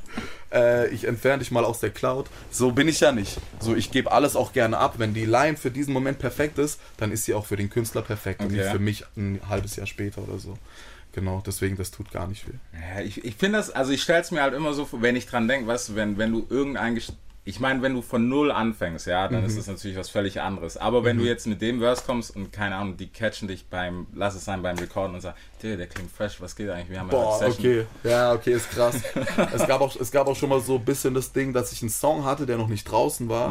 Äh, 0.53 0.89
ich 0.91 1.05
entferne 1.05 1.41
dich 1.41 1.51
mal 1.51 1.65
aus 1.65 1.81
der 1.81 1.91
Cloud. 1.91 2.27
So 2.51 2.71
bin 2.73 2.87
ich 2.87 3.01
ja 3.01 3.11
nicht. 3.11 3.39
So, 3.59 3.75
ich 3.75 3.91
gebe 3.91 4.13
alles 4.13 4.37
auch 4.37 4.53
gerne 4.53 4.79
ab. 4.79 4.95
Wenn 4.99 5.15
die 5.15 5.25
Line 5.27 5.57
für 5.57 5.71
diesen 5.71 5.93
Moment 5.95 6.19
perfekt 6.21 6.59
ist, 6.59 6.79
dann 6.97 7.11
ist 7.11 7.25
sie 7.25 7.35
auch 7.35 7.47
für 7.47 7.57
den 7.57 7.71
Künstler 7.71 8.03
perfekt 8.03 8.41
und 8.41 8.47
Okay. 8.47 8.57
nicht 8.59 8.71
für 8.71 8.79
mich 8.79 9.05
ein 9.17 9.41
halbes 9.49 9.75
Jahr 9.77 9.87
später 9.87 10.23
oder 10.23 10.39
so. 10.39 10.59
Genau, 11.13 11.43
deswegen, 11.45 11.77
das 11.77 11.91
tut 11.91 12.11
gar 12.11 12.27
nicht 12.27 12.47
weh. 12.49 12.53
Ja, 12.73 13.03
ich, 13.03 13.25
ich 13.25 13.35
finde 13.35 13.59
das, 13.59 13.71
also 13.71 13.93
ich 13.93 14.03
stelle 14.03 14.21
es 14.21 14.31
mir 14.31 14.43
halt 14.43 14.55
immer 14.55 14.73
so 14.75 14.85
vor, 14.85 15.03
wenn 15.03 15.17
ich 15.17 15.27
dran 15.27 15.49
denke, 15.49 15.67
weißt 15.67 15.91
du, 15.91 15.95
wenn, 15.97 16.19
wenn 16.19 16.33
du 16.33 16.47
irgendein, 16.49 17.01
ich 17.45 17.59
meine, 17.59 17.83
wenn 17.83 17.95
du 17.95 18.03
von 18.03 18.29
Null 18.29 18.53
anfängst, 18.53 19.07
ja, 19.07 19.27
dann 19.27 19.41
Mhm. 19.41 19.47
ist 19.47 19.59
das 19.59 19.67
natürlich 19.67 19.97
was 19.97 20.09
völlig 20.09 20.41
anderes. 20.41 20.77
Aber 20.77 21.03
wenn 21.05 21.17
du 21.19 21.25
jetzt 21.25 21.47
mit 21.49 21.61
dem 21.63 21.81
Verse 21.81 22.03
kommst 22.07 22.37
und 22.37 22.53
keine 22.53 22.77
Ahnung, 22.77 22.97
die 22.97 23.09
catchen 23.09 23.49
dich 23.49 23.67
beim, 23.67 24.07
lass 24.15 24.35
es 24.37 24.45
sein, 24.45 24.63
beim 24.63 24.79
Recorden 24.79 25.15
und 25.17 25.21
sagen, 25.21 25.37
der, 25.63 25.85
klingt 25.89 26.13
fresh, 26.13 26.41
was 26.41 26.55
geht 26.55 26.69
eigentlich? 26.71 26.91
Wir 26.91 27.01
haben 27.01 27.09
ja 27.11 27.15
Boah, 27.17 27.39
Session. 27.39 27.59
okay. 27.59 27.87
Ja, 28.05 28.33
okay, 28.35 28.53
ist 28.53 28.71
krass. 28.71 29.01
es, 29.53 29.67
gab 29.67 29.81
auch, 29.81 29.97
es 29.99 30.11
gab 30.13 30.29
auch 30.29 30.37
schon 30.37 30.51
mal 30.51 30.61
so 30.61 30.77
ein 30.77 30.85
bisschen 30.85 31.15
das 31.15 31.33
Ding, 31.33 31.53
dass 31.53 31.73
ich 31.73 31.81
einen 31.83 31.91
Song 31.91 32.25
hatte, 32.25 32.47
der 32.47 32.57
noch 32.59 32.69
nicht 32.69 32.85
draußen 32.85 33.29
war. 33.29 33.51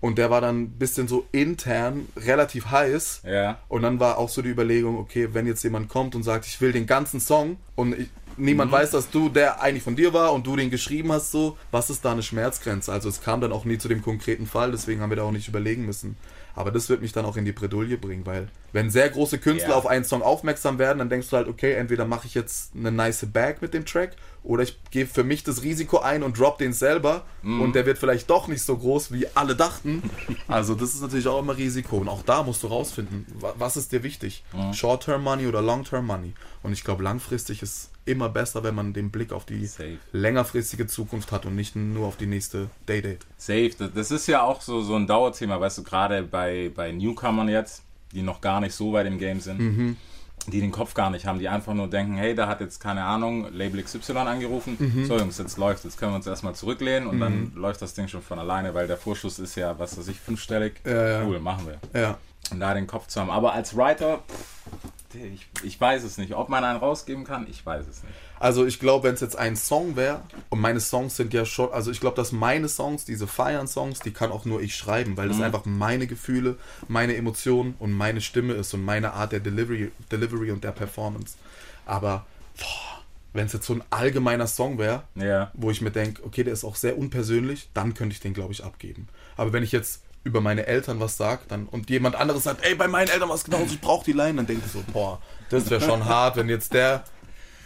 Und 0.00 0.16
der 0.16 0.30
war 0.30 0.40
dann 0.40 0.62
ein 0.62 0.70
bisschen 0.70 1.08
so 1.08 1.26
intern 1.30 2.08
relativ 2.16 2.70
heiß. 2.70 3.22
Ja. 3.26 3.58
Und 3.68 3.82
dann 3.82 4.00
war 4.00 4.16
auch 4.16 4.30
so 4.30 4.40
die 4.40 4.48
Überlegung, 4.48 4.98
okay, 4.98 5.28
wenn 5.32 5.46
jetzt 5.46 5.62
jemand 5.62 5.88
kommt 5.88 6.14
und 6.14 6.22
sagt, 6.22 6.46
ich 6.46 6.60
will 6.60 6.72
den 6.72 6.86
ganzen 6.86 7.20
Song 7.20 7.58
und 7.76 7.98
ich, 7.98 8.08
niemand 8.38 8.72
weiß, 8.72 8.92
dass 8.92 9.10
du 9.10 9.28
der 9.28 9.60
eigentlich 9.60 9.82
von 9.82 9.96
dir 9.96 10.14
war 10.14 10.32
und 10.32 10.46
du 10.46 10.56
den 10.56 10.70
geschrieben 10.70 11.12
hast, 11.12 11.30
so, 11.30 11.58
was 11.70 11.90
ist 11.90 12.04
da 12.04 12.12
eine 12.12 12.22
Schmerzgrenze? 12.22 12.90
Also 12.90 13.08
es 13.08 13.20
kam 13.20 13.40
dann 13.40 13.52
auch 13.52 13.64
nie 13.64 13.76
zu 13.76 13.88
dem 13.88 14.02
konkreten 14.02 14.46
Fall, 14.46 14.70
deswegen 14.70 15.02
haben 15.02 15.10
wir 15.10 15.16
da 15.16 15.24
auch 15.24 15.32
nicht 15.32 15.48
überlegen 15.48 15.84
müssen. 15.84 16.16
Aber 16.54 16.70
das 16.70 16.88
wird 16.88 17.00
mich 17.02 17.12
dann 17.12 17.24
auch 17.24 17.36
in 17.36 17.44
die 17.44 17.52
Bredouille 17.52 17.96
bringen, 17.96 18.26
weil 18.26 18.48
wenn 18.72 18.90
sehr 18.90 19.08
große 19.08 19.38
Künstler 19.38 19.70
Ja. 19.70 19.76
auf 19.76 19.86
einen 19.86 20.04
Song 20.04 20.22
aufmerksam 20.22 20.78
werden, 20.78 20.98
dann 20.98 21.08
denkst 21.08 21.28
du 21.30 21.36
halt, 21.36 21.48
okay, 21.48 21.72
entweder 21.74 22.04
mache 22.06 22.26
ich 22.26 22.34
jetzt 22.34 22.72
eine 22.76 22.90
nice 22.92 23.26
Bag 23.32 23.62
mit 23.62 23.74
dem 23.74 23.84
Track 23.84 24.16
oder 24.42 24.62
ich 24.62 24.78
gebe 24.90 25.08
für 25.08 25.22
mich 25.24 25.44
das 25.44 25.62
Risiko 25.62 25.98
ein 25.98 26.22
und 26.22 26.38
drop 26.38 26.58
den 26.58 26.72
selber 26.72 27.24
und 27.42 27.74
der 27.74 27.84
wird 27.86 27.98
vielleicht 27.98 28.30
doch 28.30 28.48
nicht 28.48 28.62
so 28.62 28.76
groß, 28.76 29.12
wie 29.12 29.26
alle 29.34 29.54
dachten. 29.56 30.02
Also 30.48 30.74
das 30.74 30.94
ist 30.94 31.02
natürlich 31.02 31.26
auch 31.28 31.38
immer 31.40 31.56
Risiko 31.56 31.98
und 31.98 32.08
auch 32.08 32.22
da 32.22 32.42
musst 32.42 32.62
du 32.62 32.68
rausfinden, 32.68 33.26
wa- 33.40 33.54
was 33.58 33.76
ist 33.76 33.92
dir 33.92 34.02
wichtig? 34.02 34.42
Short-Term 34.72 35.22
Money 35.22 35.46
oder 35.46 35.60
Long-Term 35.62 36.06
Money? 36.06 36.32
Und 36.62 36.72
ich 36.72 36.84
glaube, 36.84 37.02
langfristig 37.02 37.62
ist 37.62 37.89
immer 38.04 38.28
besser, 38.28 38.62
wenn 38.64 38.74
man 38.74 38.92
den 38.92 39.10
Blick 39.10 39.32
auf 39.32 39.44
die 39.44 39.66
Safe. 39.66 39.98
längerfristige 40.12 40.86
Zukunft 40.86 41.32
hat 41.32 41.46
und 41.46 41.54
nicht 41.54 41.76
nur 41.76 42.06
auf 42.06 42.16
die 42.16 42.26
nächste 42.26 42.68
Day-Date. 42.88 43.26
Safe. 43.36 43.70
Das, 43.94 44.10
ist 44.10 44.26
ja 44.26 44.42
auch 44.42 44.60
so, 44.60 44.80
so 44.82 44.96
ein 44.96 45.06
Dauerthema, 45.06 45.60
weißt 45.60 45.78
du, 45.78 45.82
gerade 45.84 46.22
bei, 46.22 46.70
bei 46.74 46.92
Newcomern 46.92 47.48
jetzt, 47.48 47.82
die 48.12 48.22
noch 48.22 48.40
gar 48.40 48.60
nicht 48.60 48.74
so 48.74 48.92
weit 48.92 49.06
im 49.06 49.18
Game 49.18 49.40
sind, 49.40 49.60
Mhm. 49.60 49.96
die 50.48 50.60
den 50.60 50.72
Kopf 50.72 50.94
gar 50.94 51.10
nicht 51.10 51.26
haben, 51.26 51.38
die 51.38 51.48
einfach 51.48 51.74
nur 51.74 51.88
denken, 51.88 52.14
hey, 52.16 52.34
da 52.34 52.48
hat 52.48 52.60
jetzt, 52.60 52.80
keine 52.80 53.04
Ahnung, 53.04 53.52
Label 53.52 53.82
XY 53.82 54.12
angerufen. 54.12 54.76
Mhm. 54.78 55.04
So, 55.04 55.18
Jungs, 55.18 55.38
jetzt 55.38 55.58
läuft, 55.58 55.84
jetzt 55.84 55.98
können 55.98 56.12
wir 56.12 56.16
uns 56.16 56.26
erstmal 56.26 56.54
zurücklehnen 56.54 57.08
und 57.08 57.20
dann 57.20 57.52
läuft 57.54 57.82
das 57.82 57.94
Ding 57.94 58.08
schon 58.08 58.22
von 58.22 58.38
alleine, 58.38 58.74
weil 58.74 58.86
der 58.86 58.96
Vorschuss 58.96 59.38
ist 59.38 59.54
ja, 59.56 59.78
was 59.78 59.96
weiß 59.98 60.08
ich, 60.08 60.18
fünfstellig. 60.18 60.80
Ja, 60.86 61.08
ja. 61.20 61.24
Cool, 61.26 61.38
machen 61.38 61.66
wir. 61.66 62.00
Ja. 62.00 62.18
Und 62.50 62.58
da 62.58 62.72
den 62.74 62.86
Kopf 62.86 63.06
zu 63.06 63.20
haben. 63.20 63.30
Aber 63.30 63.52
als 63.52 63.76
Writer, 63.76 64.20
pff, 64.28 64.90
ich, 65.14 65.48
ich 65.62 65.80
weiß 65.80 66.04
es 66.04 66.18
nicht. 66.18 66.34
Ob 66.34 66.48
man 66.48 66.64
einen 66.64 66.78
rausgeben 66.78 67.24
kann, 67.24 67.46
ich 67.50 67.64
weiß 67.64 67.86
es 67.88 68.02
nicht. 68.02 68.14
Also 68.38 68.64
ich 68.64 68.78
glaube, 68.80 69.08
wenn 69.08 69.14
es 69.14 69.20
jetzt 69.20 69.36
ein 69.36 69.54
Song 69.56 69.96
wäre, 69.96 70.22
und 70.48 70.60
meine 70.60 70.80
Songs 70.80 71.16
sind 71.16 71.34
ja 71.34 71.44
schon, 71.44 71.72
also 71.72 71.90
ich 71.90 72.00
glaube, 72.00 72.16
dass 72.16 72.32
meine 72.32 72.68
Songs, 72.68 73.04
diese 73.04 73.26
Feiern-Songs, 73.26 74.00
die 74.00 74.12
kann 74.12 74.32
auch 74.32 74.44
nur 74.46 74.62
ich 74.62 74.74
schreiben, 74.76 75.16
weil 75.16 75.28
das 75.28 75.40
einfach 75.40 75.64
meine 75.66 76.06
Gefühle, 76.06 76.56
meine 76.88 77.16
Emotionen 77.16 77.74
und 77.78 77.92
meine 77.92 78.20
Stimme 78.20 78.54
ist 78.54 78.72
und 78.72 78.82
meine 78.84 79.12
Art 79.12 79.32
der 79.32 79.40
Delivery, 79.40 79.92
Delivery 80.10 80.50
und 80.52 80.64
der 80.64 80.72
Performance. 80.72 81.36
Aber 81.84 82.24
wenn 83.32 83.46
es 83.46 83.52
jetzt 83.52 83.66
so 83.66 83.74
ein 83.74 83.82
allgemeiner 83.90 84.46
Song 84.46 84.78
wäre, 84.78 85.02
Ja. 85.14 85.50
wo 85.54 85.70
ich 85.70 85.80
mir 85.82 85.90
denke, 85.90 86.24
okay, 86.24 86.42
der 86.42 86.52
ist 86.52 86.64
auch 86.64 86.76
sehr 86.76 86.96
unpersönlich, 86.98 87.68
dann 87.74 87.94
könnte 87.94 88.14
ich 88.14 88.20
den, 88.20 88.34
glaube 88.34 88.52
ich, 88.52 88.64
abgeben. 88.64 89.08
Aber 89.36 89.52
wenn 89.52 89.62
ich 89.62 89.70
jetzt 89.72 90.02
über 90.22 90.40
meine 90.40 90.66
Eltern 90.66 91.00
was 91.00 91.16
sage 91.16 91.42
dann, 91.48 91.66
und 91.66 91.88
jemand 91.88 92.14
anderes 92.16 92.44
sagt, 92.44 92.64
ey, 92.64 92.74
bei 92.74 92.88
meinen 92.88 93.08
Eltern 93.08 93.28
was 93.28 93.44
genauso, 93.44 93.66
ich 93.66 93.80
brauche 93.80 94.04
die 94.04 94.12
Line, 94.12 94.34
dann 94.34 94.46
denke 94.46 94.62
ich 94.66 94.72
so, 94.72 94.82
boah, 94.92 95.20
das 95.48 95.70
wäre 95.70 95.80
schon 95.80 96.04
hart, 96.04 96.36
wenn 96.36 96.48
jetzt 96.48 96.74
der 96.74 97.04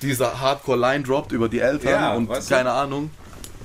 dieser 0.03 0.41
Hardcore-Line 0.41 1.05
droppt 1.05 1.33
über 1.33 1.49
die 1.49 1.61
Eltern 1.61 1.91
Ja, 1.91 2.15
und 2.15 2.29
weißt 2.29 2.51
du? 2.51 2.55
keine 2.55 2.73
Ahnung. 2.73 3.11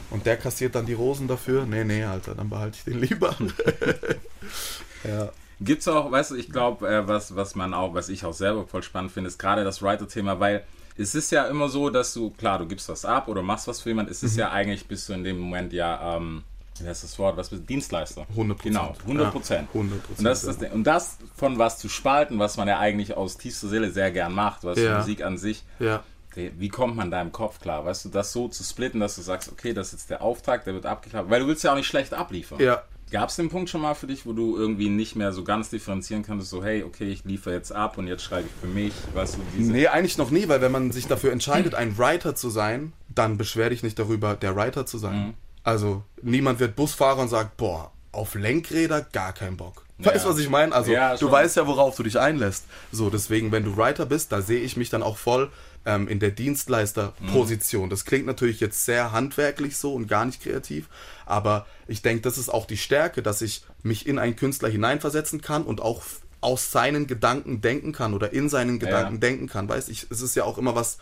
Und 0.10 0.25
der 0.25 0.38
kassiert 0.38 0.74
dann 0.75 0.86
die 0.86 0.93
Rosen 0.93 1.27
dafür. 1.27 1.65
Nee, 1.65 1.84
nee, 1.84 2.03
Alter, 2.03 2.34
dann 2.34 2.50
behalte 2.50 2.77
ich 2.77 2.84
den 2.84 3.00
lieber. 3.00 3.36
ja. 5.03 5.29
Gibt's 5.62 5.88
auch, 5.88 6.12
weißt 6.12 6.31
du, 6.31 6.36
ich 6.36 6.50
glaube, 6.50 6.88
äh, 6.88 7.08
was, 7.08 7.36
was 7.36 7.55
man 7.55 7.74
auch, 7.74 7.93
was 7.93 8.10
ich 8.10 8.25
auch 8.25 8.34
selber 8.34 8.65
voll 8.65 8.81
spannend 8.81 9.12
finde, 9.12 9.27
ist 9.27 9.38
gerade 9.38 9.63
das 9.63 9.81
Writer-Thema, 9.81 10.39
weil 10.39 10.63
es 10.98 11.15
ist 11.15 11.31
ja 11.31 11.46
immer 11.46 11.69
so, 11.69 11.89
dass 11.89 12.13
du, 12.13 12.31
klar, 12.31 12.60
du 12.60 12.65
gibst 12.65 12.89
was 12.89 13.05
ab 13.05 13.27
oder 13.27 13.41
machst 13.41 13.67
was 13.67 13.81
für 13.81 13.89
jemanden, 13.89 14.12
es 14.12 14.24
ist 14.24 14.38
ja 14.38 14.51
eigentlich, 14.51 14.88
bist 14.88 15.08
du 15.10 15.13
in 15.13 15.24
dem 15.24 15.38
Moment 15.38 15.74
ja, 15.74 16.15
ähm, 16.15 16.43
wie 16.83 16.88
heißt 16.88 17.03
das 17.03 17.17
Wort, 17.19 17.38
was 17.38 17.50
bist 17.50 17.62
du, 17.63 17.65
Dienstleister. 17.65 18.25
100%. 18.36 18.63
Genau, 18.63 18.95
100 19.05 19.31
Prozent. 19.31 19.67
Ja, 19.74 19.81
100%, 19.81 19.83
Und 20.17 20.24
das, 20.25 20.43
ist 20.43 20.62
das, 20.62 20.71
und 20.71 20.83
das 20.83 21.17
von 21.36 21.57
was 21.57 21.77
zu 21.77 21.89
spalten, 21.89 22.39
was 22.39 22.57
man 22.57 22.67
ja 22.67 22.79
eigentlich 22.79 23.15
aus 23.15 23.38
tiefster 23.38 23.67
Seele 23.67 23.91
sehr 23.91 24.12
gern 24.12 24.33
macht, 24.33 24.63
was 24.63 24.77
Ja. 24.79 24.98
Musik 25.00 25.24
an 25.24 25.38
sich, 25.38 25.63
Ja. 25.79 26.03
wie 26.36 26.69
kommt 26.69 26.95
man 26.95 27.12
da 27.12 27.21
im 27.21 27.31
Kopf 27.31 27.59
klar, 27.59 27.86
weißt 27.86 28.05
du, 28.05 28.09
das 28.09 28.31
so 28.31 28.48
zu 28.48 28.63
splitten, 28.63 29.00
dass 29.00 29.15
du 29.15 29.21
sagst, 29.21 29.51
okay, 29.51 29.74
das 29.74 29.88
ist 29.88 29.93
jetzt 29.93 30.09
der 30.09 30.21
Auftrag, 30.21 30.63
der 30.63 30.74
wird 30.74 30.86
abgeklappt, 30.86 31.29
weil 31.29 31.41
du 31.41 31.48
willst 31.48 31.63
ja 31.63 31.71
auch 31.71 31.75
nicht 31.75 31.88
schlecht 31.88 32.13
abliefern. 32.13 32.59
Ja. 32.59 32.83
Gab 33.12 33.29
es 33.29 33.38
den 33.38 33.50
Punkt 33.50 33.71
schon 33.71 33.81
mal 33.81 33.95
für 33.95 34.05
dich, 34.05 34.27
wo 34.27 34.33
du 34.33 34.55
irgendwie 34.55 34.88
nicht 34.88 35.15
mehr 35.15 35.33
so 35.33 35.43
ganz 35.43 35.71
differenzieren 35.71 36.21
kannst, 36.21 36.48
so 36.48 36.63
hey, 36.63 36.83
okay, 36.83 37.09
ich 37.09 37.24
liefere 37.25 37.55
jetzt 37.55 37.71
ab 37.71 37.98
und 37.98 38.05
jetzt 38.05 38.21
schreibe 38.21 38.48
ich 38.48 38.53
für 38.62 38.67
mich, 38.67 38.93
weißt 39.15 39.36
du, 39.36 39.39
diese... 39.57 39.71
Nee, 39.71 39.88
eigentlich 39.88 40.19
noch 40.19 40.29
nie, 40.29 40.48
weil 40.48 40.62
wenn 40.62 40.71
man 40.71 40.91
sich 40.91 41.07
dafür 41.07 41.31
entscheidet, 41.31 41.74
ein 41.74 41.98
Writer 41.98 42.36
zu 42.36 42.51
sein, 42.51 42.93
dann 43.09 43.38
beschwer 43.38 43.71
dich 43.71 43.81
nicht 43.81 43.98
darüber, 43.98 44.36
der 44.36 44.56
Writer 44.56 44.86
zu 44.86 44.99
sein. 44.99 45.19
Mhm. 45.30 45.34
Also 45.63 46.04
niemand 46.22 46.60
wird 46.60 46.76
Busfahrer 46.76 47.22
und 47.22 47.28
sagt, 47.30 47.58
boah, 47.58 47.91
auf 48.12 48.36
Lenkräder 48.36 49.02
gar 49.02 49.34
kein 49.34 49.58
Bock. 49.58 49.86
Weißt 50.00 50.24
du, 50.26 50.30
Ja. 50.30 50.34
was 50.34 50.39
ich 50.41 50.50
meine? 50.50 50.74
Also 50.74 50.91
Ja, 50.91 51.17
du 51.17 51.30
weißt 51.30 51.58
ja, 51.58 51.67
worauf 51.67 51.95
du 51.95 52.04
dich 52.04 52.17
einlässt. 52.19 52.65
So, 52.91 53.10
deswegen, 53.10 53.52
wenn 53.52 53.65
du 53.65 53.76
Writer 53.76 54.06
bist, 54.06 54.32
da 54.32 54.41
sehe 54.41 54.62
ich 54.62 54.78
mich 54.78 54.89
dann 54.89 55.04
auch 55.04 55.17
voll 55.17 55.52
ähm, 55.86 56.08
in 56.08 56.19
der 56.19 56.32
Dienstleisterposition. 56.32 57.89
Das 57.89 58.06
klingt 58.06 58.26
natürlich 58.26 58.60
jetzt 58.60 58.86
sehr 58.86 59.12
handwerklich 59.12 59.78
so 59.78 59.93
und 59.93 60.08
gar 60.08 60.26
nicht 60.26 60.41
kreativ, 60.41 60.88
aber 61.26 61.65
ich 61.88 62.02
denke, 62.02 62.22
das 62.22 62.38
ist 62.38 62.50
auch 62.50 62.65
die 62.65 62.78
Stärke, 62.78 63.22
dass 63.22 63.41
ich 63.41 63.63
mich 63.84 64.08
in 64.08 64.19
einen 64.19 64.36
Künstler 64.36 64.69
hineinversetzen 64.69 65.41
kann 65.41 65.63
und 65.63 65.82
auch 65.82 66.02
aus 66.41 66.72
seinen 66.72 67.06
Gedanken 67.08 67.60
denken 67.62 67.91
kann 67.91 68.13
oder 68.13 68.32
in 68.32 68.48
seinen 68.50 68.80
Gedanken 68.80 69.15
Ja. 69.15 69.19
denken 69.19 69.48
kann. 69.48 69.67
Weißt 69.67 69.89
ich, 69.89 70.08
es 70.10 70.22
ist 70.22 70.36
ja 70.36 70.45
auch 70.45 70.58
immer 70.58 70.76
was 70.76 70.98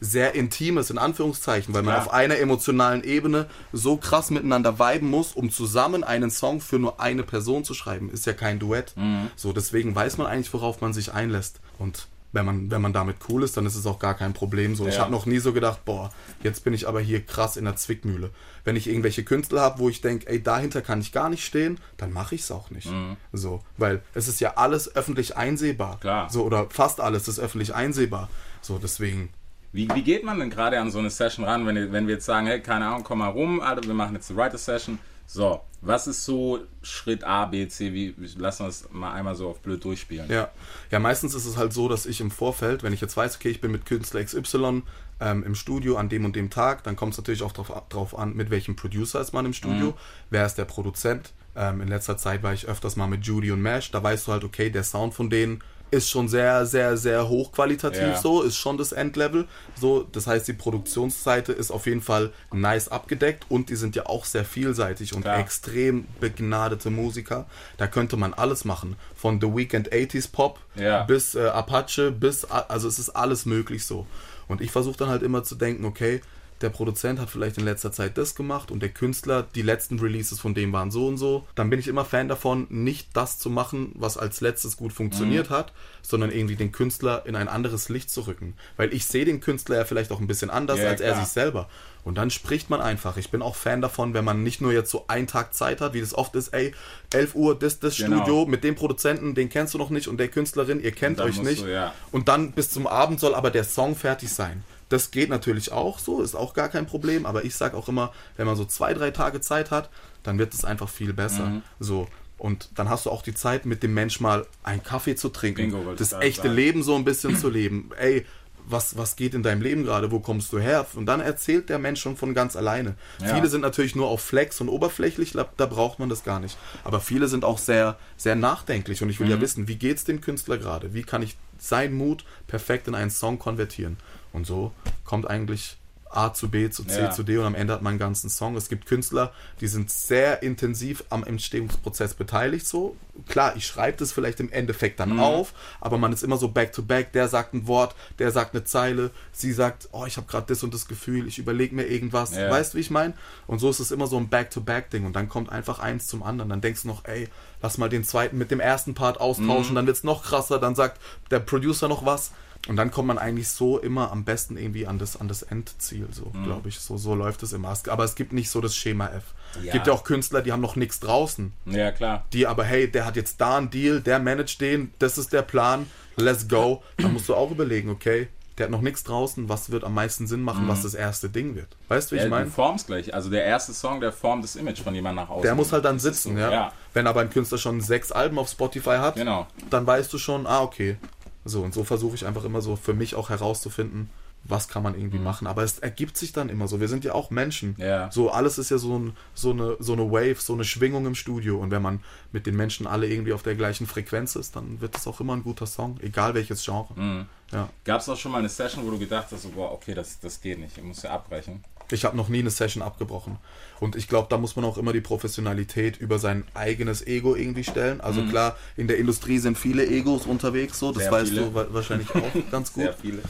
sehr 0.00 0.34
Intimes 0.34 0.90
in 0.90 0.98
Anführungszeichen, 0.98 1.74
weil 1.74 1.82
man 1.82 1.94
Klar. 1.94 2.06
auf 2.06 2.12
einer 2.12 2.38
emotionalen 2.38 3.04
Ebene 3.04 3.46
so 3.72 3.96
krass 3.98 4.30
miteinander 4.30 4.78
viben 4.78 5.08
muss, 5.10 5.32
um 5.32 5.50
zusammen 5.50 6.04
einen 6.04 6.30
Song 6.30 6.60
für 6.60 6.78
nur 6.78 7.00
eine 7.00 7.22
Person 7.22 7.64
zu 7.64 7.74
schreiben. 7.74 8.10
Ist 8.10 8.26
ja 8.26 8.32
kein 8.32 8.58
Duett. 8.58 8.94
So, 9.36 9.52
deswegen 9.52 9.94
weiß 9.94 10.16
man 10.16 10.26
eigentlich, 10.26 10.52
worauf 10.54 10.80
man 10.80 10.92
sich 10.94 11.12
einlässt. 11.12 11.60
Und 11.78 12.06
wenn 12.32 12.46
man, 12.46 12.70
wenn 12.70 12.80
man 12.80 12.92
damit 12.92 13.16
cool 13.28 13.42
ist, 13.42 13.56
dann 13.56 13.66
ist 13.66 13.74
es 13.74 13.86
auch 13.86 13.98
gar 13.98 14.14
kein 14.14 14.32
Problem. 14.32 14.76
So, 14.76 14.86
ich 14.86 14.94
Ja. 14.94 15.00
habe 15.02 15.10
noch 15.10 15.26
nie 15.26 15.40
so 15.40 15.52
gedacht, 15.52 15.84
boah, 15.84 16.10
jetzt 16.44 16.62
bin 16.64 16.72
ich 16.72 16.86
aber 16.86 17.00
hier 17.00 17.20
krass 17.26 17.56
in 17.56 17.64
der 17.64 17.74
Zwickmühle. 17.76 18.30
Wenn 18.64 18.76
ich 18.76 18.86
irgendwelche 18.88 19.24
Künstler 19.24 19.60
habe, 19.62 19.80
wo 19.80 19.88
ich 19.88 20.00
denke, 20.00 20.28
ey, 20.28 20.40
dahinter 20.40 20.80
kann 20.80 21.00
ich 21.00 21.10
gar 21.12 21.28
nicht 21.28 21.44
stehen, 21.44 21.78
dann 21.96 22.12
mache 22.12 22.36
ich 22.36 22.42
es 22.42 22.50
auch 22.52 22.70
nicht. 22.70 22.88
So, 23.32 23.62
weil 23.78 24.00
es 24.14 24.28
ist 24.28 24.40
ja 24.40 24.52
alles 24.56 24.94
öffentlich 24.94 25.36
einsehbar. 25.36 25.98
Klar. 26.00 26.30
So, 26.30 26.44
oder 26.44 26.68
fast 26.70 27.00
alles 27.00 27.26
ist 27.26 27.38
öffentlich 27.40 27.74
einsehbar. 27.74 28.30
So, 28.62 28.78
deswegen. 28.78 29.30
Wie, 29.72 29.88
wie 29.94 30.02
geht 30.02 30.24
man 30.24 30.38
denn 30.38 30.50
gerade 30.50 30.80
an 30.80 30.90
so 30.90 30.98
eine 30.98 31.10
Session 31.10 31.44
ran, 31.44 31.66
wenn, 31.66 31.92
wenn 31.92 32.06
wir 32.06 32.14
jetzt 32.14 32.26
sagen, 32.26 32.46
hey, 32.46 32.60
keine 32.60 32.86
Ahnung, 32.86 33.04
komm 33.04 33.18
mal 33.18 33.28
rum, 33.28 33.60
Alter, 33.60 33.86
wir 33.86 33.94
machen 33.94 34.14
jetzt 34.14 34.30
eine 34.30 34.38
Writer-Session. 34.38 34.98
So, 35.26 35.60
was 35.80 36.08
ist 36.08 36.24
so 36.24 36.58
Schritt 36.82 37.22
A, 37.22 37.46
B, 37.46 37.68
C, 37.68 37.92
wie, 37.92 38.14
lassen 38.36 38.64
wir 38.64 38.66
das 38.66 38.88
mal 38.90 39.12
einmal 39.12 39.36
so 39.36 39.48
auf 39.48 39.60
blöd 39.60 39.84
durchspielen. 39.84 40.28
Ja. 40.28 40.50
ja, 40.90 40.98
meistens 40.98 41.34
ist 41.34 41.46
es 41.46 41.56
halt 41.56 41.72
so, 41.72 41.88
dass 41.88 42.04
ich 42.04 42.20
im 42.20 42.32
Vorfeld, 42.32 42.82
wenn 42.82 42.92
ich 42.92 43.00
jetzt 43.00 43.16
weiß, 43.16 43.36
okay, 43.36 43.48
ich 43.48 43.60
bin 43.60 43.70
mit 43.70 43.86
Künstler 43.86 44.24
XY 44.24 44.82
ähm, 45.20 45.44
im 45.44 45.54
Studio 45.54 45.98
an 45.98 46.08
dem 46.08 46.24
und 46.24 46.34
dem 46.34 46.50
Tag, 46.50 46.82
dann 46.82 46.96
kommt 46.96 47.12
es 47.12 47.18
natürlich 47.18 47.44
auch 47.44 47.52
drauf, 47.52 47.72
drauf 47.90 48.18
an, 48.18 48.34
mit 48.34 48.50
welchem 48.50 48.74
Producer 48.74 49.20
ist 49.20 49.32
man 49.32 49.46
im 49.46 49.52
Studio, 49.52 49.94
wer 50.30 50.44
ist 50.46 50.56
der 50.56 50.64
Produzent. 50.64 51.32
Ähm, 51.54 51.80
in 51.80 51.86
letzter 51.86 52.16
Zeit 52.16 52.42
war 52.42 52.52
ich 52.52 52.66
öfters 52.66 52.96
mal 52.96 53.06
mit 53.06 53.24
Judy 53.24 53.52
und 53.52 53.62
Mash, 53.62 53.92
da 53.92 54.02
weißt 54.02 54.26
du 54.26 54.32
halt, 54.32 54.42
okay, 54.42 54.70
der 54.70 54.82
Sound 54.82 55.14
von 55.14 55.30
denen 55.30 55.62
ist 55.90 56.08
schon 56.08 56.28
sehr, 56.28 56.66
sehr, 56.66 56.96
sehr 56.96 57.28
hochqualitativ 57.28 58.00
Ja. 58.00 58.16
so, 58.16 58.42
ist 58.42 58.56
schon 58.56 58.78
das 58.78 58.92
Endlevel. 58.92 59.46
So, 59.78 60.02
das 60.04 60.26
heißt, 60.26 60.46
die 60.48 60.52
Produktionsseite 60.52 61.52
ist 61.52 61.70
auf 61.70 61.86
jeden 61.86 62.00
Fall 62.02 62.32
nice 62.52 62.88
abgedeckt 62.88 63.46
und 63.48 63.70
die 63.70 63.76
sind 63.76 63.96
ja 63.96 64.06
auch 64.06 64.24
sehr 64.24 64.44
vielseitig 64.44 65.14
und 65.14 65.22
Klar. 65.22 65.38
extrem 65.38 66.06
begnadete 66.20 66.90
Musiker. 66.90 67.46
Da 67.76 67.86
könnte 67.86 68.16
man 68.16 68.34
alles 68.34 68.64
machen. 68.64 68.96
Von 69.14 69.40
The 69.40 69.48
Weeknd 69.54 69.92
80s 69.92 70.30
Pop 70.30 70.60
Ja. 70.76 71.02
bis 71.04 71.34
äh, 71.34 71.46
Apache, 71.48 72.10
bis, 72.12 72.44
also 72.44 72.88
es 72.88 72.98
ist 72.98 73.10
alles 73.10 73.46
möglich 73.46 73.84
so. 73.84 74.06
Und 74.48 74.60
ich 74.60 74.70
versuche 74.70 74.96
dann 74.98 75.08
halt 75.08 75.22
immer 75.22 75.44
zu 75.44 75.54
denken, 75.54 75.84
okay, 75.84 76.20
der 76.60 76.68
Produzent 76.70 77.18
hat 77.18 77.30
vielleicht 77.30 77.58
in 77.58 77.64
letzter 77.64 77.90
Zeit 77.92 78.18
das 78.18 78.34
gemacht 78.34 78.70
und 78.70 78.80
der 78.80 78.90
Künstler, 78.90 79.42
die 79.54 79.62
letzten 79.62 79.98
Releases 79.98 80.40
von 80.40 80.54
dem 80.54 80.72
waren 80.72 80.90
so 80.90 81.06
und 81.06 81.16
so. 81.16 81.46
Dann 81.54 81.70
bin 81.70 81.78
ich 81.80 81.88
immer 81.88 82.04
Fan 82.04 82.28
davon, 82.28 82.66
nicht 82.68 83.08
das 83.14 83.38
zu 83.38 83.48
machen, 83.50 83.92
was 83.94 84.16
als 84.18 84.40
letztes 84.40 84.76
gut 84.76 84.92
funktioniert 84.92 85.48
hat, 85.50 85.72
sondern 86.02 86.30
irgendwie 86.30 86.56
den 86.56 86.72
Künstler 86.72 87.24
in 87.26 87.36
ein 87.36 87.48
anderes 87.48 87.88
Licht 87.88 88.10
zu 88.10 88.26
rücken. 88.26 88.54
Weil 88.76 88.92
ich 88.92 89.06
sehe 89.06 89.24
den 89.24 89.40
Künstler 89.40 89.76
ja 89.76 89.84
vielleicht 89.84 90.10
auch 90.12 90.20
ein 90.20 90.26
bisschen 90.26 90.50
anders 90.50 90.78
Ja, 90.80 90.88
als 90.88 91.00
er 91.00 91.12
klar. 91.12 91.24
sich 91.24 91.32
selber. 91.32 91.68
Und 92.02 92.16
dann 92.16 92.30
spricht 92.30 92.70
man 92.70 92.80
einfach. 92.80 93.16
Ich 93.18 93.30
bin 93.30 93.42
auch 93.42 93.56
Fan 93.56 93.82
davon, 93.82 94.14
wenn 94.14 94.24
man 94.24 94.42
nicht 94.42 94.60
nur 94.62 94.72
jetzt 94.72 94.90
so 94.90 95.04
einen 95.08 95.26
Tag 95.26 95.52
Zeit 95.54 95.80
hat, 95.82 95.92
wie 95.92 96.00
das 96.00 96.14
oft 96.14 96.34
ist, 96.34 96.48
ey, 96.48 96.74
11 97.12 97.34
Uhr, 97.34 97.58
das, 97.58 97.78
das 97.78 97.96
Genau. 97.96 98.16
Studio 98.16 98.46
mit 98.46 98.64
dem 98.64 98.74
Produzenten, 98.74 99.34
den 99.34 99.48
kennst 99.50 99.74
du 99.74 99.78
noch 99.78 99.90
nicht 99.90 100.08
und 100.08 100.18
der 100.18 100.28
Künstlerin, 100.28 100.80
ihr 100.82 100.92
kennt 100.92 101.20
euch 101.20 101.42
nicht. 101.42 101.62
du, 101.62 101.70
ja. 101.70 101.92
Und 102.10 102.28
dann 102.28 102.52
bis 102.52 102.70
zum 102.70 102.86
Abend 102.86 103.20
soll 103.20 103.34
aber 103.34 103.50
der 103.50 103.64
Song 103.64 103.96
fertig 103.96 104.30
sein. 104.30 104.62
Das 104.90 105.10
geht 105.10 105.30
natürlich 105.30 105.72
auch 105.72 105.98
so, 105.98 106.20
ist 106.20 106.34
auch 106.34 106.52
gar 106.52 106.68
kein 106.68 106.84
Problem, 106.86 107.24
aber 107.24 107.44
ich 107.44 107.54
sag 107.54 107.72
auch 107.74 107.88
immer, 107.88 108.12
wenn 108.36 108.46
man 108.46 108.56
so 108.56 108.64
zwei, 108.66 108.92
drei 108.92 109.10
Tage 109.10 109.40
Zeit 109.40 109.70
hat, 109.70 109.88
dann 110.22 110.38
wird 110.38 110.52
es 110.52 110.64
einfach 110.66 110.90
viel 110.90 111.14
besser. 111.14 111.46
Mhm. 111.46 111.62
So. 111.78 112.06
Und 112.36 112.70
dann 112.74 112.88
hast 112.90 113.06
du 113.06 113.10
auch 113.10 113.22
die 113.22 113.34
Zeit, 113.34 113.66
mit 113.66 113.82
dem 113.82 113.94
Mensch 113.94 114.20
mal 114.20 114.46
einen 114.62 114.82
Kaffee 114.82 115.14
zu 115.14 115.28
trinken, 115.28 115.70
Bingo, 115.72 115.94
das 115.94 116.12
echte 116.12 116.42
sagen. 116.42 116.54
Leben 116.54 116.82
so 116.82 116.94
ein 116.96 117.04
bisschen 117.04 117.36
zu 117.38 117.48
leben. 117.48 117.90
Ey, 117.98 118.26
was, 118.66 118.96
was 118.96 119.16
geht 119.16 119.34
in 119.34 119.42
deinem 119.42 119.62
Leben 119.62 119.84
gerade, 119.84 120.10
wo 120.10 120.20
kommst 120.20 120.52
du 120.52 120.58
her? 120.58 120.86
Und 120.94 121.06
dann 121.06 121.20
erzählt 121.20 121.68
der 121.70 121.78
Mensch 121.78 122.00
schon 122.00 122.16
von 122.16 122.34
ganz 122.34 122.56
alleine. 122.56 122.94
Ja. 123.20 123.34
Viele 123.34 123.48
sind 123.48 123.62
natürlich 123.62 123.94
nur 123.96 124.08
auf 124.08 124.20
Flex 124.22 124.60
und 124.60 124.68
oberflächlich, 124.68 125.32
da, 125.32 125.48
da 125.56 125.66
braucht 125.66 125.98
man 125.98 126.08
das 126.08 126.24
gar 126.24 126.40
nicht. 126.40 126.56
Aber 126.84 127.00
viele 127.00 127.26
sind 127.28 127.44
auch 127.44 127.58
sehr, 127.58 127.98
sehr 128.16 128.36
nachdenklich 128.36 129.02
und 129.02 129.08
ich 129.10 129.18
will 129.18 129.26
Mhm. 129.26 129.32
ja 129.32 129.40
wissen, 129.40 129.68
wie 129.68 129.76
geht's 129.76 130.04
dem 130.04 130.20
Künstler 130.20 130.58
gerade? 130.58 130.94
Wie 130.94 131.02
kann 131.02 131.22
ich 131.22 131.36
seinen 131.60 131.94
Mut 131.94 132.24
perfekt 132.46 132.88
in 132.88 132.94
einen 132.94 133.10
Song 133.10 133.38
konvertieren? 133.38 133.96
Und 134.32 134.46
so 134.46 134.72
kommt 135.04 135.28
eigentlich 135.28 135.76
A 136.12 136.32
zu 136.34 136.48
B 136.48 136.68
zu 136.70 136.84
C 136.84 137.00
Ja. 137.02 137.10
zu 137.10 137.22
D 137.22 137.38
und 137.38 137.44
am 137.44 137.54
Ende 137.54 137.72
hat 137.72 137.82
man 137.82 137.92
einen 137.92 137.98
ganzen 137.98 138.28
Song. 138.30 138.56
Es 138.56 138.68
gibt 138.68 138.86
Künstler, 138.86 139.32
die 139.60 139.68
sind 139.68 139.90
sehr 139.90 140.42
intensiv 140.42 141.04
am 141.08 141.22
Entstehungsprozess 141.22 142.14
beteiligt. 142.14 142.66
So 142.66 142.96
klar, 143.28 143.54
ich 143.56 143.66
schreibe 143.66 143.98
das 143.98 144.12
vielleicht 144.12 144.40
im 144.40 144.50
Endeffekt 144.50 144.98
dann 144.98 145.14
Mhm. 145.14 145.20
auf, 145.20 145.52
aber 145.80 145.98
man 145.98 146.12
ist 146.12 146.22
immer 146.24 146.36
so 146.36 146.48
back 146.48 146.72
to 146.72 146.82
back. 146.82 147.12
Der 147.12 147.28
sagt 147.28 147.54
ein 147.54 147.66
Wort, 147.66 147.94
der 148.18 148.30
sagt 148.32 148.54
eine 148.54 148.64
Zeile, 148.64 149.10
sie 149.32 149.52
sagt, 149.52 149.88
oh, 149.92 150.04
ich 150.06 150.16
habe 150.16 150.26
gerade 150.26 150.46
das 150.48 150.62
und 150.62 150.74
das 150.74 150.88
Gefühl, 150.88 151.28
ich 151.28 151.38
überlege 151.38 151.74
mir 151.74 151.84
irgendwas. 151.86 152.34
Ja. 152.34 152.50
Weißt 152.50 152.72
du, 152.74 152.78
wie 152.78 152.80
ich 152.82 152.90
meine? 152.90 153.14
Und 153.46 153.58
so 153.60 153.70
ist 153.70 153.78
es 153.80 153.90
immer 153.92 154.06
so 154.06 154.16
ein 154.16 154.28
back 154.28 154.50
to 154.50 154.60
back 154.60 154.90
Ding 154.90 155.04
und 155.06 155.14
dann 155.14 155.28
kommt 155.28 155.50
einfach 155.50 155.78
eins 155.78 156.06
zum 156.08 156.22
anderen. 156.22 156.48
Dann 156.50 156.60
denkst 156.60 156.82
du 156.82 156.88
noch, 156.88 157.04
ey, 157.04 157.28
lass 157.62 157.78
mal 157.78 157.88
den 157.88 158.04
zweiten 158.04 158.36
mit 158.38 158.50
dem 158.50 158.58
ersten 158.60 158.94
Part 158.94 159.20
austauschen, 159.20 159.74
dann 159.76 159.86
wird's 159.86 160.02
noch 160.04 160.24
krasser. 160.24 160.58
Dann 160.58 160.74
sagt 160.74 161.00
der 161.30 161.40
Producer 161.40 161.86
noch 161.88 162.04
was. 162.04 162.32
Und 162.68 162.76
dann 162.76 162.90
kommt 162.90 163.08
man 163.08 163.18
eigentlich 163.18 163.48
so 163.48 163.78
immer 163.78 164.12
am 164.12 164.24
besten 164.24 164.56
irgendwie 164.58 164.86
an 164.86 164.98
das, 164.98 165.18
an 165.18 165.28
das 165.28 165.42
Endziel, 165.42 166.08
so 166.12 166.30
Mhm. 166.34 166.44
glaube 166.44 166.68
ich. 166.68 166.78
So, 166.78 166.98
so 166.98 167.14
läuft 167.14 167.42
es 167.42 167.52
immer. 167.52 167.74
Aber 167.88 168.04
es 168.04 168.14
gibt 168.14 168.32
nicht 168.32 168.50
so 168.50 168.60
das 168.60 168.76
Schema 168.76 169.06
F. 169.08 169.24
Es 169.58 169.64
Ja. 169.64 169.72
gibt 169.72 169.86
ja 169.86 169.92
auch 169.94 170.04
Künstler, 170.04 170.42
die 170.42 170.52
haben 170.52 170.60
noch 170.60 170.76
nichts 170.76 171.00
draußen. 171.00 171.52
Ja, 171.66 171.90
klar. 171.90 172.26
Die 172.32 172.46
aber, 172.46 172.64
hey, 172.64 172.90
der 172.90 173.06
hat 173.06 173.16
jetzt 173.16 173.40
da 173.40 173.56
einen 173.56 173.70
Deal, 173.70 174.00
der 174.02 174.18
managt 174.18 174.60
den, 174.60 174.92
das 174.98 175.16
ist 175.18 175.32
der 175.32 175.42
Plan, 175.42 175.86
let's 176.16 176.48
go. 176.48 176.82
Dann 176.98 177.12
musst 177.14 177.28
du 177.30 177.34
auch 177.34 177.50
überlegen, 177.50 177.88
okay, 177.88 178.28
der 178.58 178.64
hat 178.66 178.70
noch 178.72 178.82
nichts 178.82 179.04
draußen, 179.04 179.48
was 179.48 179.70
wird 179.70 179.82
am 179.84 179.94
meisten 179.94 180.26
Sinn 180.26 180.42
machen, 180.42 180.68
was 180.68 180.82
das 180.82 180.92
erste 180.92 181.30
Ding 181.30 181.54
wird. 181.56 181.68
Weißt 181.88 182.10
du, 182.10 182.14
wie 182.16 182.18
Mhm. 182.18 182.24
Ich 182.26 182.30
du 182.30 182.30
meine? 182.30 182.50
formst 182.50 182.88
gleich. 182.88 183.14
Also 183.14 183.30
der 183.30 183.44
erste 183.44 183.72
Song, 183.72 184.00
der 184.02 184.12
formt 184.12 184.44
das 184.44 184.54
Image 184.54 184.82
von 184.82 184.94
jemandem 184.94 185.24
nach 185.24 185.30
außen. 185.30 185.42
Der 185.44 185.54
muss 185.54 185.72
halt 185.72 185.86
dann 185.86 185.98
sitzen, 185.98 186.36
ja. 186.36 186.50
Ja. 186.52 186.72
Wenn 186.92 187.06
aber 187.06 187.22
ein 187.22 187.30
Künstler 187.30 187.56
schon 187.56 187.80
sechs 187.80 188.12
Alben 188.12 188.38
auf 188.38 188.50
Spotify 188.50 188.98
hat, 188.98 189.14
Genau. 189.14 189.46
dann 189.70 189.86
weißt 189.86 190.12
du 190.12 190.18
schon, 190.18 190.46
ah, 190.46 190.60
okay. 190.60 190.98
So, 191.44 191.62
und 191.62 191.72
so 191.72 191.84
versuche 191.84 192.14
ich 192.14 192.26
einfach 192.26 192.44
immer 192.44 192.60
so 192.60 192.76
für 192.76 192.94
mich 192.94 193.14
auch 193.14 193.30
herauszufinden, 193.30 194.10
was 194.44 194.68
kann 194.68 194.82
man 194.82 194.94
irgendwie 194.94 195.18
machen. 195.18 195.46
Aber 195.46 195.62
es 195.62 195.78
ergibt 195.78 196.16
sich 196.16 196.32
dann 196.32 196.48
immer 196.48 196.66
so. 196.66 196.80
Wir 196.80 196.88
sind 196.88 197.04
ja 197.04 197.12
auch 197.14 197.30
Menschen. 197.30 197.74
Mhm. 197.76 197.84
Ja. 197.84 198.10
So, 198.10 198.30
alles 198.30 198.58
ist 198.58 198.70
ja 198.70 198.78
so, 198.78 198.98
ein, 198.98 199.16
so, 199.34 199.50
eine, 199.50 199.76
so 199.80 199.92
eine 199.92 200.10
Wave, 200.10 200.36
so 200.40 200.54
eine 200.54 200.64
Schwingung 200.64 201.06
im 201.06 201.14
Studio. 201.14 201.58
Und 201.58 201.70
wenn 201.70 201.82
man 201.82 202.00
mit 202.32 202.46
den 202.46 202.56
Menschen 202.56 202.86
alle 202.86 203.06
irgendwie 203.06 203.32
auf 203.32 203.42
der 203.42 203.54
gleichen 203.54 203.86
Frequenz 203.86 204.36
ist, 204.36 204.56
dann 204.56 204.80
wird 204.80 204.96
es 204.96 205.06
auch 205.06 205.20
immer 205.20 205.34
ein 205.34 205.42
guter 205.42 205.66
Song, 205.66 205.98
egal 206.00 206.34
welches 206.34 206.64
Genre. 206.64 206.94
Mhm. 206.94 207.26
Ja. 207.52 207.68
Gab 207.84 208.00
es 208.00 208.08
auch 208.08 208.16
schon 208.16 208.32
mal 208.32 208.38
eine 208.38 208.48
Session, 208.48 208.86
wo 208.86 208.90
du 208.90 208.98
gedacht 208.98 209.26
hast, 209.30 209.42
so, 209.42 209.48
boah, 209.50 209.72
okay, 209.72 209.94
das, 209.94 210.20
das 210.20 210.40
geht 210.40 210.58
nicht, 210.58 210.76
ich 210.76 210.84
muss 210.84 211.02
ja 211.02 211.10
abbrechen. 211.10 211.64
Ich 211.92 212.04
habe 212.04 212.16
noch 212.16 212.28
nie 212.28 212.38
eine 212.40 212.50
Session 212.50 212.82
abgebrochen. 212.82 213.36
Und 213.80 213.96
ich 213.96 214.08
glaube, 214.08 214.28
da 214.30 214.36
muss 214.38 214.56
man 214.56 214.64
auch 214.64 214.78
immer 214.78 214.92
die 214.92 215.00
Professionalität 215.00 215.96
über 215.98 216.18
sein 216.18 216.44
eigenes 216.54 217.06
Ego 217.06 217.34
irgendwie 217.34 217.64
stellen. 217.64 218.00
Also 218.00 218.22
klar, 218.26 218.56
in 218.76 218.88
der 218.88 218.98
Industrie 218.98 219.38
sind 219.38 219.56
viele 219.58 219.86
Egos 219.86 220.26
unterwegs, 220.26 220.78
so, 220.78 220.88
das 220.92 220.98
Mhm. 220.98 221.02
Sehr 221.02 221.12
weißt 221.12 221.28
viele. 221.30 221.40
du 221.42 221.54
wa- 221.54 221.66
wahrscheinlich 221.70 222.08
auch 222.14 222.22
ganz 222.50 222.72
gut. 222.72 222.84
Sehr 222.84 222.92
viele. 222.94 223.22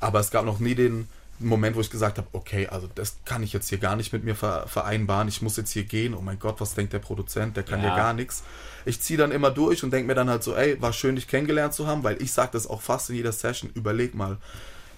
Aber 0.00 0.20
es 0.20 0.30
gab 0.30 0.44
noch 0.44 0.58
nie 0.60 0.74
den 0.74 1.08
Moment, 1.38 1.76
wo 1.76 1.80
ich 1.82 1.90
gesagt 1.90 2.16
habe, 2.16 2.28
okay, 2.32 2.66
also 2.68 2.88
das 2.94 3.16
kann 3.26 3.42
ich 3.42 3.52
jetzt 3.52 3.68
hier 3.68 3.76
gar 3.76 3.94
nicht 3.96 4.10
mit 4.12 4.24
mir 4.24 4.34
ver 4.34 4.66
vereinbaren. 4.68 5.28
Ich 5.28 5.42
muss 5.42 5.56
jetzt 5.58 5.70
hier 5.70 5.84
gehen. 5.84 6.14
Oh 6.14 6.22
mein 6.22 6.38
Gott, 6.38 6.60
was 6.62 6.74
denkt 6.74 6.94
der 6.94 6.98
Produzent? 6.98 7.56
Der 7.58 7.62
kann 7.62 7.82
ja, 7.82 7.88
Ja. 7.88 7.96
gar 7.96 8.14
nichts. 8.14 8.42
Ich 8.86 9.00
ziehe 9.02 9.18
dann 9.18 9.32
immer 9.32 9.50
durch 9.50 9.84
und 9.84 9.90
denke 9.90 10.06
mir 10.06 10.14
dann 10.14 10.30
halt 10.30 10.42
so, 10.42 10.54
ey, 10.54 10.80
war 10.80 10.94
schön, 10.94 11.16
dich 11.16 11.28
kennengelernt 11.28 11.74
zu 11.74 11.86
haben, 11.86 12.04
weil 12.04 12.22
ich 12.22 12.32
sage 12.32 12.50
das 12.52 12.66
auch 12.66 12.80
fast 12.80 13.10
in 13.10 13.16
jeder 13.16 13.32
Session. 13.32 13.70
Überleg 13.74 14.14
mal. 14.14 14.38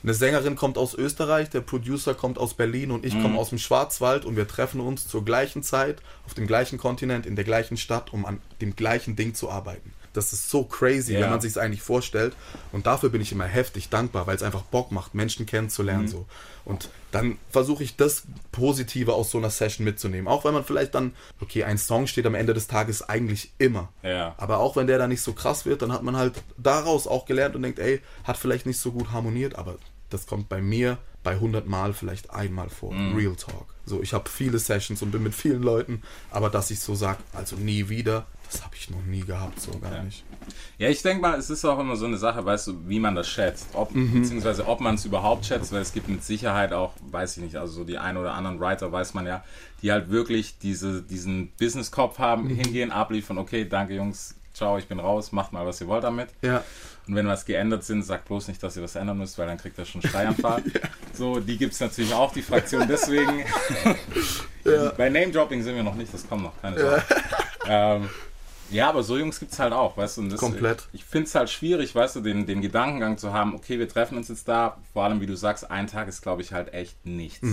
Eine 0.05 0.15
Sängerin 0.15 0.55
kommt 0.55 0.79
aus 0.79 0.95
Österreich, 0.95 1.51
der 1.51 1.61
Producer 1.61 2.15
kommt 2.15 2.39
aus 2.39 2.55
Berlin 2.55 2.93
und 2.93 3.05
ich 3.05 3.21
komme 3.21 3.37
aus 3.37 3.49
dem 3.49 3.59
Schwarzwald 3.59 4.25
und 4.25 4.37
wir 4.37 4.47
treffen 4.47 4.81
uns 4.81 5.09
zur 5.09 5.25
gleichen 5.25 5.65
Zeit 5.65 6.03
auf 6.25 6.35
dem 6.35 6.47
gleichen 6.47 6.79
Kontinent 6.79 7.27
in 7.27 7.35
der 7.35 7.45
gleichen 7.45 7.77
Stadt, 7.77 8.13
um 8.13 8.25
an 8.25 8.41
dem 8.61 8.77
gleichen 8.77 9.17
Ding 9.17 9.35
zu 9.35 9.51
arbeiten. 9.51 9.93
Das 10.19 10.33
ist 10.33 10.51
so 10.51 10.65
crazy, 10.65 11.15
Ja. 11.15 11.21
wenn 11.21 11.31
man 11.31 11.41
sich 11.41 11.53
es 11.53 11.59
eigentlich 11.59 11.83
vorstellt. 11.83 12.35
Und 12.73 12.87
dafür 12.87 13.09
bin 13.09 13.21
ich 13.21 13.33
immer 13.33 13.45
heftig 13.47 13.89
dankbar, 13.89 14.27
weil 14.27 14.37
es 14.37 14.43
einfach 14.43 14.63
Bock 14.63 14.93
macht, 14.93 15.15
Menschen 15.15 15.47
kennenzulernen. 15.47 16.05
Mhm. 16.05 16.09
So. 16.09 16.27
Und 16.65 16.91
dann 17.13 17.39
versuche 17.51 17.83
ich 17.83 17.97
das 17.97 18.25
Positive 18.53 19.15
aus 19.15 19.31
so 19.31 19.39
einer 19.39 19.49
Session 19.51 19.85
mitzunehmen. 19.85 20.29
Auch 20.29 20.45
wenn 20.45 20.53
man 20.53 20.65
vielleicht 20.65 20.95
dann, 20.95 21.15
okay, 21.41 21.65
ein 21.65 21.79
Song 21.79 22.07
steht 22.07 22.27
am 22.27 22.35
Ende 22.35 22.53
des 22.53 22.67
Tages 22.67 23.09
eigentlich 23.09 23.53
immer. 23.59 23.89
Ja. 24.03 24.35
Aber 24.37 24.59
auch 24.59 24.77
wenn 24.77 24.87
der 24.87 24.99
dann 24.99 25.09
nicht 25.09 25.23
so 25.23 25.33
krass 25.33 25.65
wird, 25.65 25.81
dann 25.81 25.93
hat 25.93 26.03
man 26.03 26.17
halt 26.17 26.43
daraus 26.59 27.07
auch 27.07 27.25
gelernt 27.25 27.57
und 27.57 27.63
denkt, 27.63 27.79
ey, 27.79 28.01
hat 28.25 28.37
vielleicht 28.37 28.67
nicht 28.67 28.81
so 28.81 28.93
gut 28.93 29.13
harmoniert, 29.13 29.55
aber 29.55 29.77
das 30.11 30.27
kommt 30.27 30.49
bei 30.49 30.61
mir 30.61 30.99
bei 31.23 31.33
100 31.33 31.67
Mal 31.67 31.93
vielleicht 31.95 32.31
einmal 32.31 32.69
vor. 32.69 32.93
Mhm. 32.93 33.17
Real 33.17 33.37
Talk. 33.37 33.67
So, 33.85 34.03
ich 34.03 34.13
habe 34.13 34.29
viele 34.29 34.59
Sessions 34.59 35.03
und 35.03 35.11
bin 35.11 35.23
mit 35.23 35.35
vielen 35.35 35.63
Leuten, 35.63 36.03
aber 36.31 36.51
dass 36.51 36.71
ich 36.71 36.81
so 36.81 36.95
sage, 36.95 37.19
also 37.33 37.57
nie 37.57 37.89
wieder, 37.89 38.27
das 38.51 38.65
habe 38.65 38.75
ich 38.77 38.89
noch 38.91 39.03
nie 39.05 39.21
gehabt, 39.21 39.61
so 39.61 39.71
gar 39.79 39.93
Ja. 39.93 40.03
nicht. 40.03 40.25
Ja, 40.79 40.89
ich 40.89 41.03
denke 41.03 41.21
mal, 41.23 41.39
es 41.39 41.51
ist 41.51 41.65
auch 41.65 41.79
immer 41.79 41.97
so 41.97 42.07
eine 42.07 42.17
Sache, 42.17 42.45
weißt 42.45 42.67
du, 42.69 42.89
wie 42.89 42.99
man 43.01 43.15
das 43.15 43.29
schätzt. 43.29 43.69
Ob, 43.75 43.95
Mhm. 43.95 44.23
Beziehungsweise 44.23 44.67
ob 44.67 44.81
man 44.81 44.95
es 44.95 45.05
überhaupt 45.05 45.45
schätzt, 45.47 45.73
weil 45.73 45.83
es 45.83 45.93
gibt 45.93 46.09
mit 46.09 46.25
Sicherheit 46.25 46.73
auch, 46.73 46.93
weiß 47.11 47.37
ich 47.37 47.43
nicht, 47.43 47.57
also 47.57 47.73
so 47.73 47.85
die 47.85 47.99
ein 47.99 48.17
oder 48.17 48.35
anderen 48.35 48.61
Writer 48.61 48.91
weiß 48.91 49.15
man 49.15 49.27
ja, 49.27 49.45
die 49.83 49.93
halt 49.93 50.11
wirklich 50.11 50.59
diese, 50.59 51.03
diesen 51.03 51.49
Business-Kopf 51.59 52.19
haben, 52.19 52.45
Mhm. 52.45 52.57
hingehen, 52.57 52.91
abliefern, 52.93 53.39
okay, 53.39 53.67
danke 53.69 53.95
Jungs, 53.95 54.35
ciao, 54.55 54.79
ich 54.79 54.87
bin 54.89 54.99
raus, 55.01 55.31
macht 55.33 55.53
mal, 55.53 55.67
was 55.67 55.81
ihr 55.81 55.87
wollt 55.89 56.05
damit. 56.05 56.29
Ja. 56.43 56.65
Und 57.07 57.15
wenn 57.15 57.27
was 57.27 57.47
geändert 57.47 57.85
sind, 57.85 58.03
sagt 58.03 58.27
bloß 58.27 58.49
nicht, 58.49 58.63
dass 58.63 58.77
ihr 58.77 58.83
was 58.83 58.95
ändern 58.95 59.17
müsst, 59.19 59.39
weil 59.39 59.47
dann 59.47 59.57
kriegt 59.57 59.79
er 59.79 59.85
schon 59.85 60.03
Schreianfall. 60.03 60.63
So, 61.15 61.41
die 61.41 61.57
gibt 61.57 61.73
es 61.73 61.81
natürlich 61.81 62.13
auch, 62.15 62.33
die 62.33 62.43
Fraktion. 62.43 62.87
Deswegen, 62.89 63.45
bei 64.97 65.09
Name-Dropping 65.09 65.63
sind 65.63 65.75
wir 65.75 65.83
noch 65.83 65.95
nicht, 65.97 66.13
das 66.15 66.29
kommt 66.29 66.43
noch, 66.45 66.61
keine 66.63 66.79
Sorge. 66.79 67.03
Ähm, 67.67 68.09
ja, 68.71 68.89
aber 68.89 69.03
so 69.03 69.17
Jungs 69.19 69.39
gibt 69.41 69.53
es 69.53 69.59
halt 69.59 69.73
auch, 69.73 69.97
weißt 69.97 70.19
du. 70.19 70.29
Komplett. 70.37 70.89
Ich, 70.93 71.01
ich 71.01 71.05
finde 71.07 71.27
es 71.29 71.35
halt 71.35 71.51
schwierig, 71.51 71.95
weißt 71.95 72.17
du, 72.17 72.21
den, 72.21 72.47
den 72.47 72.61
Gedankengang 72.61 73.19
zu 73.19 73.33
haben, 73.33 73.55
okay, 73.55 73.79
wir 73.79 73.89
treffen 73.89 74.17
uns 74.19 74.29
jetzt 74.29 74.47
da. 74.49 74.79
Vor 74.93 75.05
allem, 75.05 75.21
wie 75.21 75.27
du 75.27 75.37
sagst, 75.37 75.71
ein 75.71 75.87
Tag 75.87 76.09
ist, 76.09 76.23
glaube 76.23 76.43
ich, 76.43 76.53
halt 76.53 76.73
echt 76.75 77.05
nichts. 77.07 77.47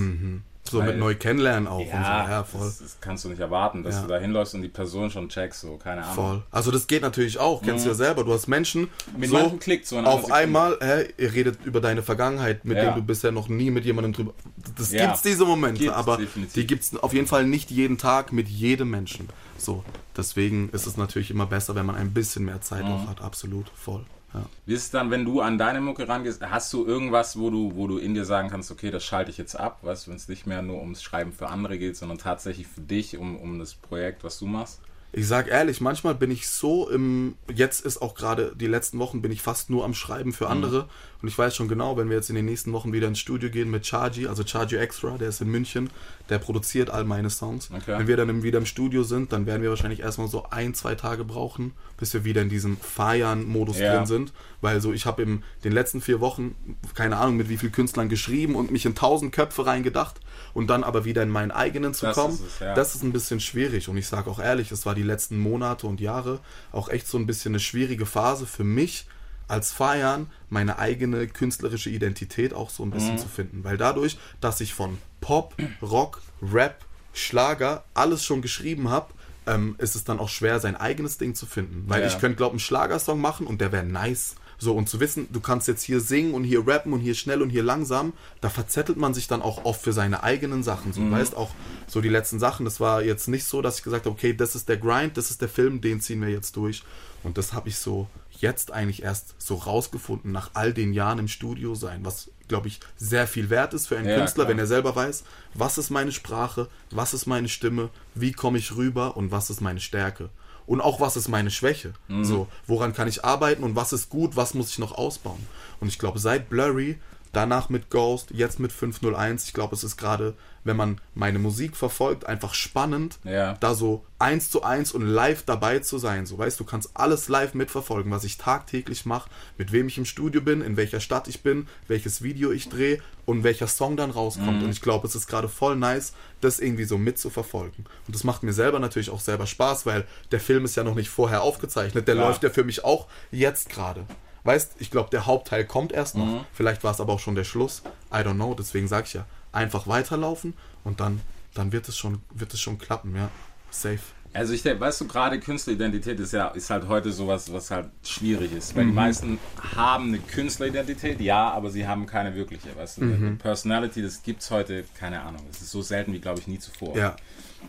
So 0.68 0.80
Weil- 0.80 0.88
mit 0.88 0.98
neu 0.98 1.14
kennenlernen 1.14 1.68
auch. 1.68 1.78
und 1.78 1.86
so. 1.86 1.92
Ja, 1.92 2.28
ja 2.28 2.44
voll. 2.44 2.62
Das, 2.62 2.80
das 2.80 2.98
kannst 3.00 3.24
du 3.24 3.30
nicht 3.30 3.40
erwarten, 3.40 3.84
dass 3.84 3.96
Ja. 3.98 4.02
du 4.02 4.08
da 4.08 4.18
hinläufst 4.18 4.56
und 4.56 4.64
die 4.64 4.68
Person 4.68 5.12
schon 5.12 5.30
checkst, 5.30 5.62
so, 5.62 5.78
keine 5.78 6.02
Ahnung. 6.02 6.16
Voll. 6.16 6.44
Also 6.50 6.72
das 6.72 6.88
geht 6.88 7.04
natürlich 7.04 7.38
auch, 7.38 7.62
kennst 7.62 7.86
du 7.86 7.90
ja 7.90 7.96
selber. 7.96 8.24
Du 8.24 8.34
hast 8.34 8.48
Menschen, 8.48 8.82
Mhm. 9.14 9.20
Mit 9.20 9.30
so 9.30 9.36
manchen 9.38 9.60
klickt 9.60 9.86
so 9.86 10.00
auf 10.00 10.32
einmal, 10.32 10.76
hä, 10.82 11.06
ihr 11.18 11.34
redet 11.34 11.60
über 11.66 11.82
deine 11.82 12.02
Vergangenheit, 12.02 12.66
mit 12.66 12.78
Ja. 12.78 12.86
dem 12.86 12.96
du 12.96 13.02
bisher 13.04 13.32
noch 13.32 13.48
nie 13.48 13.70
mit 13.70 13.86
jemandem 13.86 14.14
drüber. 14.14 14.34
Das 14.76 14.92
Ja. 14.92 15.06
gibt's 15.06 15.22
diese 15.22 15.46
Momente, 15.46 15.82
Gibt's 15.82 15.96
aber 15.96 16.18
definitiv. 16.18 16.54
die 16.54 16.66
gibt's 16.66 16.96
auf 16.98 17.14
jeden 17.14 17.28
Fall 17.28 17.46
nicht 17.46 17.70
jeden 17.70 18.00
Tag 18.00 18.34
mit 18.34 18.50
jedem 18.50 18.90
Menschen. 18.90 19.30
So, 19.58 19.84
deswegen 20.16 20.70
ist 20.70 20.86
es 20.86 20.98
natürlich 20.98 21.32
immer 21.32 21.46
besser, 21.46 21.76
wenn 21.76 21.86
man 21.86 21.96
ein 21.96 22.14
bisschen 22.14 22.46
mehr 22.46 22.62
Zeit 22.62 22.84
Mhm. 22.86 22.92
auch 22.92 23.08
hat. 23.08 23.22
Absolut, 23.22 23.70
voll. 23.76 24.06
Ja. 24.34 24.46
Wie 24.66 24.74
ist 24.74 24.84
es 24.84 24.92
dann, 24.92 25.12
wenn 25.12 25.24
du 25.24 25.40
an 25.40 25.58
deine 25.58 25.80
Mucke 25.80 26.08
rangehst? 26.10 26.42
Hast 26.42 26.74
du 26.74 26.86
irgendwas, 26.86 27.40
wo 27.40 27.50
du, 27.50 27.72
wo 27.76 27.88
du 27.88 27.98
in 27.98 28.14
dir 28.14 28.26
sagen 28.26 28.50
kannst, 28.50 28.70
okay, 28.70 28.92
das 28.92 29.04
schalte 29.06 29.32
ich 29.32 29.38
jetzt 29.38 29.58
ab, 29.58 29.80
weißt 29.84 30.06
du, 30.08 30.12
wenn 30.12 30.18
es 30.18 30.28
nicht 30.28 30.46
mehr 30.46 30.62
nur 30.62 30.82
ums 30.82 31.02
Schreiben 31.02 31.32
für 31.32 31.48
andere 31.48 31.78
geht, 31.78 31.96
sondern 31.96 32.18
tatsächlich 32.18 32.68
für 32.68 32.82
dich, 32.82 33.18
um, 33.18 33.38
um 33.38 33.60
das 33.60 33.76
Projekt, 33.76 34.24
was 34.26 34.38
du 34.40 34.46
machst? 34.46 34.82
Ich 35.18 35.30
sag 35.30 35.48
ehrlich, 35.48 35.80
manchmal 35.80 36.14
bin 36.14 36.30
ich 36.30 36.50
so 36.50 36.90
im. 36.90 37.36
Jetzt 37.54 37.86
ist 37.86 38.02
auch 38.02 38.16
gerade 38.16 38.52
die 38.54 38.68
letzten 38.68 39.00
Wochen 39.00 39.22
bin 39.22 39.32
ich 39.32 39.42
fast 39.42 39.70
nur 39.70 39.86
am 39.86 39.94
Schreiben 39.94 40.32
Mhm. 40.32 40.34
für 40.34 40.48
andere. 40.50 40.90
Und 41.22 41.30
ich 41.30 41.38
weiß 41.38 41.56
schon 41.56 41.70
genau, 41.70 41.96
wenn 41.96 42.10
wir 42.10 42.18
jetzt 42.18 42.30
in 42.30 42.36
den 42.36 42.44
nächsten 42.44 42.74
Wochen 42.74 42.92
wieder 42.92 43.08
ins 43.08 43.20
Studio 43.20 43.50
gehen 43.50 43.72
mit 43.72 43.86
Chargy, 43.86 44.28
also 44.28 44.44
Chargy 44.44 44.76
Extra, 44.76 45.18
der 45.18 45.30
ist 45.30 45.40
in 45.40 45.48
München, 45.48 45.90
der 46.30 46.40
produziert 46.40 46.90
all 46.90 47.04
meine 47.04 47.30
Songs. 47.30 47.70
Okay. 47.72 47.98
Wenn 48.00 48.08
wir 48.08 48.18
dann 48.18 48.42
wieder 48.44 48.58
im 48.58 48.66
Studio 48.66 49.04
sind, 49.04 49.32
dann 49.32 49.46
werden 49.46 49.62
wir 49.62 49.70
wahrscheinlich 49.70 50.00
erstmal 50.00 50.28
so 50.28 50.46
ein, 50.50 50.74
zwei 50.74 50.96
Tage 50.96 51.24
brauchen, 51.24 51.74
bis 51.98 52.14
wir 52.14 52.26
wieder 52.26 52.42
in 52.42 52.50
diesem 52.50 52.78
Feiern-Modus 52.78 53.80
Ja. 53.80 53.96
drin 53.96 54.06
sind. 54.06 54.34
Weil 54.62 54.82
so, 54.82 54.92
ich 54.94 55.06
habe 55.06 55.22
in 55.22 55.44
den 55.64 55.72
letzten 55.72 56.02
vier 56.02 56.20
Wochen, 56.22 56.56
keine 56.96 57.18
Ahnung, 57.18 57.38
mit 57.38 57.50
wie 57.50 57.58
vielen 57.58 57.72
Künstlern 57.72 58.10
geschrieben 58.10 58.56
und 58.56 58.72
mich 58.72 58.86
in 58.86 58.96
tausend 58.96 59.32
Köpfe 59.32 59.66
reingedacht 59.66 60.20
und 60.54 60.68
dann 60.68 60.84
aber 60.84 61.06
wieder 61.06 61.22
in 61.22 61.30
meinen 61.30 61.52
eigenen 61.52 61.94
zu 61.94 62.08
Das 62.08 62.16
kommen. 62.16 62.34
ist 62.34 62.42
es, 62.42 62.60
ja. 62.60 62.74
Das 62.74 62.96
ist 62.96 63.04
ein 63.04 63.12
bisschen 63.14 63.40
schwierig 63.40 63.88
und 63.90 63.98
ich 63.98 64.08
sage 64.08 64.30
auch 64.30 64.40
ehrlich, 64.40 64.72
es 64.72 64.86
war 64.86 64.96
die 64.96 65.04
letzten 65.04 65.38
Monate 65.38 65.86
und 65.86 66.02
Jahre 66.02 66.40
auch 66.72 66.90
echt 66.90 67.08
so 67.08 67.18
ein 67.20 67.28
bisschen 67.28 67.52
eine 67.52 67.60
schwierige 67.60 68.06
Phase 68.08 68.46
für 68.48 68.64
mich 68.64 69.06
als 69.48 69.72
Feiern 69.72 70.28
meine 70.50 70.80
eigene 70.80 71.28
künstlerische 71.28 71.90
Identität 71.90 72.54
auch 72.54 72.70
so 72.70 72.84
ein 72.84 72.92
bisschen 72.92 73.16
Mhm. 73.16 73.20
zu 73.20 73.28
finden, 73.28 73.64
weil 73.64 73.78
dadurch, 73.78 74.18
dass 74.42 74.62
ich 74.62 74.74
von 74.74 74.98
Pop, 75.22 75.56
Rock, 75.82 76.22
Rap, 76.42 76.84
Schlager 77.14 77.84
alles 77.94 78.24
schon 78.26 78.42
geschrieben 78.42 78.90
habe, 78.90 79.14
ähm, 79.48 79.76
ist 79.78 79.96
es 79.96 80.04
dann 80.04 80.20
auch 80.20 80.30
schwer, 80.30 80.60
sein 80.60 80.76
eigenes 80.76 81.18
Ding 81.18 81.36
zu 81.36 81.46
finden. 81.46 81.84
Weil 81.88 82.02
Ja. 82.02 82.08
ich 82.08 82.20
könnte, 82.20 82.36
glaube 82.38 82.56
ich, 82.56 82.62
einen 82.62 82.66
Schlagersong 82.68 83.22
machen 83.22 83.48
und 83.48 83.62
der 83.62 83.72
wäre 83.72 83.86
nice. 83.86 84.36
So, 84.58 84.74
und 84.74 84.88
zu 84.90 85.00
wissen, 85.02 85.28
du 85.32 85.40
kannst 85.42 85.68
jetzt 85.68 85.84
hier 85.84 86.00
singen 86.00 86.34
und 86.34 86.46
hier 86.46 86.66
rappen 86.66 86.94
und 86.94 87.00
hier 87.02 87.14
schnell 87.14 87.42
und 87.42 87.50
hier 87.50 87.62
langsam, 87.64 88.14
da 88.42 88.50
verzettelt 88.50 88.98
man 88.98 89.14
sich 89.14 89.28
dann 89.28 89.42
auch 89.42 89.66
oft 89.66 89.82
für 89.82 89.92
seine 89.94 90.24
eigenen 90.24 90.64
Sachen. 90.64 90.94
So, 90.94 91.10
weißt 91.12 91.36
auch 91.36 91.52
so 91.88 92.00
die 92.02 92.08
letzten 92.10 92.40
Sachen. 92.40 92.64
Das 92.66 92.80
war 92.80 93.04
jetzt 93.04 93.28
nicht 93.28 93.44
so, 93.46 93.62
dass 93.62 93.78
ich 93.80 93.84
gesagt 93.84 94.06
habe, 94.06 94.14
okay, 94.16 94.34
das 94.34 94.56
ist 94.56 94.70
der 94.70 94.78
Grind, 94.78 95.18
das 95.18 95.30
ist 95.30 95.42
der 95.42 95.50
Film, 95.50 95.82
den 95.82 96.00
ziehen 96.02 96.22
wir 96.22 96.30
jetzt 96.30 96.56
durch. 96.56 96.84
Und 97.26 97.38
das 97.40 97.54
habe 97.54 97.70
ich 97.70 97.78
so 97.78 98.08
jetzt 98.40 98.72
eigentlich 98.72 99.02
erst 99.02 99.34
so 99.40 99.56
rausgefunden, 99.56 100.32
nach 100.32 100.52
all 100.54 100.74
den 100.74 100.94
Jahren 100.94 101.18
im 101.20 101.28
Studio 101.28 101.74
sein, 101.74 102.06
was, 102.06 102.30
glaube 102.48 102.68
ich, 102.68 102.80
sehr 102.98 103.28
viel 103.28 103.50
wert 103.50 103.74
ist 103.74 103.88
für 103.88 103.98
einen 103.98 104.08
Ja, 104.08 104.18
Künstler, 104.18 104.44
klar. 104.44 104.52
wenn 104.52 104.60
er 104.60 104.68
selber 104.68 104.96
weiß, 104.96 105.24
was 105.56 105.78
ist 105.80 105.90
meine 105.90 106.12
Sprache, 106.12 106.68
was 106.92 107.14
ist 107.16 107.26
meine 107.26 107.50
Stimme, 107.50 107.90
wie 108.14 108.32
komme 108.32 108.60
ich 108.60 108.76
rüber 108.76 109.18
und 109.18 109.32
was 109.32 109.50
ist 109.50 109.60
meine 109.60 109.80
Stärke. 109.80 110.30
Und 110.68 110.82
auch 110.82 111.00
was 111.00 111.16
ist 111.16 111.28
meine 111.28 111.52
Schwäche. 111.52 111.94
So, 112.22 112.48
woran 112.68 112.94
kann 112.94 113.08
ich 113.08 113.24
arbeiten 113.24 113.64
und 113.64 113.76
was 113.76 113.94
ist 113.94 114.10
gut, 114.10 114.36
was 114.36 114.54
muss 114.54 114.70
ich 114.70 114.80
noch 114.80 114.94
ausbauen. 114.94 115.46
Und 115.80 115.88
ich 115.88 116.00
glaube, 116.00 116.18
seit 116.20 116.50
Blurry, 116.50 116.98
danach 117.34 117.70
mit 117.70 117.90
Ghost, 117.90 118.32
jetzt 118.32 118.60
mit 118.60 118.72
501, 118.72 119.46
ich 119.46 119.54
glaube, 119.54 119.76
es 119.76 119.84
ist 119.84 119.98
gerade, 119.98 120.34
wenn 120.66 120.76
man 120.76 121.00
meine 121.14 121.40
Musik 121.40 121.78
verfolgt, 121.78 122.26
einfach 122.26 122.54
spannend, 122.54 123.20
Ja. 123.24 123.54
da 123.62 123.74
so 123.74 124.04
eins 124.20 124.50
zu 124.50 124.64
eins 124.64 124.92
und 124.92 125.04
live 125.06 125.44
dabei 125.44 125.80
zu 125.80 125.98
sein. 125.98 126.26
So, 126.26 126.38
weißt 126.38 126.60
du, 126.60 126.66
kannst 126.66 126.90
alles 126.96 127.30
live 127.30 127.54
mitverfolgen, 127.54 128.12
was 128.12 128.24
ich 128.26 128.38
tagtäglich 128.38 129.06
mache, 129.06 129.30
mit 129.58 129.72
wem 129.72 129.88
ich 129.88 129.98
im 129.98 130.06
Studio 130.06 130.42
bin, 130.42 130.62
in 130.62 130.76
welcher 130.76 131.00
Stadt 131.00 131.28
ich 131.30 131.42
bin, 131.44 131.68
welches 131.88 132.22
Video 132.24 132.52
ich 132.52 132.68
drehe 132.68 133.00
und 133.26 133.44
welcher 133.44 133.68
Song 133.68 133.96
dann 133.96 134.12
rauskommt. 134.12 134.64
Und 134.64 134.70
ich 134.72 134.82
glaube, 134.82 135.08
es 135.08 135.16
ist 135.16 135.28
gerade 135.28 135.48
voll 135.50 135.76
nice, 135.76 136.14
das 136.42 136.60
irgendwie 136.60 136.86
so 136.86 136.98
mitzuverfolgen. 136.98 137.86
Und 138.08 138.16
das 138.16 138.24
macht 138.24 138.44
mir 138.44 138.54
selber 138.54 138.80
natürlich 138.80 139.10
auch 139.10 139.20
selber 139.22 139.46
Spaß, 139.48 139.86
weil 139.86 140.06
der 140.32 140.40
Film 140.40 140.66
ist 140.66 140.76
ja 140.76 140.84
noch 140.84 140.96
nicht 140.96 141.10
vorher 141.10 141.42
aufgezeichnet. 141.44 142.08
Der 142.08 142.16
Klar. 142.16 142.28
läuft 142.30 142.44
ja 142.44 142.50
für 142.50 142.64
mich 142.64 142.84
auch 142.84 143.08
jetzt 143.32 143.70
gerade. 143.70 144.06
Weißt, 144.44 144.74
ich 144.80 144.92
glaube, 144.92 145.10
der 145.10 145.26
Hauptteil 145.26 145.66
kommt 145.66 145.92
erst 145.92 146.16
noch. 146.16 146.46
Vielleicht 146.54 146.84
war 146.84 146.92
es 146.92 147.00
aber 147.00 147.14
auch 147.14 147.20
schon 147.20 147.34
der 147.36 147.46
Schluss. 147.46 147.82
I 148.14 148.18
don't 148.18 148.36
know. 148.36 148.54
Deswegen 148.54 148.88
sage 148.88 149.08
ich 149.08 149.14
ja, 149.14 149.26
einfach 149.56 149.88
weiterlaufen 149.88 150.54
und 150.84 151.00
dann, 151.00 151.22
dann 151.54 151.72
wird 151.72 151.88
es 151.90 151.98
schon, 151.98 152.22
wird 152.34 152.54
es 152.54 152.60
schon 152.60 152.78
klappen, 152.78 153.16
ja. 153.16 153.30
Safe. 153.72 154.00
Also 154.34 154.52
ich 154.54 154.64
denke, 154.64 154.82
weißt 154.82 155.00
du, 155.02 155.08
gerade 155.08 155.40
Künstleridentität 155.40 156.20
ist 156.20 156.34
ja 156.34 156.48
ist 156.50 156.70
halt 156.70 156.90
heute 156.90 157.14
sowas, 157.14 157.54
was 157.54 157.72
halt 157.72 157.90
schwierig 158.04 158.52
ist. 158.52 158.76
Weil 158.76 158.84
die 158.84 158.90
Mhm. 158.90 158.96
meisten 158.96 159.40
haben 159.76 160.10
eine 160.10 160.20
Künstleridentität, 160.20 161.22
ja, 161.22 161.52
aber 161.52 161.70
sie 161.70 161.88
haben 161.88 162.06
keine 162.06 162.36
wirkliche. 162.36 162.76
Weißt 162.76 162.98
du, 162.98 163.06
Mhm. 163.06 163.14
eine 163.28 163.36
Personality, 163.38 164.02
das 164.02 164.24
gibt's 164.24 164.52
heute, 164.52 164.84
keine 165.00 165.22
Ahnung. 165.22 165.42
Es 165.50 165.62
ist 165.62 165.72
so 165.72 165.82
selten 165.82 166.12
wie, 166.12 166.20
glaube 166.20 166.42
ich, 166.42 166.48
nie 166.48 166.60
zuvor. 166.60 166.98
Ja. 166.98 167.16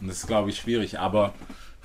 Und 0.01 0.09
das 0.09 0.19
ist, 0.19 0.27
glaube 0.27 0.51
ich, 0.51 0.59
schwierig. 0.59 0.99
Aber 0.99 1.35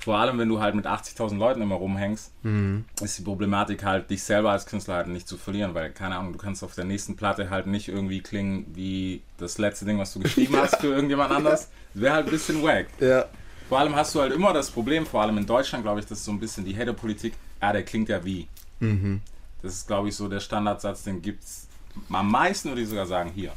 vor 0.04 0.18
allem, 0.18 0.38
wenn 0.38 0.48
du 0.48 0.60
halt 0.60 0.74
mit 0.74 0.86
80.000 0.86 1.36
Leuten 1.38 1.62
immer 1.62 1.76
rumhängst, 1.76 2.32
Mhm. 2.42 2.84
ist 3.00 3.18
die 3.18 3.22
Problematik 3.22 3.84
halt, 3.84 4.10
dich 4.10 4.22
selber 4.22 4.50
als 4.50 4.66
Künstler 4.66 4.94
halt 4.96 5.06
nicht 5.08 5.28
zu 5.28 5.36
verlieren, 5.36 5.74
weil, 5.74 5.90
keine 5.90 6.16
Ahnung, 6.16 6.32
du 6.32 6.38
kannst 6.38 6.64
auf 6.64 6.74
der 6.74 6.84
nächsten 6.84 7.16
Platte 7.16 7.50
halt 7.50 7.66
nicht 7.66 7.88
irgendwie 7.88 8.20
klingen 8.20 8.66
wie 8.74 9.22
das 9.38 9.58
letzte 9.58 9.84
Ding, 9.84 9.98
was 9.98 10.12
du 10.12 10.20
geschrieben 10.20 10.56
hast 10.60 10.76
für 10.80 10.88
irgendjemand 10.88 11.30
anders. 11.32 11.68
Das 11.94 12.02
wäre 12.02 12.14
halt 12.14 12.26
ein 12.26 12.30
bisschen 12.32 12.62
wack. 12.62 12.86
Ja. 13.00 13.26
Vor 13.68 13.78
allem 13.78 13.94
hast 13.96 14.14
du 14.14 14.20
halt 14.20 14.32
immer 14.32 14.52
das 14.52 14.70
Problem, 14.70 15.06
vor 15.06 15.22
allem 15.22 15.38
in 15.38 15.46
Deutschland, 15.46 15.84
glaube 15.84 16.00
ich, 16.00 16.06
das 16.06 16.18
ist 16.18 16.24
so 16.24 16.32
ein 16.32 16.40
bisschen 16.40 16.64
die 16.64 16.76
Hater-Politik. 16.76 17.34
Ah, 17.60 17.72
der 17.72 17.84
klingt 17.84 18.08
ja 18.08 18.24
wie. 18.24 18.48
Das 19.62 19.74
ist, 19.74 19.86
glaube 19.86 20.08
ich, 20.08 20.16
so 20.16 20.28
der 20.28 20.40
Standardsatz, 20.40 21.04
den 21.04 21.22
gibt 21.22 21.44
es 21.44 21.68
am 22.10 22.30
meisten, 22.30 22.70
würde 22.70 22.82
ich 22.82 22.88
sogar 22.88 23.06
sagen, 23.06 23.30
hier. 23.34 23.52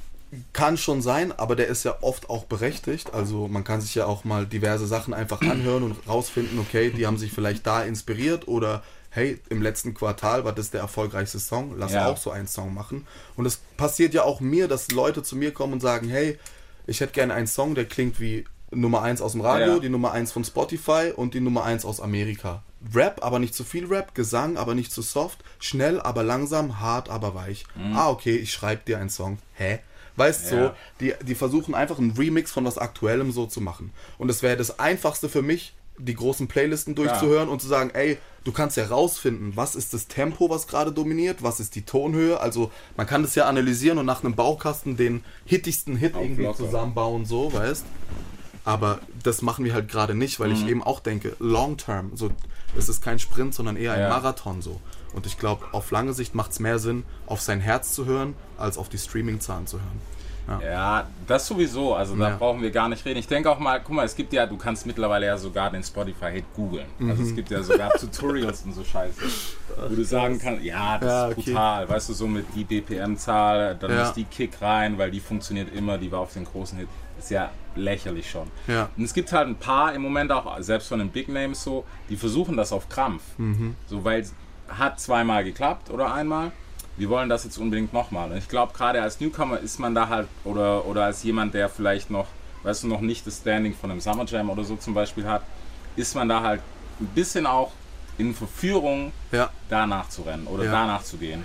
Kann 0.53 0.77
schon 0.77 1.01
sein, 1.01 1.31
aber 1.31 1.55
der 1.55 1.67
ist 1.67 1.83
ja 1.83 1.97
oft 2.01 2.29
auch 2.29 2.45
berechtigt. 2.45 3.13
Also 3.13 3.47
man 3.47 3.63
kann 3.63 3.81
sich 3.81 3.95
ja 3.95 4.05
auch 4.05 4.23
mal 4.23 4.45
diverse 4.45 4.87
Sachen 4.87 5.13
einfach 5.13 5.41
anhören 5.41 5.83
und 5.83 5.95
rausfinden, 6.07 6.59
okay, 6.59 6.89
die 6.91 7.05
haben 7.07 7.17
sich 7.17 7.31
vielleicht 7.31 7.65
da 7.67 7.83
inspiriert 7.83 8.47
oder 8.47 8.83
hey, 9.09 9.39
im 9.49 9.61
letzten 9.61 9.93
Quartal 9.93 10.43
war 10.43 10.51
das 10.53 10.71
der 10.71 10.81
erfolgreichste 10.81 11.39
Song, 11.39 11.75
lass 11.77 11.93
Ja. 11.93 12.07
auch 12.07 12.17
so 12.17 12.31
einen 12.31 12.47
Song 12.47 12.73
machen. 12.73 13.07
Und 13.37 13.45
es 13.45 13.61
passiert 13.77 14.13
ja 14.13 14.23
auch 14.23 14.41
mir, 14.41 14.67
dass 14.67 14.91
Leute 14.91 15.23
zu 15.23 15.37
mir 15.37 15.53
kommen 15.53 15.71
und 15.73 15.79
sagen, 15.81 16.09
hey, 16.09 16.37
ich 16.85 16.99
hätte 16.99 17.13
gerne 17.13 17.33
einen 17.33 17.47
Song, 17.47 17.75
der 17.75 17.85
klingt 17.85 18.19
wie 18.19 18.43
Nummer 18.71 19.03
1 19.03 19.21
aus 19.21 19.31
dem 19.31 19.41
Radio, 19.41 19.75
Ja. 19.75 19.79
die 19.79 19.87
Nummer 19.89 20.11
1 20.11 20.33
von 20.33 20.43
Spotify 20.43 21.13
und 21.15 21.33
die 21.33 21.39
Nummer 21.39 21.63
1 21.63 21.85
aus 21.85 22.01
Amerika. 22.01 22.61
Rap, 22.93 23.23
aber 23.23 23.39
nicht 23.39 23.55
zu 23.55 23.63
viel 23.63 23.85
Rap, 23.87 24.13
Gesang, 24.15 24.57
aber 24.57 24.75
nicht 24.75 24.91
zu 24.91 25.01
soft, 25.01 25.39
schnell, 25.59 25.99
aber 26.01 26.21
langsam, 26.21 26.81
hart, 26.81 27.09
aber 27.09 27.33
weich. 27.35 27.65
Ah, 27.93 28.09
okay, 28.09 28.35
ich 28.35 28.51
schreibe 28.51 28.81
dir 28.85 28.99
einen 28.99 29.09
Song. 29.09 29.37
Hä? 29.53 29.79
Weißt 30.17 30.51
du, 30.51 30.55
Ja. 30.55 30.67
so, 30.67 30.71
die, 30.99 31.13
die 31.25 31.35
versuchen 31.35 31.75
einfach 31.75 31.97
einen 31.99 32.11
Remix 32.11 32.51
von 32.51 32.65
was 32.65 32.77
Aktuellem 32.77 33.31
so 33.31 33.45
zu 33.45 33.61
machen. 33.61 33.91
Und 34.17 34.29
es 34.29 34.41
wäre 34.43 34.57
das 34.57 34.79
Einfachste 34.79 35.29
für 35.29 35.41
mich, 35.41 35.73
die 35.97 36.13
großen 36.13 36.47
Playlisten 36.47 36.93
durchzuhören 36.95 37.47
und 37.47 37.61
zu 37.61 37.67
sagen, 37.67 37.89
ey, 37.93 38.17
du 38.43 38.51
kannst 38.51 38.75
ja 38.75 38.85
rausfinden, 38.85 39.53
was 39.55 39.75
ist 39.75 39.93
das 39.93 40.07
Tempo, 40.07 40.49
was 40.49 40.67
gerade 40.67 40.91
dominiert, 40.91 41.41
was 41.41 41.59
ist 41.61 41.73
die 41.75 41.83
Tonhöhe. 41.83 42.39
Also 42.41 42.69
man 42.97 43.07
kann 43.07 43.21
das 43.23 43.33
ja 43.35 43.45
analysieren 43.45 43.97
und 43.97 44.05
nach 44.05 44.21
einem 44.23 44.35
Baukasten 44.35 44.97
den 44.97 45.23
hittigsten 45.45 45.95
Hit 45.95 46.15
Auf 46.15 46.21
irgendwie 46.23 46.43
locker. 46.43 46.57
zusammenbauen, 46.65 47.25
so, 47.25 47.51
weißt 47.53 47.85
aber 48.63 48.99
das 49.21 49.41
machen 49.43 49.63
wir 49.63 49.73
halt 49.73 49.87
gerade 49.89 50.15
nicht, 50.15 50.39
weil 50.39 50.49
Mhm. 50.49 50.55
ich 50.55 50.67
eben 50.67 50.83
auch 50.83 50.99
denke, 50.99 51.35
long 51.39 51.77
term, 51.77 52.11
so, 52.15 52.31
es 52.77 52.89
ist 52.89 53.01
kein 53.03 53.19
Sprint, 53.19 53.53
sondern 53.53 53.77
eher 53.77 53.93
ein 53.93 54.01
Ja. 54.01 54.09
Marathon 54.09 54.61
so. 54.61 54.81
Und 55.13 55.25
ich 55.27 55.37
glaube, 55.37 55.65
auf 55.71 55.91
lange 55.91 56.13
Sicht 56.13 56.33
macht 56.35 56.51
es 56.51 56.59
mehr 56.59 56.79
Sinn, 56.79 57.03
auf 57.27 57.41
sein 57.41 57.61
Herz 57.61 57.91
zu 57.93 58.05
hören, 58.05 58.33
als 58.57 58.77
auf 58.77 58.89
die 58.89 58.97
Streaming-Zahlen 58.97 59.67
zu 59.67 59.77
hören. 59.79 60.61
Ja, 60.61 61.07
das 61.25 61.47
sowieso. 61.47 61.95
Also 61.95 62.15
da 62.15 62.29
Ja. 62.29 62.35
brauchen 62.35 62.61
wir 62.61 62.69
gar 62.69 62.87
nicht 62.87 63.03
reden. 63.03 63.17
Ich 63.17 63.27
denke 63.27 63.49
auch 63.49 63.57
mal, 63.57 63.81
guck 63.83 63.95
mal, 63.95 64.05
es 64.05 64.15
gibt 64.15 64.31
ja, 64.31 64.45
du 64.45 64.57
kannst 64.57 64.85
mittlerweile 64.85 65.25
ja 65.25 65.39
sogar 65.39 65.71
den 65.71 65.83
Spotify-Hit 65.83 66.45
googeln. 66.55 66.85
Also 66.99 67.23
Mhm. 67.23 67.29
es 67.29 67.35
gibt 67.35 67.49
ja 67.49 67.63
sogar 67.63 67.91
Tutorials 67.99 68.61
und 68.61 68.73
so 68.75 68.83
Scheiße. 68.83 69.21
Wo 69.89 69.95
du 69.95 70.03
sagen 70.05 70.37
kannst, 70.37 70.63
ja, 70.63 70.99
das 70.99 71.09
Ja, 71.09 71.27
ist 71.29 71.37
okay. 71.39 71.49
brutal. 71.51 71.89
Weißt 71.89 72.09
du, 72.09 72.13
so 72.13 72.27
mit 72.27 72.45
die 72.53 72.63
BPM-Zahl, 72.63 73.75
dann 73.79 73.89
Ja. 73.91 73.99
muss 74.03 74.13
die 74.13 74.25
Kick 74.25 74.61
rein, 74.61 74.99
weil 74.99 75.09
die 75.09 75.19
funktioniert 75.19 75.73
immer, 75.73 75.97
die 75.97 76.11
war 76.11 76.19
auf 76.19 76.33
den 76.33 76.45
großen 76.45 76.77
Hit. 76.77 76.87
Ist 77.17 77.31
ja 77.31 77.49
lächerlich 77.75 78.29
schon. 78.29 78.47
Ja. 78.67 78.89
Und 78.95 79.03
es 79.03 79.15
gibt 79.15 79.31
halt 79.31 79.47
ein 79.47 79.55
paar 79.55 79.93
im 79.93 80.03
Moment 80.03 80.31
auch, 80.31 80.59
selbst 80.59 80.89
von 80.89 80.99
den 80.99 81.09
Big 81.09 81.27
Names 81.27 81.63
so, 81.63 81.85
die 82.09 82.17
versuchen 82.17 82.55
das 82.55 82.71
auf 82.71 82.87
Krampf. 82.89 83.23
Mhm. 83.37 83.75
So, 83.87 84.03
weil 84.03 84.21
es 84.21 84.33
hat 84.69 84.99
zweimal 84.99 85.43
geklappt 85.43 85.89
oder 85.89 86.13
einmal. 86.13 86.51
Wir 86.97 87.09
wollen 87.09 87.27
das 87.29 87.43
jetzt 87.43 87.57
unbedingt 87.57 87.91
nochmal. 87.93 88.31
Und 88.31 88.37
ich 88.37 88.47
glaube, 88.47 88.73
gerade 88.73 89.01
als 89.01 89.19
Newcomer 89.19 89.59
ist 89.59 89.79
man 89.79 89.93
da 89.95 90.07
halt, 90.07 90.27
oder, 90.43 90.85
oder 90.85 91.05
als 91.05 91.23
jemand, 91.23 91.53
der 91.53 91.69
vielleicht 91.69 92.09
noch, 92.09 92.27
weißt 92.63 92.83
du, 92.83 92.87
noch 92.87 93.01
nicht 93.01 93.27
das 93.27 93.37
Standing 93.37 93.75
von 93.75 93.91
einem 93.91 93.99
Summer 93.99 94.25
Jam 94.25 94.49
oder 94.49 94.63
so 94.63 94.75
zum 94.77 94.93
Beispiel 94.93 95.27
hat, 95.27 95.43
ist 95.95 96.15
man 96.15 96.29
da 96.29 96.41
halt 96.41 96.61
ein 97.01 97.07
bisschen 97.07 97.45
auch 97.45 97.71
in 98.17 98.33
Verführung, 98.33 99.11
Ja. 99.31 99.49
danach 99.69 100.07
zu 100.09 100.21
rennen 100.21 100.47
oder 100.47 100.63
Ja. 100.65 100.71
danach 100.71 101.03
zu 101.03 101.17
gehen. 101.17 101.43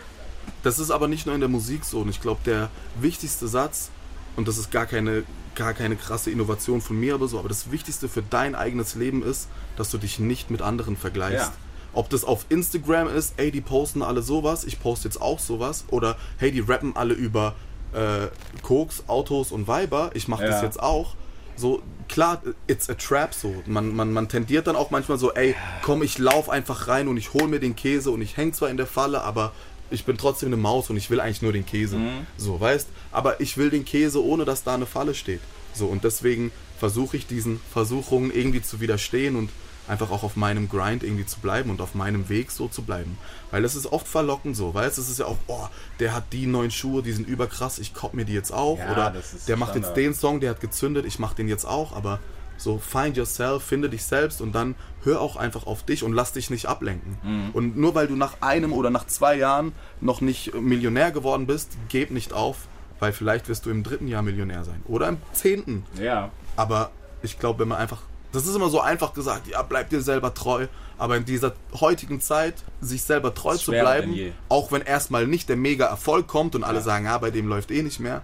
Das 0.62 0.78
ist 0.78 0.90
aber 0.92 1.08
nicht 1.08 1.26
nur 1.26 1.34
in 1.34 1.40
der 1.40 1.48
Musik 1.48 1.84
so. 1.84 2.00
Und 2.00 2.08
ich 2.10 2.20
glaube, 2.20 2.40
der 2.46 2.70
wichtigste 3.00 3.48
Satz, 3.48 3.90
und 4.36 4.46
das 4.46 4.56
ist 4.56 4.70
gar 4.70 4.86
keine, 4.86 5.24
gar 5.56 5.74
keine 5.74 5.96
krasse 5.96 6.30
Innovation 6.30 6.80
von 6.80 6.98
mir 6.98 7.14
aber 7.14 7.26
so, 7.26 7.38
aber 7.40 7.48
das 7.48 7.72
Wichtigste 7.72 8.08
für 8.08 8.22
dein 8.22 8.54
eigenes 8.54 8.94
Leben 8.94 9.22
ist, 9.24 9.48
dass 9.76 9.90
du 9.90 9.98
dich 9.98 10.20
nicht 10.20 10.50
mit 10.50 10.62
anderen 10.62 10.96
vergleichst. 10.96 11.50
Ja. 11.52 11.52
Ob 11.92 12.08
das 12.10 12.24
auf 12.24 12.46
Instagram 12.48 13.08
ist, 13.08 13.34
ey, 13.36 13.50
die 13.50 13.60
posten 13.60 14.02
alle 14.02 14.22
sowas, 14.22 14.64
ich 14.64 14.80
poste 14.80 15.08
jetzt 15.08 15.20
auch 15.20 15.38
sowas, 15.38 15.84
oder 15.88 16.16
hey, 16.38 16.52
die 16.52 16.60
rappen 16.60 16.94
alle 16.96 17.14
über 17.14 17.54
äh, 17.92 18.28
Koks, 18.62 19.04
Autos 19.08 19.50
und 19.50 19.66
Weiber, 19.66 20.10
ich 20.14 20.28
mache 20.28 20.44
das 20.46 20.60
Ja. 20.60 20.64
jetzt 20.64 20.80
auch. 20.80 21.14
So, 21.56 21.82
klar, 22.08 22.40
it's 22.68 22.88
a 22.88 22.94
trap 22.94 23.34
so. 23.34 23.52
Man, 23.66 23.94
man, 23.94 24.12
man 24.12 24.28
tendiert 24.28 24.66
dann 24.66 24.76
auch 24.76 24.90
manchmal 24.90 25.18
so, 25.18 25.32
ey, 25.34 25.54
komm, 25.82 26.02
ich 26.02 26.16
lauf 26.18 26.48
einfach 26.48 26.88
rein 26.88 27.08
und 27.08 27.16
ich 27.16 27.34
hol 27.34 27.48
mir 27.48 27.58
den 27.60 27.76
Käse 27.76 28.10
und 28.12 28.22
ich 28.22 28.36
häng 28.36 28.52
zwar 28.54 28.70
in 28.70 28.76
der 28.76 28.86
Falle, 28.86 29.22
aber 29.22 29.52
ich 29.90 30.04
bin 30.04 30.16
trotzdem 30.16 30.46
eine 30.50 30.56
Maus 30.56 30.88
und 30.88 30.96
ich 30.96 31.10
will 31.10 31.20
eigentlich 31.20 31.42
nur 31.42 31.52
den 31.52 31.66
Käse. 31.66 31.98
So, 32.36 32.60
weißt? 32.60 32.88
Aber 33.10 33.40
ich 33.40 33.56
will 33.56 33.68
den 33.70 33.84
Käse, 33.84 34.24
ohne 34.24 34.44
dass 34.44 34.62
da 34.62 34.74
eine 34.74 34.86
Falle 34.86 35.14
steht. 35.14 35.40
So, 35.74 35.86
und 35.86 36.04
deswegen 36.04 36.52
versuche 36.78 37.16
ich 37.16 37.26
diesen 37.26 37.60
Versuchungen 37.72 38.30
irgendwie 38.32 38.62
zu 38.62 38.80
widerstehen 38.80 39.34
und 39.36 39.50
einfach 39.90 40.10
auch 40.10 40.22
auf 40.22 40.36
meinem 40.36 40.68
Grind 40.68 41.02
irgendwie 41.02 41.26
zu 41.26 41.40
bleiben 41.40 41.70
und 41.70 41.80
auf 41.80 41.94
meinem 41.94 42.28
Weg 42.28 42.50
so 42.50 42.68
zu 42.68 42.82
bleiben. 42.82 43.18
Weil 43.50 43.64
es 43.64 43.74
ist 43.74 43.86
oft 43.86 44.06
verlockend 44.06 44.56
so, 44.56 44.72
weißt 44.72 44.98
es 44.98 45.10
ist 45.10 45.18
ja 45.18 45.26
auch, 45.26 45.36
oh, 45.48 45.66
der 45.98 46.14
hat 46.14 46.32
die 46.32 46.46
neuen 46.46 46.70
Schuhe, 46.70 47.02
die 47.02 47.12
sind 47.12 47.28
überkrass, 47.28 47.78
ich 47.78 47.92
kauf 47.92 48.12
mir 48.12 48.24
die 48.24 48.32
jetzt 48.32 48.52
auch. 48.52 48.78
Ja, 48.78 48.92
Oder 48.92 49.10
das 49.10 49.34
ist 49.34 49.48
der 49.48 49.56
macht 49.56 49.70
Standard. 49.70 49.96
jetzt 49.96 50.04
den 50.04 50.14
Song, 50.14 50.40
der 50.40 50.50
hat 50.50 50.60
gezündet, 50.60 51.04
ich 51.04 51.18
mach 51.18 51.34
den 51.34 51.48
jetzt 51.48 51.64
auch, 51.64 51.94
aber 51.94 52.20
so 52.56 52.78
find 52.78 53.16
yourself, 53.16 53.62
finde 53.62 53.88
dich 53.88 54.04
selbst 54.04 54.40
und 54.40 54.52
dann 54.54 54.74
hör 55.02 55.20
auch 55.20 55.36
einfach 55.36 55.66
auf 55.66 55.82
dich 55.82 56.02
und 56.04 56.12
lass 56.12 56.32
dich 56.32 56.50
nicht 56.50 56.66
ablenken. 56.66 57.16
Mhm. 57.22 57.50
Und 57.52 57.76
nur 57.76 57.94
weil 57.94 58.06
du 58.06 58.16
nach 58.16 58.42
einem 58.42 58.72
oder 58.72 58.90
nach 58.90 59.06
zwei 59.06 59.36
Jahren 59.36 59.72
noch 60.00 60.20
nicht 60.20 60.54
Millionär 60.54 61.10
geworden 61.10 61.46
bist, 61.46 61.76
geb 61.88 62.10
nicht 62.10 62.32
auf, 62.32 62.68
weil 62.98 63.12
vielleicht 63.12 63.48
wirst 63.48 63.66
du 63.66 63.70
im 63.70 63.82
dritten 63.82 64.08
Jahr 64.08 64.22
Millionär 64.22 64.64
sein 64.64 64.82
oder 64.86 65.08
im 65.08 65.16
zehnten. 65.32 65.84
Ja. 65.98 66.30
Aber 66.56 66.90
ich 67.22 67.38
glaube, 67.38 67.60
wenn 67.60 67.68
man 67.68 67.78
einfach. 67.78 68.02
Das 68.32 68.46
ist 68.46 68.54
immer 68.54 68.68
so 68.68 68.80
einfach 68.80 69.12
gesagt, 69.14 69.46
ja, 69.48 69.62
bleib 69.62 69.90
dir 69.90 70.00
selber 70.02 70.32
treu. 70.34 70.66
Aber 70.98 71.16
in 71.16 71.24
dieser 71.24 71.54
heutigen 71.80 72.20
Zeit, 72.20 72.54
sich 72.80 73.02
selber 73.02 73.34
treu 73.34 73.56
zu 73.56 73.72
bleiben, 73.72 74.14
auch 74.48 74.70
wenn 74.70 74.82
erstmal 74.82 75.26
nicht 75.26 75.48
der 75.48 75.56
Mega-Erfolg 75.56 76.26
kommt 76.26 76.54
und 76.54 76.62
alle 76.62 76.78
Ja. 76.78 76.82
sagen, 76.84 77.06
ja, 77.06 77.16
bei 77.18 77.30
dem 77.30 77.48
läuft 77.48 77.70
eh 77.70 77.82
nicht 77.82 78.00
mehr. 78.00 78.22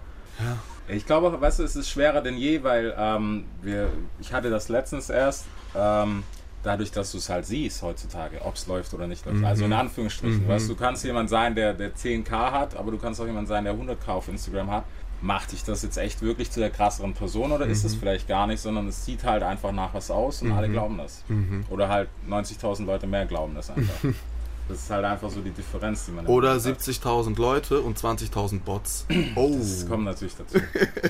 Ich 0.87 1.05
glaube, 1.05 1.41
weißt 1.41 1.59
du, 1.59 1.63
es 1.63 1.75
ist 1.75 1.89
schwerer 1.89 2.21
denn 2.21 2.37
je, 2.37 2.63
weil 2.63 2.93
ähm, 2.97 3.45
wir, 3.61 3.89
ich 4.21 4.31
hatte 4.31 4.49
das 4.49 4.69
letztens 4.69 5.09
erst. 5.09 5.45
Ähm, 5.75 6.23
dadurch, 6.63 6.91
dass 6.91 7.11
du 7.11 7.17
es 7.17 7.29
halt 7.29 7.45
siehst 7.45 7.81
heutzutage, 7.81 8.41
ob 8.41 8.55
es 8.55 8.67
läuft 8.67 8.93
oder 8.93 9.07
nicht 9.07 9.25
läuft. 9.25 9.43
Also 9.43 9.65
in 9.65 9.73
Anführungsstrichen, 9.73 10.47
weißt 10.47 10.67
du, 10.69 10.73
du 10.73 10.79
kannst 10.79 11.03
jemand 11.03 11.29
sein, 11.29 11.55
der, 11.55 11.73
der 11.73 11.95
10k 11.95 12.29
hat, 12.51 12.75
aber 12.75 12.91
du 12.91 12.97
kannst 12.97 13.21
auch 13.21 13.25
jemand 13.25 13.47
sein, 13.47 13.63
der 13.63 13.73
100k 13.73 14.07
auf 14.09 14.27
Instagram 14.27 14.69
hat. 14.71 14.83
Macht 15.21 15.51
dich 15.51 15.63
das 15.63 15.81
jetzt 15.81 15.97
echt 15.97 16.21
wirklich 16.21 16.51
zu 16.51 16.59
der 16.59 16.69
krasseren 16.69 17.13
Person 17.13 17.51
oder 17.51 17.65
ist 17.65 17.83
es 17.83 17.95
vielleicht 17.95 18.27
gar 18.27 18.45
nicht, 18.45 18.61
sondern 18.61 18.87
es 18.87 19.03
sieht 19.03 19.23
halt 19.23 19.41
einfach 19.41 19.71
nach 19.71 19.93
was 19.93 20.11
aus 20.11 20.41
und 20.41 20.51
alle 20.51 20.69
glauben 20.69 20.97
das. 20.97 21.23
Oder 21.69 21.89
halt 21.89 22.09
90.000 22.29 22.85
Leute 22.85 23.07
mehr 23.07 23.25
glauben 23.25 23.55
das 23.55 23.69
einfach. 23.69 23.95
das 24.67 24.77
ist 24.77 24.89
halt 24.89 25.05
einfach 25.05 25.29
so 25.29 25.41
die 25.41 25.51
Differenz, 25.51 26.05
die 26.05 26.11
man 26.11 26.27
Oder 26.27 26.53
hat. 26.53 26.61
70.000 26.61 27.39
Leute 27.39 27.81
und 27.81 27.97
20.000 27.97 28.59
Bots. 28.61 29.05
Oh. 29.35 29.55
Das 29.57 29.87
kommt 29.87 30.05
natürlich 30.05 30.35
dazu. 30.35 30.59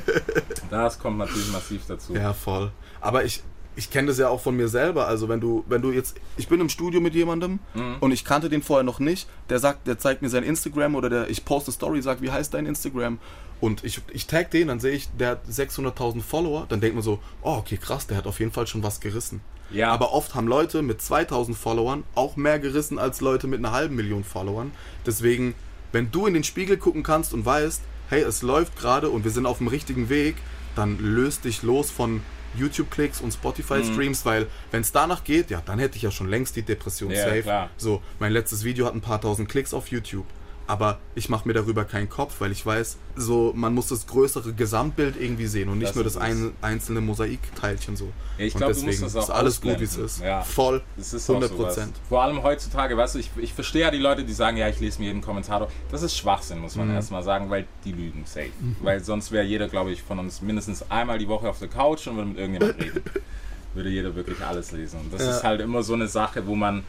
das 0.70 1.00
kommt 1.00 1.17
natürlich 1.17 1.52
massiv 1.52 1.84
dazu. 1.88 2.13
Ja, 2.15 2.34
voll. 2.34 2.72
Aber 3.02 3.24
ich, 3.24 3.43
ich 3.78 3.92
kenne 3.92 4.08
das 4.08 4.18
ja 4.18 4.28
auch 4.28 4.42
von 4.42 4.58
mir 4.58 4.68
selber. 4.68 5.08
Also 5.08 5.30
wenn 5.30 5.40
du, 5.40 5.63
wenn 5.70 5.82
du 5.82 5.92
jetzt, 5.92 6.18
ich 6.36 6.48
bin 6.48 6.60
im 6.60 6.68
Studio 6.68 7.00
mit 7.00 7.13
jemandem 7.13 7.60
und 8.00 8.12
ich 8.12 8.26
kannte 8.26 8.50
den 8.50 8.63
vorher 8.63 8.84
noch 8.84 9.00
nicht. 9.00 9.30
Der 9.50 9.60
sagt, 9.60 9.88
der 9.88 10.00
zeigt 10.00 10.24
mir 10.24 10.30
sein 10.30 10.44
Instagram 10.44 10.96
oder 10.96 11.10
der, 11.10 11.30
ich 11.30 11.46
poste 11.46 11.72
Story, 11.72 12.02
sagt, 12.02 12.22
wie 12.22 12.32
heißt 12.32 12.54
dein 12.54 12.66
Instagram? 12.66 13.20
Und 13.62 13.84
ich, 13.84 14.02
ich 14.12 14.26
tag 14.26 14.50
den, 14.52 14.68
dann 14.68 14.80
sehe 14.80 14.94
ich, 14.94 15.10
der 15.18 15.30
hat 15.30 15.46
600.000 15.46 16.22
Follower. 16.22 16.66
Dann 16.68 16.82
denkt 16.82 16.96
man 16.96 17.04
so, 17.04 17.20
oh, 17.44 17.58
okay, 17.58 17.78
krass, 17.78 18.08
der 18.08 18.18
hat 18.18 18.26
auf 18.26 18.40
jeden 18.40 18.52
Fall 18.52 18.66
schon 18.66 18.82
was 18.82 19.00
gerissen. 19.00 19.42
Ja. 19.70 19.92
Aber 19.92 20.12
oft 20.12 20.34
haben 20.34 20.48
Leute 20.48 20.82
mit 20.82 21.02
2000 21.02 21.56
Followern 21.56 22.04
auch 22.16 22.36
mehr 22.36 22.58
gerissen 22.58 22.98
als 22.98 23.22
Leute 23.22 23.46
mit 23.46 23.60
einer 23.60 23.74
halben 23.74 23.96
Million 23.96 24.24
Followern. 24.24 24.72
Deswegen, 25.06 25.54
wenn 25.92 26.10
du 26.10 26.26
in 26.26 26.34
den 26.34 26.44
Spiegel 26.44 26.78
gucken 26.78 27.04
kannst 27.04 27.34
und 27.34 27.46
weißt, 27.46 27.82
hey, 28.10 28.22
es 28.22 28.42
läuft 28.42 28.76
gerade 28.78 29.10
und 29.10 29.24
wir 29.24 29.32
sind 29.32 29.46
auf 29.46 29.60
dem 29.60 29.68
richtigen 29.68 30.10
Weg, 30.10 30.36
dann 30.76 30.98
löst 31.00 31.46
dich 31.46 31.63
los 31.63 31.92
von 31.92 32.22
YouTube-Klicks 32.56 33.22
und 33.22 33.28
Mhm. 33.28 33.32
Spotify-Streams, 33.34 34.26
weil 34.26 34.48
wenn 34.72 34.82
es 34.82 34.92
danach 34.92 35.24
geht, 35.24 35.50
ja, 35.50 35.62
dann 35.66 35.80
hätte 35.80 35.98
ich 35.98 36.04
ja 36.04 36.12
schon 36.12 36.28
längst 36.30 36.56
die 36.56 36.62
Depression 36.62 37.12
Ja, 37.12 37.24
safe. 37.24 37.42
klar. 37.44 37.70
So, 37.78 38.02
mein 38.20 38.32
letztes 38.32 38.64
Video 38.64 38.86
hat 38.86 38.94
ein 38.96 39.02
paar 39.02 39.20
tausend 39.22 39.50
Klicks 39.50 39.74
auf 39.74 39.88
YouTube. 39.90 40.26
Aber 40.67 40.99
ich 41.15 41.30
mache 41.30 41.47
mir 41.47 41.53
darüber 41.53 41.86
keinen 41.86 42.10
Kopf, 42.10 42.36
weil 42.39 42.51
ich 42.51 42.65
weiß, 42.65 42.97
so 43.15 43.53
man 43.56 43.73
muss 43.73 43.88
das 43.88 44.06
größere 44.06 44.51
Gesamtbild 44.53 45.15
irgendwie 45.19 45.47
sehen 45.47 45.69
und 45.69 45.77
nicht 45.77 45.89
Das 45.89 45.95
nur 45.95 46.03
das 46.03 46.17
ein, 46.17 46.51
einzelne 46.62 46.99
Mosaikteilchen 46.99 47.95
so. 47.95 48.10
Ja, 48.38 48.45
ich 48.45 48.53
glaube, 48.53 48.73
du 48.73 48.82
musst 48.82 49.01
das 49.01 49.15
auch 49.15 49.23
ist 49.23 49.30
alles 49.30 49.62
gut, 49.62 49.80
wie 49.80 49.84
es 49.86 49.95
ist. 49.97 50.21
Ja. 50.21 50.41
Voll, 50.41 50.82
Das 50.97 51.13
ist 51.13 51.30
100 51.30 51.51
100 51.51 51.67
Prozent. 51.67 51.95
Vor 52.10 52.21
allem 52.21 52.43
heutzutage, 52.43 52.97
weißt 52.97 53.15
du, 53.15 53.19
ich, 53.19 53.32
ich 53.38 53.53
verstehe 53.53 53.82
ja 53.84 53.91
die 53.91 53.97
Leute, 53.97 54.25
die 54.25 54.34
sagen, 54.34 54.58
ja, 54.58 54.67
ich 54.67 54.80
lese 54.80 54.99
mir 54.99 55.06
jeden 55.08 55.21
Kommentar 55.21 55.60
durch. 55.60 55.71
Das 55.89 56.03
ist 56.03 56.17
Schwachsinn, 56.17 56.60
muss 56.60 56.75
Mhm. 56.75 56.88
man 56.88 56.95
erstmal 56.95 57.23
sagen, 57.23 57.49
weil 57.49 57.65
die 57.86 57.93
lügen 57.93 58.23
safe. 58.25 58.49
Weil 58.82 59.03
sonst 59.03 59.32
wäre 59.32 59.45
jeder, 59.45 59.69
glaube 59.69 59.91
ich, 59.91 60.03
von 60.03 60.19
uns 60.19 60.41
mindestens 60.41 60.91
einmal 60.91 61.17
die 61.17 61.27
Woche 61.30 61.49
auf 61.49 61.60
der 61.60 61.69
Couch 61.69 62.08
und 62.08 62.17
würde 62.17 62.30
mit 62.30 62.38
irgendjemandem 62.39 62.82
reden. 62.82 63.03
Würde 63.73 63.89
jeder 63.89 64.15
wirklich 64.15 64.41
alles 64.43 64.71
lesen. 64.71 64.99
Und 65.01 65.13
das 65.13 65.21
Ja. 65.21 65.30
ist 65.32 65.43
halt 65.43 65.62
immer 65.62 65.84
so 65.84 65.93
eine 65.93 66.08
Sache, 66.08 66.47
wo 66.47 66.56
man, 66.56 66.84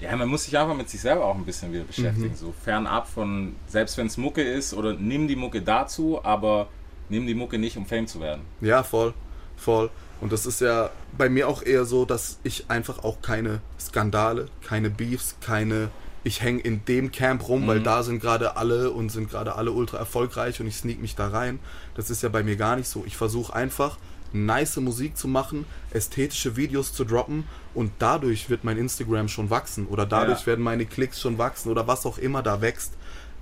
ja, 0.00 0.16
man 0.16 0.28
muss 0.28 0.44
sich 0.44 0.56
einfach 0.58 0.74
mit 0.74 0.88
sich 0.88 1.00
selber 1.00 1.24
auch 1.26 1.34
ein 1.36 1.44
bisschen 1.44 1.72
wieder 1.72 1.82
Mhm. 1.82 1.86
beschäftigen. 1.88 2.34
So 2.36 2.52
fernab 2.64 3.08
von, 3.08 3.54
selbst 3.66 3.96
wenn 3.98 4.06
es 4.06 4.16
Mucke 4.16 4.42
ist, 4.42 4.74
oder 4.74 4.94
nimm 4.94 5.28
die 5.28 5.36
Mucke 5.36 5.62
dazu, 5.62 6.20
aber 6.24 6.68
nimm 7.08 7.26
die 7.26 7.34
Mucke 7.34 7.58
nicht, 7.58 7.76
um 7.76 7.86
Fame 7.86 8.06
zu 8.06 8.20
werden. 8.20 8.42
Ja, 8.60 8.82
voll, 8.82 9.14
voll. 9.56 9.90
Und 10.20 10.32
das 10.32 10.44
ist 10.46 10.60
ja 10.60 10.90
bei 11.16 11.28
mir 11.28 11.48
auch 11.48 11.62
eher 11.62 11.84
so, 11.84 12.04
dass 12.04 12.38
ich 12.42 12.66
einfach 12.68 13.04
auch 13.04 13.22
keine 13.22 13.60
Skandale, 13.78 14.46
keine 14.66 14.90
Beefs, 14.90 15.36
keine. 15.40 15.90
Ich 16.22 16.42
hänge 16.42 16.60
in 16.60 16.84
dem 16.84 17.10
Camp 17.12 17.48
rum, 17.48 17.66
weil 17.66 17.82
da 17.82 18.02
sind 18.02 18.20
gerade 18.20 18.58
alle 18.58 18.90
und 18.90 19.08
sind 19.08 19.30
gerade 19.30 19.54
alle 19.56 19.72
ultra 19.72 19.96
erfolgreich 19.96 20.60
und 20.60 20.66
ich 20.66 20.76
sneak 20.76 21.00
mich 21.00 21.14
da 21.16 21.28
rein. 21.28 21.58
Das 21.94 22.10
ist 22.10 22.22
ja 22.22 22.28
bei 22.28 22.42
mir 22.42 22.56
gar 22.56 22.76
nicht 22.76 22.88
so. 22.88 23.04
Ich 23.06 23.16
versuche 23.16 23.54
einfach 23.54 23.96
nice 24.32 24.76
Musik 24.78 25.16
zu 25.16 25.28
machen, 25.28 25.64
ästhetische 25.92 26.56
Videos 26.56 26.92
zu 26.92 27.04
droppen 27.04 27.44
und 27.74 27.92
dadurch 27.98 28.48
wird 28.50 28.64
mein 28.64 28.76
Instagram 28.78 29.28
schon 29.28 29.50
wachsen 29.50 29.86
oder 29.86 30.06
dadurch 30.06 30.40
Ja. 30.40 30.46
werden 30.46 30.62
meine 30.64 30.86
Klicks 30.86 31.20
schon 31.20 31.38
wachsen 31.38 31.70
oder 31.70 31.86
was 31.86 32.06
auch 32.06 32.18
immer 32.18 32.42
da 32.42 32.60
wächst. 32.60 32.92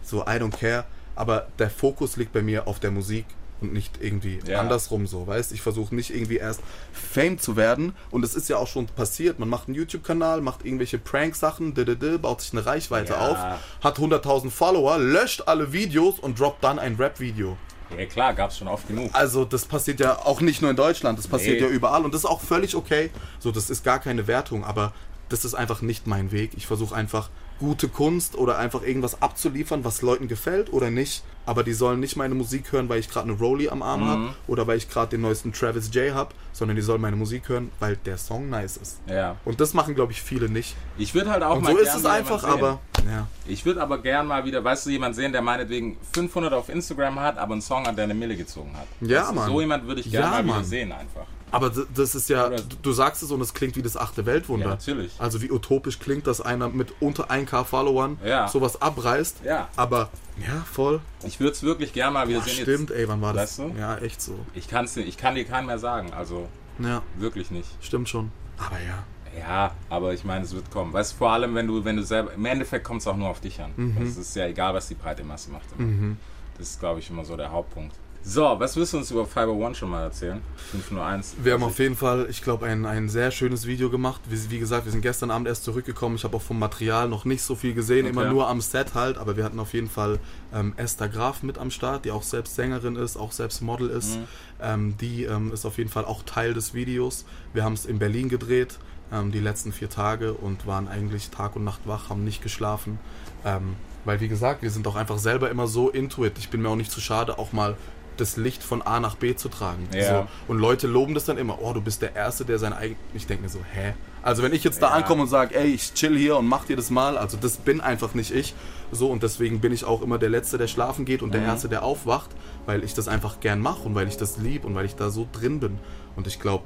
So, 0.03 0.23
I 0.23 0.39
don't 0.41 0.57
care. 0.57 0.85
Aber 1.15 1.49
der 1.59 1.69
Fokus 1.71 2.17
liegt 2.17 2.33
bei 2.33 2.43
mir 2.43 2.67
auf 2.69 2.79
der 2.81 2.91
Musik 2.91 3.27
und 3.61 3.73
nicht 3.73 3.99
irgendwie 4.01 4.39
Ja. 4.47 4.61
andersrum 4.61 5.07
so, 5.09 5.27
weißt? 5.27 5.51
Ich 5.53 5.63
versuche 5.63 5.93
nicht 5.95 6.15
irgendwie 6.15 6.37
erst 6.37 6.61
Fame 6.93 7.39
zu 7.39 7.57
werden 7.57 7.93
und 8.13 8.25
es 8.25 8.37
ist 8.37 8.49
ja 8.49 8.57
auch 8.57 8.69
schon 8.69 8.87
passiert. 8.87 9.41
Man 9.41 9.49
macht 9.49 9.67
einen 9.67 9.75
YouTube-Kanal, 9.75 10.41
macht 10.41 10.65
irgendwelche 10.65 10.99
Prank-Sachen, 10.99 11.75
baut 12.23 12.41
sich 12.41 12.53
eine 12.53 12.65
Reichweite 12.65 13.15
Ja. 13.15 13.19
auf, 13.19 13.39
hat 13.83 13.99
100.000 13.99 14.51
Follower, 14.53 14.97
löscht 14.99 15.43
alle 15.47 15.73
Videos 15.73 16.21
und 16.21 16.39
droppt 16.39 16.63
dann 16.63 16.79
ein 16.79 16.95
Rap-Video. 16.95 17.57
Ja, 17.97 18.05
klar, 18.07 18.35
gab 18.35 18.51
es 18.51 18.59
schon 18.59 18.69
oft 18.69 18.87
genug. 18.89 19.11
Also 19.15 19.45
das 19.45 19.65
passiert 19.65 20.01
ja 20.01 20.19
auch 20.19 20.41
nicht 20.41 20.61
nur 20.61 20.71
in 20.71 20.77
Deutschland, 20.77 21.19
das 21.19 21.27
passiert 21.27 21.61
Nee. 21.61 21.67
ja 21.67 21.73
überall 21.73 22.05
und 22.05 22.13
das 22.13 22.23
ist 22.23 22.27
auch 22.31 22.41
völlig 22.41 22.75
okay. 22.75 23.11
So, 23.39 23.51
das 23.51 23.71
ist 23.71 23.85
gar 23.85 23.99
keine 23.99 24.27
Wertung, 24.27 24.65
aber 24.65 24.93
das 25.29 25.45
ist 25.45 25.55
einfach 25.55 25.81
nicht 25.83 26.07
mein 26.07 26.31
Weg. 26.33 26.53
Ich 26.57 26.67
versuche 26.67 26.95
einfach 26.95 27.31
gute 27.59 27.89
Kunst 27.89 28.37
oder 28.37 28.59
einfach 28.59 28.83
irgendwas 28.83 29.21
abzuliefern, 29.23 29.85
was 29.85 30.03
Leuten 30.03 30.29
gefällt 30.29 30.73
oder 30.73 30.91
nicht. 30.91 31.23
Aber 31.47 31.65
die 31.65 31.73
sollen 31.73 31.99
nicht 32.01 32.15
meine 32.17 32.35
Musik 32.35 32.73
hören, 32.73 32.89
weil 32.91 33.01
ich 33.01 33.09
gerade 33.09 33.29
eine 33.31 33.39
Rollie 33.39 33.73
am 33.73 33.83
Arm 33.83 34.01
Mhm. 34.03 34.09
habe 34.09 34.35
oder 34.49 34.67
weil 34.67 34.77
ich 34.77 34.89
gerade 34.91 35.11
den 35.11 35.23
neuesten 35.23 35.53
Travis 35.53 35.91
J 35.95 36.13
habe, 36.15 36.35
sondern 36.53 36.77
die 36.77 36.83
sollen 36.83 37.01
meine 37.01 37.17
Musik 37.17 37.49
hören, 37.49 37.71
weil 37.81 37.97
der 37.97 38.19
Song 38.19 38.51
nice 38.51 38.77
ist. 38.77 38.99
Ja. 39.07 39.37
Und 39.47 39.59
das 39.61 39.73
machen, 39.73 39.95
glaube 39.95 40.13
ich, 40.13 40.21
viele 40.21 40.49
nicht. 40.51 40.77
Ich 40.99 41.15
würde 41.15 41.31
halt 41.31 41.43
auch 41.43 41.57
Und 41.57 41.63
mal 41.65 41.73
so 41.73 41.79
ist 41.79 41.95
es 41.95 42.01
wieder 42.01 42.13
einfach, 42.13 42.45
aber 42.45 42.81
ja. 43.09 43.27
Ich 43.47 43.65
würde 43.65 43.81
aber 43.81 44.03
gern 44.03 44.27
mal 44.27 44.45
wieder, 44.45 44.63
weißt 44.63 44.85
du, 44.87 44.91
jemand 44.91 45.15
sehen, 45.17 45.33
der 45.33 45.41
meinetwegen 45.41 45.97
500 46.13 46.53
auf 46.53 46.69
Instagram 46.69 47.19
hat, 47.21 47.39
aber 47.39 47.53
einen 47.53 47.63
Song 47.63 47.87
hat, 47.87 47.97
der 47.97 48.05
eine 48.05 48.15
Mille 48.15 48.37
gezogen 48.37 48.75
hat. 48.77 48.87
Ja, 49.09 49.21
weißt 49.21 49.31
du, 49.31 49.35
Mann. 49.37 49.47
So 49.51 49.61
jemand 49.63 49.87
würde 49.87 50.01
ich 50.03 50.11
gerne 50.11 50.27
Ja, 50.27 50.31
mal 50.33 50.45
wieder 50.45 50.55
Mann. 50.57 50.65
sehen 50.65 50.93
einfach. 50.93 51.27
Aber 51.51 51.71
das 51.95 52.15
ist 52.15 52.29
ja, 52.29 52.51
du, 52.83 52.93
sagst 52.93 53.23
es 53.23 53.31
und 53.31 53.41
es 53.41 53.55
klingt 53.55 53.77
wie 53.77 53.83
das 53.83 53.97
achte 53.97 54.27
Weltwunder. 54.27 54.67
Ja, 54.67 54.71
natürlich. 54.73 55.13
Also 55.19 55.41
wie 55.43 55.51
utopisch 55.51 55.99
klingt, 55.99 56.27
dass 56.27 56.41
einer 56.41 56.69
mit 56.69 56.95
unter 57.01 57.31
1k 57.31 57.65
Followern 57.65 58.19
Ja. 58.25 58.49
sowas 58.49 58.81
abreißt. 58.83 59.39
Ja. 59.45 59.69
Aber 59.77 60.11
ja, 60.39 60.65
voll. 60.71 61.01
Ich 61.25 61.41
würde 61.41 61.53
es 61.53 61.63
wirklich 61.63 61.93
gern 61.93 62.13
mal 62.13 62.29
wieder 62.29 62.41
Boah, 62.41 62.49
sehen. 62.49 62.63
stimmt, 62.63 62.91
ey, 62.91 63.09
wann 63.09 63.21
war 63.21 63.33
das? 63.33 63.59
Weißt 63.59 63.71
du? 63.75 63.79
Ja, 63.79 63.97
echt 63.99 64.21
so. 64.23 64.39
Ich, 64.55 64.69
kann's, 64.69 64.95
nicht- 64.97 65.09
ich 65.09 65.17
kann 65.17 65.35
dir 65.35 65.45
keinen 65.45 65.67
mehr 65.67 65.79
sagen, 65.79 66.13
also 66.13 66.49
Ja, 66.79 67.03
wirklich 67.17 67.51
nicht. 67.51 67.69
stimmt 67.81 68.09
schon. 68.09 68.31
Aber 68.59 68.77
ja. 68.81 69.05
Ja, 69.39 69.73
aber 69.89 70.15
ich 70.15 70.25
meine, 70.25 70.45
es 70.45 70.53
wird 70.55 70.71
kommen. 70.71 70.93
Weißt 70.93 71.13
du, 71.13 71.17
vor 71.19 71.31
allem, 71.31 71.55
wenn 71.55 71.67
du, 71.67 71.85
wenn 71.85 71.97
du 71.97 72.03
selber, 72.03 72.33
im 72.33 72.45
Endeffekt 72.45 72.85
kommt 72.85 73.03
es 73.03 73.07
auch 73.07 73.17
nur 73.17 73.29
auf 73.29 73.41
dich 73.41 73.61
an. 73.61 73.71
Mhm. 73.77 73.97
Es 74.03 74.17
ist 74.17 74.35
ja 74.35 74.47
egal, 74.47 74.75
was 74.75 74.89
die 74.89 74.95
breite 74.95 75.23
Masse 75.23 75.51
macht. 75.51 75.67
Immer. 75.79 76.17
Das 76.57 76.71
ist, 76.71 76.81
glaube 76.81 76.99
ich, 76.99 77.09
immer 77.11 77.25
so 77.25 77.37
der 77.37 77.53
Hauptpunkt. 77.53 77.95
So, 78.23 78.43
was 78.59 78.77
willst 78.77 78.93
du 78.93 78.99
uns 78.99 79.11
über 79.11 79.25
Fiber 79.25 79.53
One 79.53 79.75
schon 79.75 79.89
mal 79.91 80.03
erzählen? 80.03 80.43
501. 80.73 81.37
Wir 81.43 81.55
haben 81.55 81.63
auf 81.63 81.79
jeden 81.79 81.97
Fall, 81.97 82.27
ich 82.29 82.43
glaube, 82.43 82.67
ein, 82.67 82.85
ein 82.85 83.09
sehr 83.09 83.31
schönes 83.31 83.67
Video 83.67 83.89
gemacht. 83.89 84.21
Wie, 84.29 84.51
wie 84.51 84.59
gesagt, 84.59 84.85
wir 84.85 84.93
sind 84.93 85.01
gestern 85.01 85.31
Abend 85.31 85.49
erst 85.49 85.65
zurückgekommen. 85.65 86.17
Ich 86.17 86.25
habe 86.25 86.37
auch 86.37 86.43
vom 86.43 86.59
Material 86.59 87.09
noch 87.09 87.25
nicht 87.25 87.43
so 87.43 87.55
viel 87.55 87.73
gesehen, 87.73 88.07
Okay. 88.07 88.11
immer 88.11 88.27
nur 88.27 88.49
am 88.49 88.61
Set 88.61 88.95
halt. 88.95 89.17
Aber 89.17 89.37
wir 89.39 89.45
hatten 89.45 89.59
auf 89.59 89.73
jeden 89.73 89.89
Fall 89.89 90.19
ähm, 90.53 90.75
Esther 90.77 91.09
Graf 91.09 91.43
mit 91.43 91.57
am 91.57 91.71
Start, 91.71 92.05
die 92.05 92.11
auch 92.11 92.23
selbst 92.23 92.57
Sängerin 92.57 92.97
ist, 92.97 93.17
auch 93.17 93.33
selbst 93.33 93.63
Model 93.63 93.89
ist. 93.89 94.19
Ähm, 94.61 94.97
die 95.01 95.25
ähm, 95.25 95.51
ist 95.53 95.65
auf 95.65 95.79
jeden 95.79 95.91
Fall 95.91 96.05
auch 96.05 96.23
Teil 96.25 96.53
des 96.53 96.75
Videos. 96.75 97.25
Wir 97.55 97.65
haben 97.65 97.75
es 97.75 97.87
in 97.87 97.99
Berlin 97.99 98.29
gedreht, 98.29 98.79
ähm, 99.11 99.33
die 99.33 99.41
letzten 99.41 99.73
vier 99.73 99.89
Tage 99.89 100.35
und 100.35 100.67
waren 100.67 100.87
eigentlich 100.87 101.31
Tag 101.31 101.57
und 101.57 101.65
Nacht 101.65 101.81
wach, 101.87 102.11
haben 102.11 102.25
nicht 102.25 102.43
geschlafen. 102.43 102.99
Ähm, 103.47 103.77
weil, 104.05 104.21
wie 104.21 104.29
gesagt, 104.29 104.63
wir 104.63 104.71
sind 104.71 104.87
auch 104.87 104.97
einfach 104.97 105.19
selber 105.19 105.51
immer 105.51 105.67
so 105.67 105.89
into 105.89 106.25
it. 106.25 106.39
Ich 106.39 106.51
bin 106.51 106.61
mir 106.63 106.69
auch 106.69 106.77
nicht 106.77 106.91
zu 106.91 107.01
schade, 107.01 107.39
auch 107.39 107.53
mal 107.53 107.77
das 108.21 108.37
Licht 108.37 108.63
von 108.63 108.83
A 108.83 109.01
nach 109.01 109.15
B 109.17 109.35
zu 109.35 109.49
tragen. 109.49 109.89
Ja. 109.95 110.23
So. 110.23 110.53
Und 110.53 110.59
Leute 110.59 110.87
loben 110.87 111.15
das 111.15 111.25
dann 111.25 111.39
immer, 111.39 111.61
oh, 111.63 111.73
du 111.73 111.81
bist 111.81 112.03
der 112.03 112.15
Erste, 112.17 112.45
der 112.45 112.59
sein 112.59 112.73
eigen... 112.73 112.97
Ich 113.15 113.27
denke 113.27 113.43
mir 113.45 113.49
so, 113.49 113.61
hä? 113.73 113.95
Also 114.23 114.43
wenn 114.43 114.53
ich 114.53 114.65
jetzt 114.65 114.83
da 114.83 114.89
Ja. 114.89 114.95
ankomme 114.95 115.23
und 115.23 115.29
sage, 115.29 115.55
ey, 115.55 115.69
ich 115.69 115.95
chill 115.95 116.17
hier 116.19 116.37
und 116.37 116.47
mach 116.47 116.65
dir 116.65 116.77
das 116.77 116.91
mal, 116.91 117.17
also 117.17 117.37
das 117.41 117.57
bin 117.57 117.81
einfach 117.81 118.15
nicht 118.15 118.31
ich. 118.35 118.55
So, 118.93 119.11
und 119.11 119.23
deswegen 119.23 119.61
bin 119.61 119.73
ich 119.73 119.85
auch 119.85 120.03
immer 120.03 120.19
der 120.19 120.29
Letzte, 120.31 120.59
der 120.59 120.67
schlafen 120.67 121.05
geht 121.05 121.23
und 121.23 121.33
der 121.35 121.43
Erste, 121.43 121.69
der 121.69 121.83
aufwacht, 121.83 122.31
weil 122.67 122.83
ich 122.85 122.95
das 122.95 123.07
einfach 123.09 123.41
gern 123.41 123.61
mache 123.61 123.83
und 123.83 123.95
weil 123.95 124.09
ich 124.09 124.17
das 124.17 124.37
lieb 124.39 124.65
und 124.65 124.75
weil 124.75 124.85
ich 124.87 124.97
da 124.97 125.11
so 125.11 125.27
drin 125.33 125.61
bin. 125.61 125.79
Und 126.17 126.27
ich 126.27 126.41
glaube, 126.41 126.65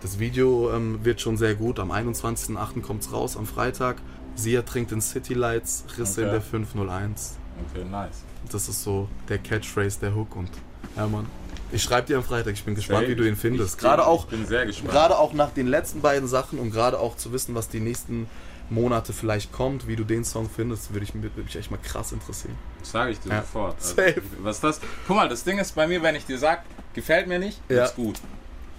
das 0.00 0.18
Video 0.18 0.70
ähm, 0.72 1.04
wird 1.04 1.20
schon 1.20 1.36
sehr 1.36 1.54
gut. 1.54 1.78
Am 1.80 1.90
21.08. 1.92 2.80
kommt 2.82 3.02
es 3.02 3.12
raus, 3.12 3.36
am 3.36 3.46
Freitag. 3.46 3.96
Sia 4.34 4.62
trinkt 4.62 4.92
in 4.92 5.00
City 5.00 5.34
Lights, 5.34 5.84
Risse 5.98 6.22
in 6.22 6.26
Okay. 6.28 6.32
der 6.36 6.42
501. 6.42 7.36
Okay, 7.74 7.84
nice. 7.84 8.22
Das 8.50 8.68
ist 8.68 8.82
so 8.82 9.08
der 9.28 9.38
Catchphrase, 9.38 10.00
der 10.00 10.14
Hook 10.14 10.34
und 10.36 10.50
ja, 10.96 11.06
Mann. 11.06 11.26
Ich 11.74 11.82
schreibe 11.82 12.06
dir 12.06 12.18
am 12.18 12.22
Freitag, 12.24 12.52
ich 12.52 12.64
bin 12.64 12.74
gespannt, 12.74 13.00
Safe. 13.06 13.12
wie 13.12 13.16
du 13.16 13.26
ihn 13.26 13.36
findest. 13.36 13.76
Ich 13.76 13.80
Gerade 13.80 14.02
bin- 14.02 14.10
auch, 14.10 14.26
gerade 14.90 15.18
auch 15.18 15.32
nach 15.32 15.50
den 15.50 15.66
letzten 15.66 16.00
beiden 16.02 16.28
Sachen 16.28 16.58
und 16.58 16.70
gerade 16.70 16.98
auch 16.98 17.16
zu 17.16 17.32
wissen, 17.32 17.54
was 17.54 17.68
die 17.68 17.80
nächsten 17.80 18.28
Monate 18.68 19.12
vielleicht 19.12 19.52
kommt, 19.52 19.86
wie 19.88 19.96
du 19.96 20.04
den 20.04 20.24
Song 20.24 20.48
findest, 20.54 20.92
würde 20.92 21.04
ich 21.04 21.14
würde 21.14 21.40
mich 21.42 21.56
echt 21.56 21.70
mal 21.70 21.78
krass 21.82 22.12
interessieren. 22.12 22.56
Das 22.80 22.90
sage 22.92 23.12
ich 23.12 23.20
dir 23.20 23.30
Ja. 23.30 23.40
sofort. 23.42 23.76
Also, 23.76 23.94
Safe. 23.96 24.22
Was 24.42 24.60
das? 24.60 24.80
Guck 25.06 25.16
mal, 25.16 25.28
das 25.28 25.44
Ding 25.44 25.58
ist 25.58 25.74
bei 25.74 25.86
mir, 25.86 26.02
wenn 26.02 26.14
ich 26.14 26.26
dir 26.26 26.38
sag, 26.38 26.62
gefällt 26.94 27.26
mir 27.26 27.38
nicht, 27.38 27.58
Ja. 27.70 27.84
ist 27.84 27.96
gut. 27.96 28.20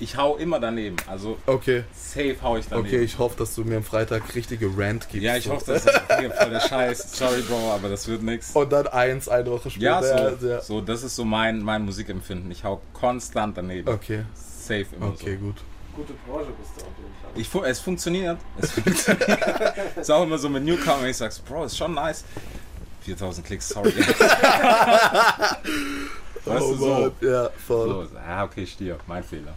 Ich 0.03 0.17
hau 0.17 0.35
immer 0.35 0.59
daneben. 0.59 0.97
Also 1.07 1.37
Okay, 1.45 1.85
safe 1.93 2.35
hau 2.41 2.57
ich 2.57 2.65
daneben. 2.67 2.87
okay, 2.87 3.01
ich 3.03 3.17
hoffe, 3.17 3.37
dass 3.37 3.55
du 3.55 3.63
mir 3.63 3.77
am 3.77 3.83
Freitag 3.83 4.35
richtige 4.35 4.69
Rant 4.77 5.07
gibst. 5.09 5.23
ja, 5.23 5.37
ich 5.37 5.47
hoffe, 5.47 5.63
das 5.73 5.85
ist 5.85 5.91
voll 6.37 6.49
der 6.49 6.59
Scheiß. 6.59 7.17
Sorry, 7.17 7.41
Bro, 7.41 7.71
aber 7.71 7.87
das 7.87 8.05
wird 8.09 8.21
nix. 8.21 8.51
Und 8.53 8.71
dann 8.73 8.87
eins, 8.87 9.29
eine 9.29 9.49
Woche 9.49 9.69
Ja, 9.77 9.99
später. 9.99 10.37
so, 10.37 10.47
ja. 10.47 10.61
so, 10.61 10.81
das 10.81 11.03
ist 11.03 11.15
so 11.15 11.23
mein, 11.23 11.61
mein 11.61 11.85
Musikempfinden. 11.85 12.51
Ich 12.51 12.65
hau 12.65 12.81
konstant 12.93 13.57
daneben. 13.57 13.87
Okay, 13.87 14.25
Safe 14.35 14.85
immer 14.95 15.07
okay, 15.07 15.37
so. 15.39 15.45
gut. 15.45 15.55
Gute 15.95 16.13
Branche 16.27 16.51
bist 16.59 16.71
du 16.75 16.81
auf 16.81 16.91
jeden 16.97 17.13
Fall. 17.21 17.31
Ich, 17.35 17.47
fu- 17.47 17.63
es 17.63 17.79
funktioniert. 17.79 18.39
Es 18.59 18.71
funktioniert. 18.71 19.39
ist 19.95 20.11
auch 20.11 20.23
immer 20.23 20.37
so 20.37 20.49
mit 20.49 20.63
Newcomer, 20.65 21.05
ich 21.07 21.15
sag's, 21.17 21.39
Bro, 21.39 21.65
ist 21.65 21.77
schon 21.77 21.93
nice. 21.93 22.25
4000 23.05 23.45
Klicks, 23.45 23.69
sorry. 23.69 23.93
weißt 26.45 26.69
du, 26.69 26.75
so. 26.75 27.11
Ja, 27.21 27.49
voll. 27.65 28.07
so. 28.09 28.15
Ja, 28.15 28.43
okay, 28.43 28.65
Stier, 28.65 28.97
mein 29.07 29.23
Fehler. 29.23 29.55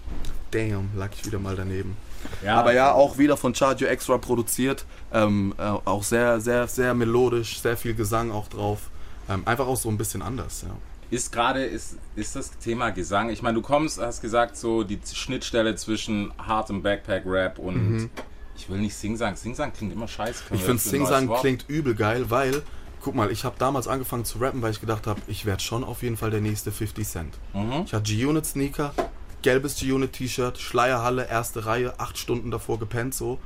Damn, 0.50 0.90
lag 0.96 1.10
ich 1.12 1.24
wieder 1.24 1.38
mal 1.38 1.56
daneben. 1.56 1.96
Ja, 2.44 2.56
Aber 2.56 2.72
ja, 2.72 2.92
auch 2.92 3.18
wieder 3.18 3.36
von 3.36 3.54
Charge 3.54 3.88
Extra 3.88 4.18
produziert. 4.18 4.84
Ähm, 5.12 5.54
äh, 5.58 5.62
auch 5.62 6.02
sehr, 6.02 6.40
sehr, 6.40 6.66
sehr 6.66 6.94
melodisch, 6.94 7.60
sehr 7.60 7.76
viel 7.76 7.94
Gesang 7.94 8.30
auch 8.30 8.48
drauf. 8.48 8.90
Ähm, 9.28 9.42
einfach 9.44 9.66
auch 9.66 9.76
so 9.76 9.88
ein 9.88 9.98
bisschen 9.98 10.22
anders, 10.22 10.62
ja. 10.62 10.74
Ist 11.08 11.30
gerade, 11.30 11.64
ist, 11.64 11.98
ist 12.16 12.34
das 12.34 12.58
Thema 12.58 12.90
Gesang, 12.90 13.30
ich 13.30 13.40
meine, 13.40 13.54
du 13.54 13.62
kommst, 13.62 14.00
hast 14.00 14.20
gesagt, 14.20 14.56
so 14.56 14.82
die 14.82 14.98
Schnittstelle 15.12 15.76
zwischen 15.76 16.32
hartem 16.36 16.82
Backpack-Rap 16.82 17.60
und 17.60 18.10
ich 18.56 18.68
will 18.68 18.78
nicht 18.78 18.94
Singsang. 18.96 19.36
Singsang 19.36 19.72
klingt 19.72 19.92
immer 19.92 20.08
scheiße. 20.08 20.44
Mhm. 20.50 20.56
Ich 20.56 20.62
finde 20.62 20.82
Singsang 20.82 21.32
klingt 21.40 21.64
übel 21.68 21.94
geil, 21.94 22.28
weil, 22.30 22.62
guck 23.06 23.14
mal, 23.14 23.30
ich 23.30 23.44
habe 23.44 23.54
damals 23.56 23.86
angefangen 23.86 24.24
zu 24.24 24.38
rappen, 24.38 24.62
weil 24.62 24.72
ich 24.72 24.80
gedacht 24.80 25.06
habe, 25.06 25.20
ich 25.28 25.46
werde 25.46 25.62
schon 25.62 25.84
auf 25.84 26.02
jeden 26.02 26.16
Fall 26.16 26.32
der 26.32 26.40
nächste 26.40 26.72
50 26.72 27.06
Cent. 27.06 27.38
Mhm. 27.54 27.84
Ich 27.86 27.94
hatte 27.94 28.02
G-Unit 28.02 28.44
Sneaker, 28.44 28.92
gelbes 29.42 29.76
G-Unit 29.76 30.12
T-Shirt, 30.12 30.58
Schleierhalle, 30.58 31.28
erste 31.28 31.66
Reihe, 31.66 31.94
acht 32.00 32.18
Stunden 32.18 32.50
davor 32.50 32.80
gepennt 32.80 33.14
so. 33.14 33.38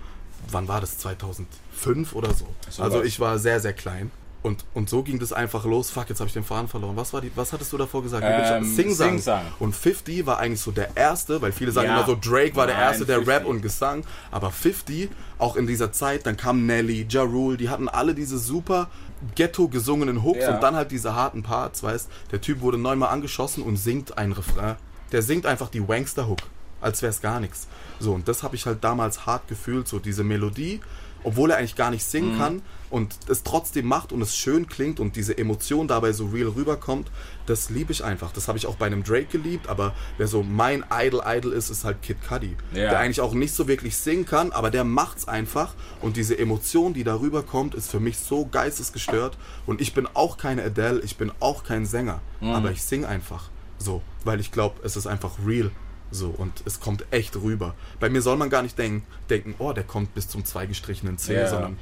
Wann 0.51 0.67
war 0.67 0.81
das? 0.81 0.97
2005 0.97 2.15
oder 2.15 2.33
so. 2.33 2.47
So 2.71 2.83
also 2.83 3.01
was. 3.01 3.07
ich 3.07 3.21
war 3.21 3.39
sehr, 3.39 3.61
sehr 3.61 3.75
klein. 3.75 4.11
Und, 4.43 4.65
und 4.73 4.89
so 4.89 5.03
ging 5.03 5.19
das 5.19 5.35
einfach 5.35 5.67
los. 5.67 5.91
Fuck, 5.91 6.09
jetzt 6.09 6.21
habe 6.21 6.29
ich 6.29 6.33
den 6.33 6.45
Faden 6.45 6.67
verloren. 6.67 6.97
Was, 6.97 7.13
war 7.13 7.21
die, 7.21 7.31
was 7.35 7.53
hattest 7.53 7.71
du 7.75 7.77
davor 7.77 8.03
gesagt? 8.03 8.25
Ähm, 8.27 8.65
Singsang. 8.65 9.11
Singsang. 9.11 9.43
Und 9.59 9.77
50 9.77 10.25
war 10.25 10.39
eigentlich 10.39 10.63
so 10.63 10.71
der 10.71 10.97
erste, 10.97 11.43
weil 11.43 11.53
viele 11.53 11.73
sagen 11.73 11.89
Ja. 11.89 11.99
immer 11.99 12.07
so, 12.07 12.17
Drake 12.19 12.57
war 12.57 12.67
der 12.67 12.77
Nein, 12.77 12.85
erste, 12.85 13.05
der 13.05 13.17
50. 13.17 13.35
Rap 13.35 13.45
und 13.45 13.61
Gesang. 13.61 14.05
Aber 14.31 14.51
50, 14.51 15.11
auch 15.37 15.57
in 15.57 15.67
dieser 15.67 15.93
Zeit, 15.93 16.25
dann 16.25 16.39
kam 16.39 16.65
Nelly, 16.65 17.07
Ja 17.11 17.23
Rule, 17.23 17.59
die 17.59 17.69
hatten 17.69 17.91
alle 17.91 18.15
diese 18.15 18.39
super 18.39 18.89
Ghetto 19.35 19.69
gesungenen 19.69 20.23
Hooks 20.23 20.41
Ja. 20.45 20.55
und 20.55 20.63
dann 20.63 20.75
halt 20.77 20.91
diese 20.91 21.15
harten 21.15 21.43
Parts, 21.43 21.83
weißt 21.83 22.09
Der 22.33 22.41
Typ 22.41 22.61
wurde 22.61 22.79
neunmal 22.79 23.11
angeschossen 23.11 23.63
und 23.63 23.77
singt 23.77 24.17
ein 24.19 24.33
Refrain. 24.33 24.77
Der 25.13 25.23
singt 25.23 25.45
einfach 25.47 25.69
die 25.69 25.87
Wankster-Hook, 25.87 26.39
als 26.81 27.03
wäre 27.03 27.11
es 27.11 27.21
gar 27.21 27.41
nichts. 27.41 27.67
So, 27.99 28.13
und 28.15 28.29
das 28.29 28.43
habe 28.43 28.57
ich 28.57 28.65
halt 28.67 28.83
damals 28.85 29.27
hart 29.27 29.49
gefühlt, 29.49 29.89
so 29.89 29.99
diese 29.99 30.25
Melodie, 30.25 30.81
obwohl 31.25 31.51
er 31.51 31.59
eigentlich 31.59 31.77
gar 31.77 31.91
nicht 31.91 32.05
Mhm. 32.07 32.11
singen 32.11 32.39
kann 32.39 32.63
und 32.91 33.15
es 33.29 33.43
trotzdem 33.45 33.87
macht 33.87 34.13
und 34.13 34.21
es 34.23 34.35
schön 34.37 34.67
klingt 34.67 34.99
und 35.01 35.15
diese 35.17 35.37
Emotion 35.39 35.87
dabei 35.89 36.13
so 36.13 36.27
real 36.27 36.49
rüberkommt, 36.49 37.11
das 37.47 37.71
liebe 37.71 37.93
ich 37.93 38.03
einfach. 38.05 38.33
Das 38.33 38.49
habe 38.49 38.59
ich 38.59 38.67
auch 38.67 38.75
bei 38.77 38.87
einem 38.87 39.05
Drake 39.05 39.27
geliebt, 39.27 39.69
aber 39.69 39.95
wer 40.19 40.27
so 40.27 40.43
mein 40.43 40.85
Idol-Idol 40.93 41.53
ist, 41.53 41.71
ist 41.71 41.85
halt 41.85 42.03
Kid 42.03 42.17
Cudi. 42.27 42.57
Ja. 42.73 42.91
Der 42.91 42.99
eigentlich 42.99 43.21
auch 43.21 43.33
nicht 43.35 43.55
so 43.55 43.69
wirklich 43.69 43.97
singen 43.97 44.25
kann, 44.27 44.51
aber 44.53 44.71
der 44.71 44.85
macht's 44.85 45.29
einfach 45.29 45.75
und 46.01 46.17
diese 46.17 46.39
Emotion, 46.39 46.93
die 46.95 47.05
da 47.05 47.21
rüberkommt, 47.21 47.75
ist 47.75 47.91
für 47.91 48.01
mich 48.01 48.19
so 48.19 48.47
geistesgestört 48.47 49.37
und 49.67 49.81
ich 49.81 49.95
bin 49.95 50.09
auch 50.15 50.37
keine 50.37 50.63
Adele, 50.65 51.01
ich 51.01 51.17
bin 51.17 51.31
auch 51.41 51.65
kein 51.65 51.87
Sänger, 51.87 52.21
Mhm. 52.41 52.51
aber 52.51 52.71
ich 52.73 52.83
sing 52.83 53.05
einfach 53.05 53.51
so, 53.79 54.03
weil 54.25 54.41
ich 54.41 54.53
glaube, 54.53 54.81
es 54.85 54.97
ist 54.97 55.07
einfach 55.07 55.33
real. 55.47 55.71
So, 56.11 56.29
und 56.29 56.63
es 56.65 56.81
kommt 56.81 57.05
echt 57.11 57.37
rüber. 57.37 57.75
Bei 58.01 58.09
mir 58.11 58.23
soll 58.23 58.37
man 58.37 58.51
gar 58.51 58.63
nicht 58.63 58.77
denken, 58.79 59.05
denken 59.29 59.55
oh, 59.59 59.73
der 59.73 59.85
kommt 59.85 60.15
bis 60.15 60.29
zum 60.29 60.45
zweigestrichenen 60.45 61.19
C, 61.19 61.35
Ja. 61.35 61.49
sondern 61.49 61.79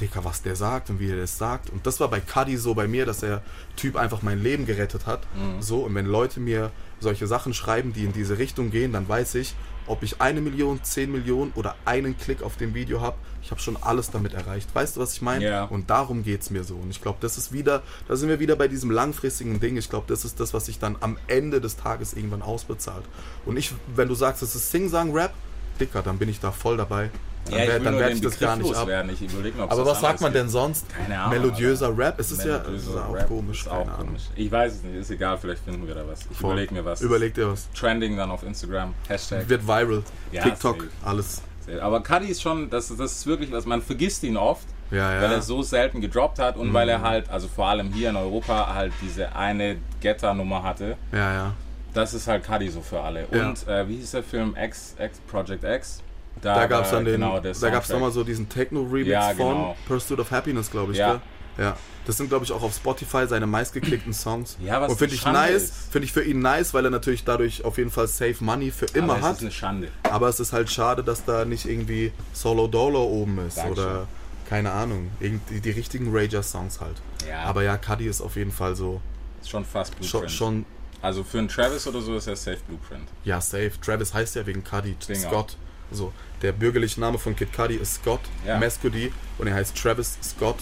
Dicker, 0.00 0.24
was 0.24 0.42
der 0.42 0.56
sagt 0.56 0.90
und 0.90 0.98
wie 0.98 1.10
er 1.10 1.16
das 1.16 1.38
sagt. 1.38 1.70
Und 1.70 1.86
das 1.86 2.00
war 2.00 2.08
bei 2.08 2.20
Cuddy 2.20 2.56
so 2.56 2.74
bei 2.74 2.88
mir, 2.88 3.06
dass 3.06 3.20
der 3.20 3.42
Typ 3.76 3.96
einfach 3.96 4.22
mein 4.22 4.42
Leben 4.42 4.66
gerettet 4.66 5.06
hat. 5.06 5.20
Mhm. 5.36 5.62
So, 5.62 5.84
und 5.84 5.94
wenn 5.94 6.06
Leute 6.06 6.40
mir 6.40 6.72
solche 7.00 7.26
Sachen 7.26 7.54
schreiben, 7.54 7.92
die 7.92 8.04
in 8.04 8.12
diese 8.12 8.38
Richtung 8.38 8.70
gehen, 8.70 8.92
dann 8.92 9.08
weiß 9.08 9.34
ich, 9.36 9.54
ob 9.86 10.02
ich 10.02 10.20
eine 10.20 10.40
Million, 10.40 10.82
zehn 10.82 11.12
Millionen 11.12 11.52
oder 11.54 11.76
einen 11.84 12.16
Klick 12.16 12.42
auf 12.42 12.56
dem 12.56 12.74
Video 12.74 13.00
habe, 13.00 13.16
ich 13.42 13.50
habe 13.50 13.60
schon 13.60 13.76
alles 13.76 14.10
damit 14.10 14.32
erreicht. 14.32 14.74
Weißt 14.74 14.96
du, 14.96 15.00
was 15.00 15.12
ich 15.12 15.22
meine? 15.22 15.44
Ja. 15.44 15.64
Und 15.64 15.90
darum 15.90 16.24
geht 16.24 16.40
es 16.40 16.50
mir 16.50 16.64
so. 16.64 16.76
Und 16.76 16.88
ich 16.88 17.02
glaube, 17.02 17.18
das 17.20 17.36
ist 17.36 17.52
wieder, 17.52 17.82
da 18.08 18.16
sind 18.16 18.30
wir 18.30 18.40
wieder 18.40 18.56
bei 18.56 18.68
diesem 18.68 18.90
langfristigen 18.90 19.60
Ding. 19.60 19.76
Ich 19.76 19.90
glaube, 19.90 20.06
das 20.08 20.24
ist 20.24 20.40
das, 20.40 20.54
was 20.54 20.66
sich 20.66 20.78
dann 20.78 20.96
am 21.00 21.18
Ende 21.26 21.60
des 21.60 21.76
Tages 21.76 22.14
irgendwann 22.14 22.40
ausbezahlt. 22.40 23.04
Und 23.44 23.58
ich, 23.58 23.74
wenn 23.94 24.08
du 24.08 24.14
sagst, 24.14 24.42
es 24.42 24.54
ist 24.54 24.70
Sing-Sang-Rap, 24.70 25.34
Dicker, 25.80 26.02
dann 26.02 26.18
bin 26.18 26.28
ich 26.28 26.40
da 26.40 26.50
voll 26.50 26.76
dabei. 26.76 27.10
Dann, 27.44 27.54
Ja, 27.58 27.64
ich 27.64 27.68
will 27.74 27.80
dann 27.80 27.98
werde 27.98 28.14
ich 28.14 28.20
das 28.22 28.38
gar 28.38 28.56
nicht 28.56 28.74
ab. 28.74 28.88
ob 28.88 29.70
Aber 29.72 29.86
was 29.86 30.00
sagt 30.00 30.20
man 30.22 30.32
denn 30.32 30.48
sonst? 30.48 30.86
Keine 30.88 31.18
Ahnung, 31.18 31.30
Melodiöser 31.42 31.96
Rap? 31.96 32.18
Es 32.18 32.30
ist 32.32 32.44
ja 32.44 32.56
es 32.62 32.86
ist 32.86 32.96
auch 32.96 33.12
Rap 33.14 33.28
komisch, 33.28 33.62
Ist 33.62 33.68
auch 33.68 33.98
komisch. 33.98 34.22
Ich 34.34 34.50
weiß 34.50 34.74
es 34.76 34.82
nicht, 34.82 34.96
ist 34.96 35.10
egal, 35.10 35.36
vielleicht 35.38 35.62
finden 35.64 35.86
wir 35.86 35.94
da 35.94 36.06
was. 36.08 36.20
Ich 36.30 36.40
überlege 36.40 36.72
mir 36.72 36.84
was. 36.84 37.02
Überleg 37.02 37.34
dir 37.34 37.50
was. 37.50 37.68
Trending 37.72 38.16
dann 38.16 38.30
auf 38.30 38.42
Instagram, 38.42 38.94
Hashtag. 39.08 39.48
Wird 39.48 39.66
viral. 39.66 40.02
Ja, 40.32 40.42
TikTok, 40.42 40.76
safe. 40.84 40.90
alles. 41.04 41.42
Aber 41.80 42.02
Cuddy 42.02 42.26
ist 42.28 42.42
schon, 42.42 42.68
das, 42.70 42.88
das 42.88 43.12
ist 43.12 43.26
wirklich 43.26 43.50
was, 43.52 43.64
man 43.66 43.80
vergisst 43.82 44.22
ihn 44.22 44.36
oft, 44.36 44.66
Ja, 44.90 45.12
ja. 45.12 45.18
Mhm. 45.18 45.22
weil 45.24 45.32
er 45.32 45.42
so 45.42 45.62
selten 45.62 46.00
gedroppt 46.00 46.38
hat 46.38 46.56
und 46.56 46.72
weil 46.72 46.88
er 46.88 47.00
halt, 47.02 47.28
also 47.30 47.48
vor 47.48 47.68
allem 47.68 47.92
hier 47.92 48.10
in 48.10 48.16
Europa, 48.16 48.74
halt 48.74 48.92
diese 49.02 49.34
eine 49.34 49.76
Getter-Nummer 50.00 50.62
hatte. 50.62 50.96
Ja, 51.12 51.32
ja. 51.32 51.52
Das 51.94 52.12
ist 52.14 52.26
halt 52.26 52.44
Cuddy 52.44 52.68
so 52.68 52.80
für 52.82 53.00
alle. 53.00 53.26
Ja. 53.32 53.48
Und 53.48 53.66
äh, 53.68 53.88
wie 53.88 53.96
hieß 53.96 54.10
der 54.12 54.22
Film 54.22 54.54
X, 54.60 54.94
X 54.98 55.18
Project 55.28 55.64
X? 55.64 56.02
Da 56.42 56.66
gab 56.66 56.84
es 56.84 56.90
dann 56.90 57.04
den, 57.04 57.14
genau, 57.20 57.36
da 57.38 57.42
gab's 57.42 57.60
Soundtrack. 57.60 57.88
nochmal 57.90 58.10
so 58.10 58.24
diesen 58.24 58.48
Techno-Remix 58.48 59.08
Ja, 59.08 59.28
von 59.28 59.36
genau. 59.36 59.76
Pursuit 59.86 60.18
of 60.18 60.30
Happiness, 60.32 60.70
glaube 60.70 60.92
ich, 60.92 60.98
Ja. 60.98 61.12
gell? 61.12 61.20
Ja. 61.56 61.76
Das 62.06 62.16
sind, 62.16 62.28
glaube 62.28 62.44
ich, 62.44 62.50
auch 62.52 62.62
auf 62.62 62.74
Spotify 62.74 63.26
seine 63.28 63.46
meistgeklickten 63.46 64.12
Songs. 64.12 64.58
Ja, 64.60 64.80
was 64.80 64.90
Und 64.90 64.98
finde 64.98 65.14
ich 65.14 65.20
Schande 65.20 65.38
nice, 65.40 65.72
finde 65.90 66.04
ich 66.06 66.12
für 66.12 66.22
ihn 66.24 66.40
nice, 66.40 66.74
weil 66.74 66.84
er 66.84 66.90
natürlich 66.90 67.24
dadurch 67.24 67.64
auf 67.64 67.78
jeden 67.78 67.90
Fall 67.90 68.08
Safe 68.08 68.34
Money 68.40 68.72
für 68.72 68.86
immer 68.86 69.12
Aber 69.14 69.20
es 69.20 69.24
hat. 69.26 69.36
ist 69.36 69.42
eine 69.42 69.50
Schande. 69.52 69.88
Aber 70.02 70.28
es 70.28 70.40
ist 70.40 70.52
halt 70.52 70.70
schade, 70.70 71.04
dass 71.04 71.24
da 71.24 71.44
nicht 71.44 71.64
irgendwie 71.66 72.12
Solo 72.32 72.66
Dolo 72.66 73.04
oben 73.04 73.38
ist 73.46 73.56
Dankeschön. 73.56 73.84
oder 73.86 74.06
keine 74.48 74.72
Ahnung, 74.72 75.10
irgendwie 75.20 75.60
die 75.60 75.70
richtigen 75.70 76.14
Rager-Songs 76.14 76.80
halt. 76.80 77.00
Ja. 77.26 77.44
Aber 77.44 77.62
ja, 77.62 77.78
Cuddy 77.78 78.06
ist 78.08 78.20
auf 78.20 78.34
jeden 78.36 78.52
Fall 78.52 78.74
so 78.74 79.00
Ist 79.40 79.48
schon 79.50 79.64
fast 79.64 79.94
schon, 80.04 80.20
Blueprint. 80.20 80.30
schon 80.32 80.66
Also 81.04 81.22
für 81.22 81.38
einen 81.38 81.48
Travis 81.48 81.86
oder 81.86 82.00
so 82.00 82.16
ist 82.16 82.26
er 82.26 82.36
safe 82.36 82.58
Blueprint. 82.66 83.08
ja 83.24 83.40
safe. 83.40 83.72
Travis 83.84 84.14
heißt 84.14 84.34
ja 84.36 84.46
wegen 84.46 84.64
Cuddy. 84.64 84.96
Scott. 85.14 85.56
So, 85.90 86.12
der 86.42 86.52
bürgerliche 86.52 86.98
Name 86.98 87.18
von 87.18 87.36
Kid 87.36 87.52
Cudi 87.52 87.74
ist 87.74 87.96
Scott 87.96 88.20
Ja. 88.46 88.58
Mescudi 88.58 89.12
und 89.38 89.46
er 89.46 89.54
heißt 89.54 89.76
Travis 89.76 90.16
Scott 90.22 90.56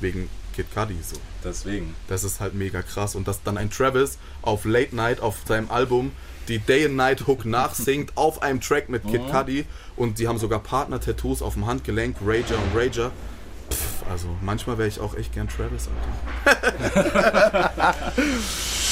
wegen 0.00 0.28
Kid 0.56 0.66
Cudi 0.74 0.96
so. 1.02 1.16
Deswegen. 1.44 1.94
Das 2.08 2.24
ist 2.24 2.40
halt 2.40 2.54
mega 2.54 2.82
krass 2.82 3.14
und 3.14 3.28
dass 3.28 3.42
dann 3.42 3.58
ein 3.58 3.70
Travis 3.70 4.18
auf 4.40 4.64
Late 4.64 4.96
Night 4.96 5.20
auf 5.20 5.36
seinem 5.46 5.70
Album 5.70 6.12
die 6.48 6.58
Day 6.58 6.86
and 6.86 6.96
Night 6.96 7.26
Hook 7.26 7.44
nachsingt 7.44 8.12
auf 8.16 8.42
einem 8.42 8.60
Track 8.60 8.88
mit 8.88 9.06
Kid 9.06 9.20
Cudi 9.30 9.66
und 9.94 10.18
die 10.18 10.26
haben 10.26 10.38
sogar 10.38 10.58
Partner-Tattoos 10.60 11.42
auf 11.42 11.52
dem 11.54 11.66
Handgelenk, 11.66 12.16
Rager 12.24 12.56
und 12.56 12.74
Rager. 12.76 13.12
Pff, 13.70 14.10
also 14.10 14.28
manchmal 14.40 14.78
wäre 14.78 14.88
ich 14.88 15.00
auch 15.00 15.14
echt 15.14 15.32
gern 15.34 15.48
Travis, 15.48 15.88
Alter. 16.44 17.94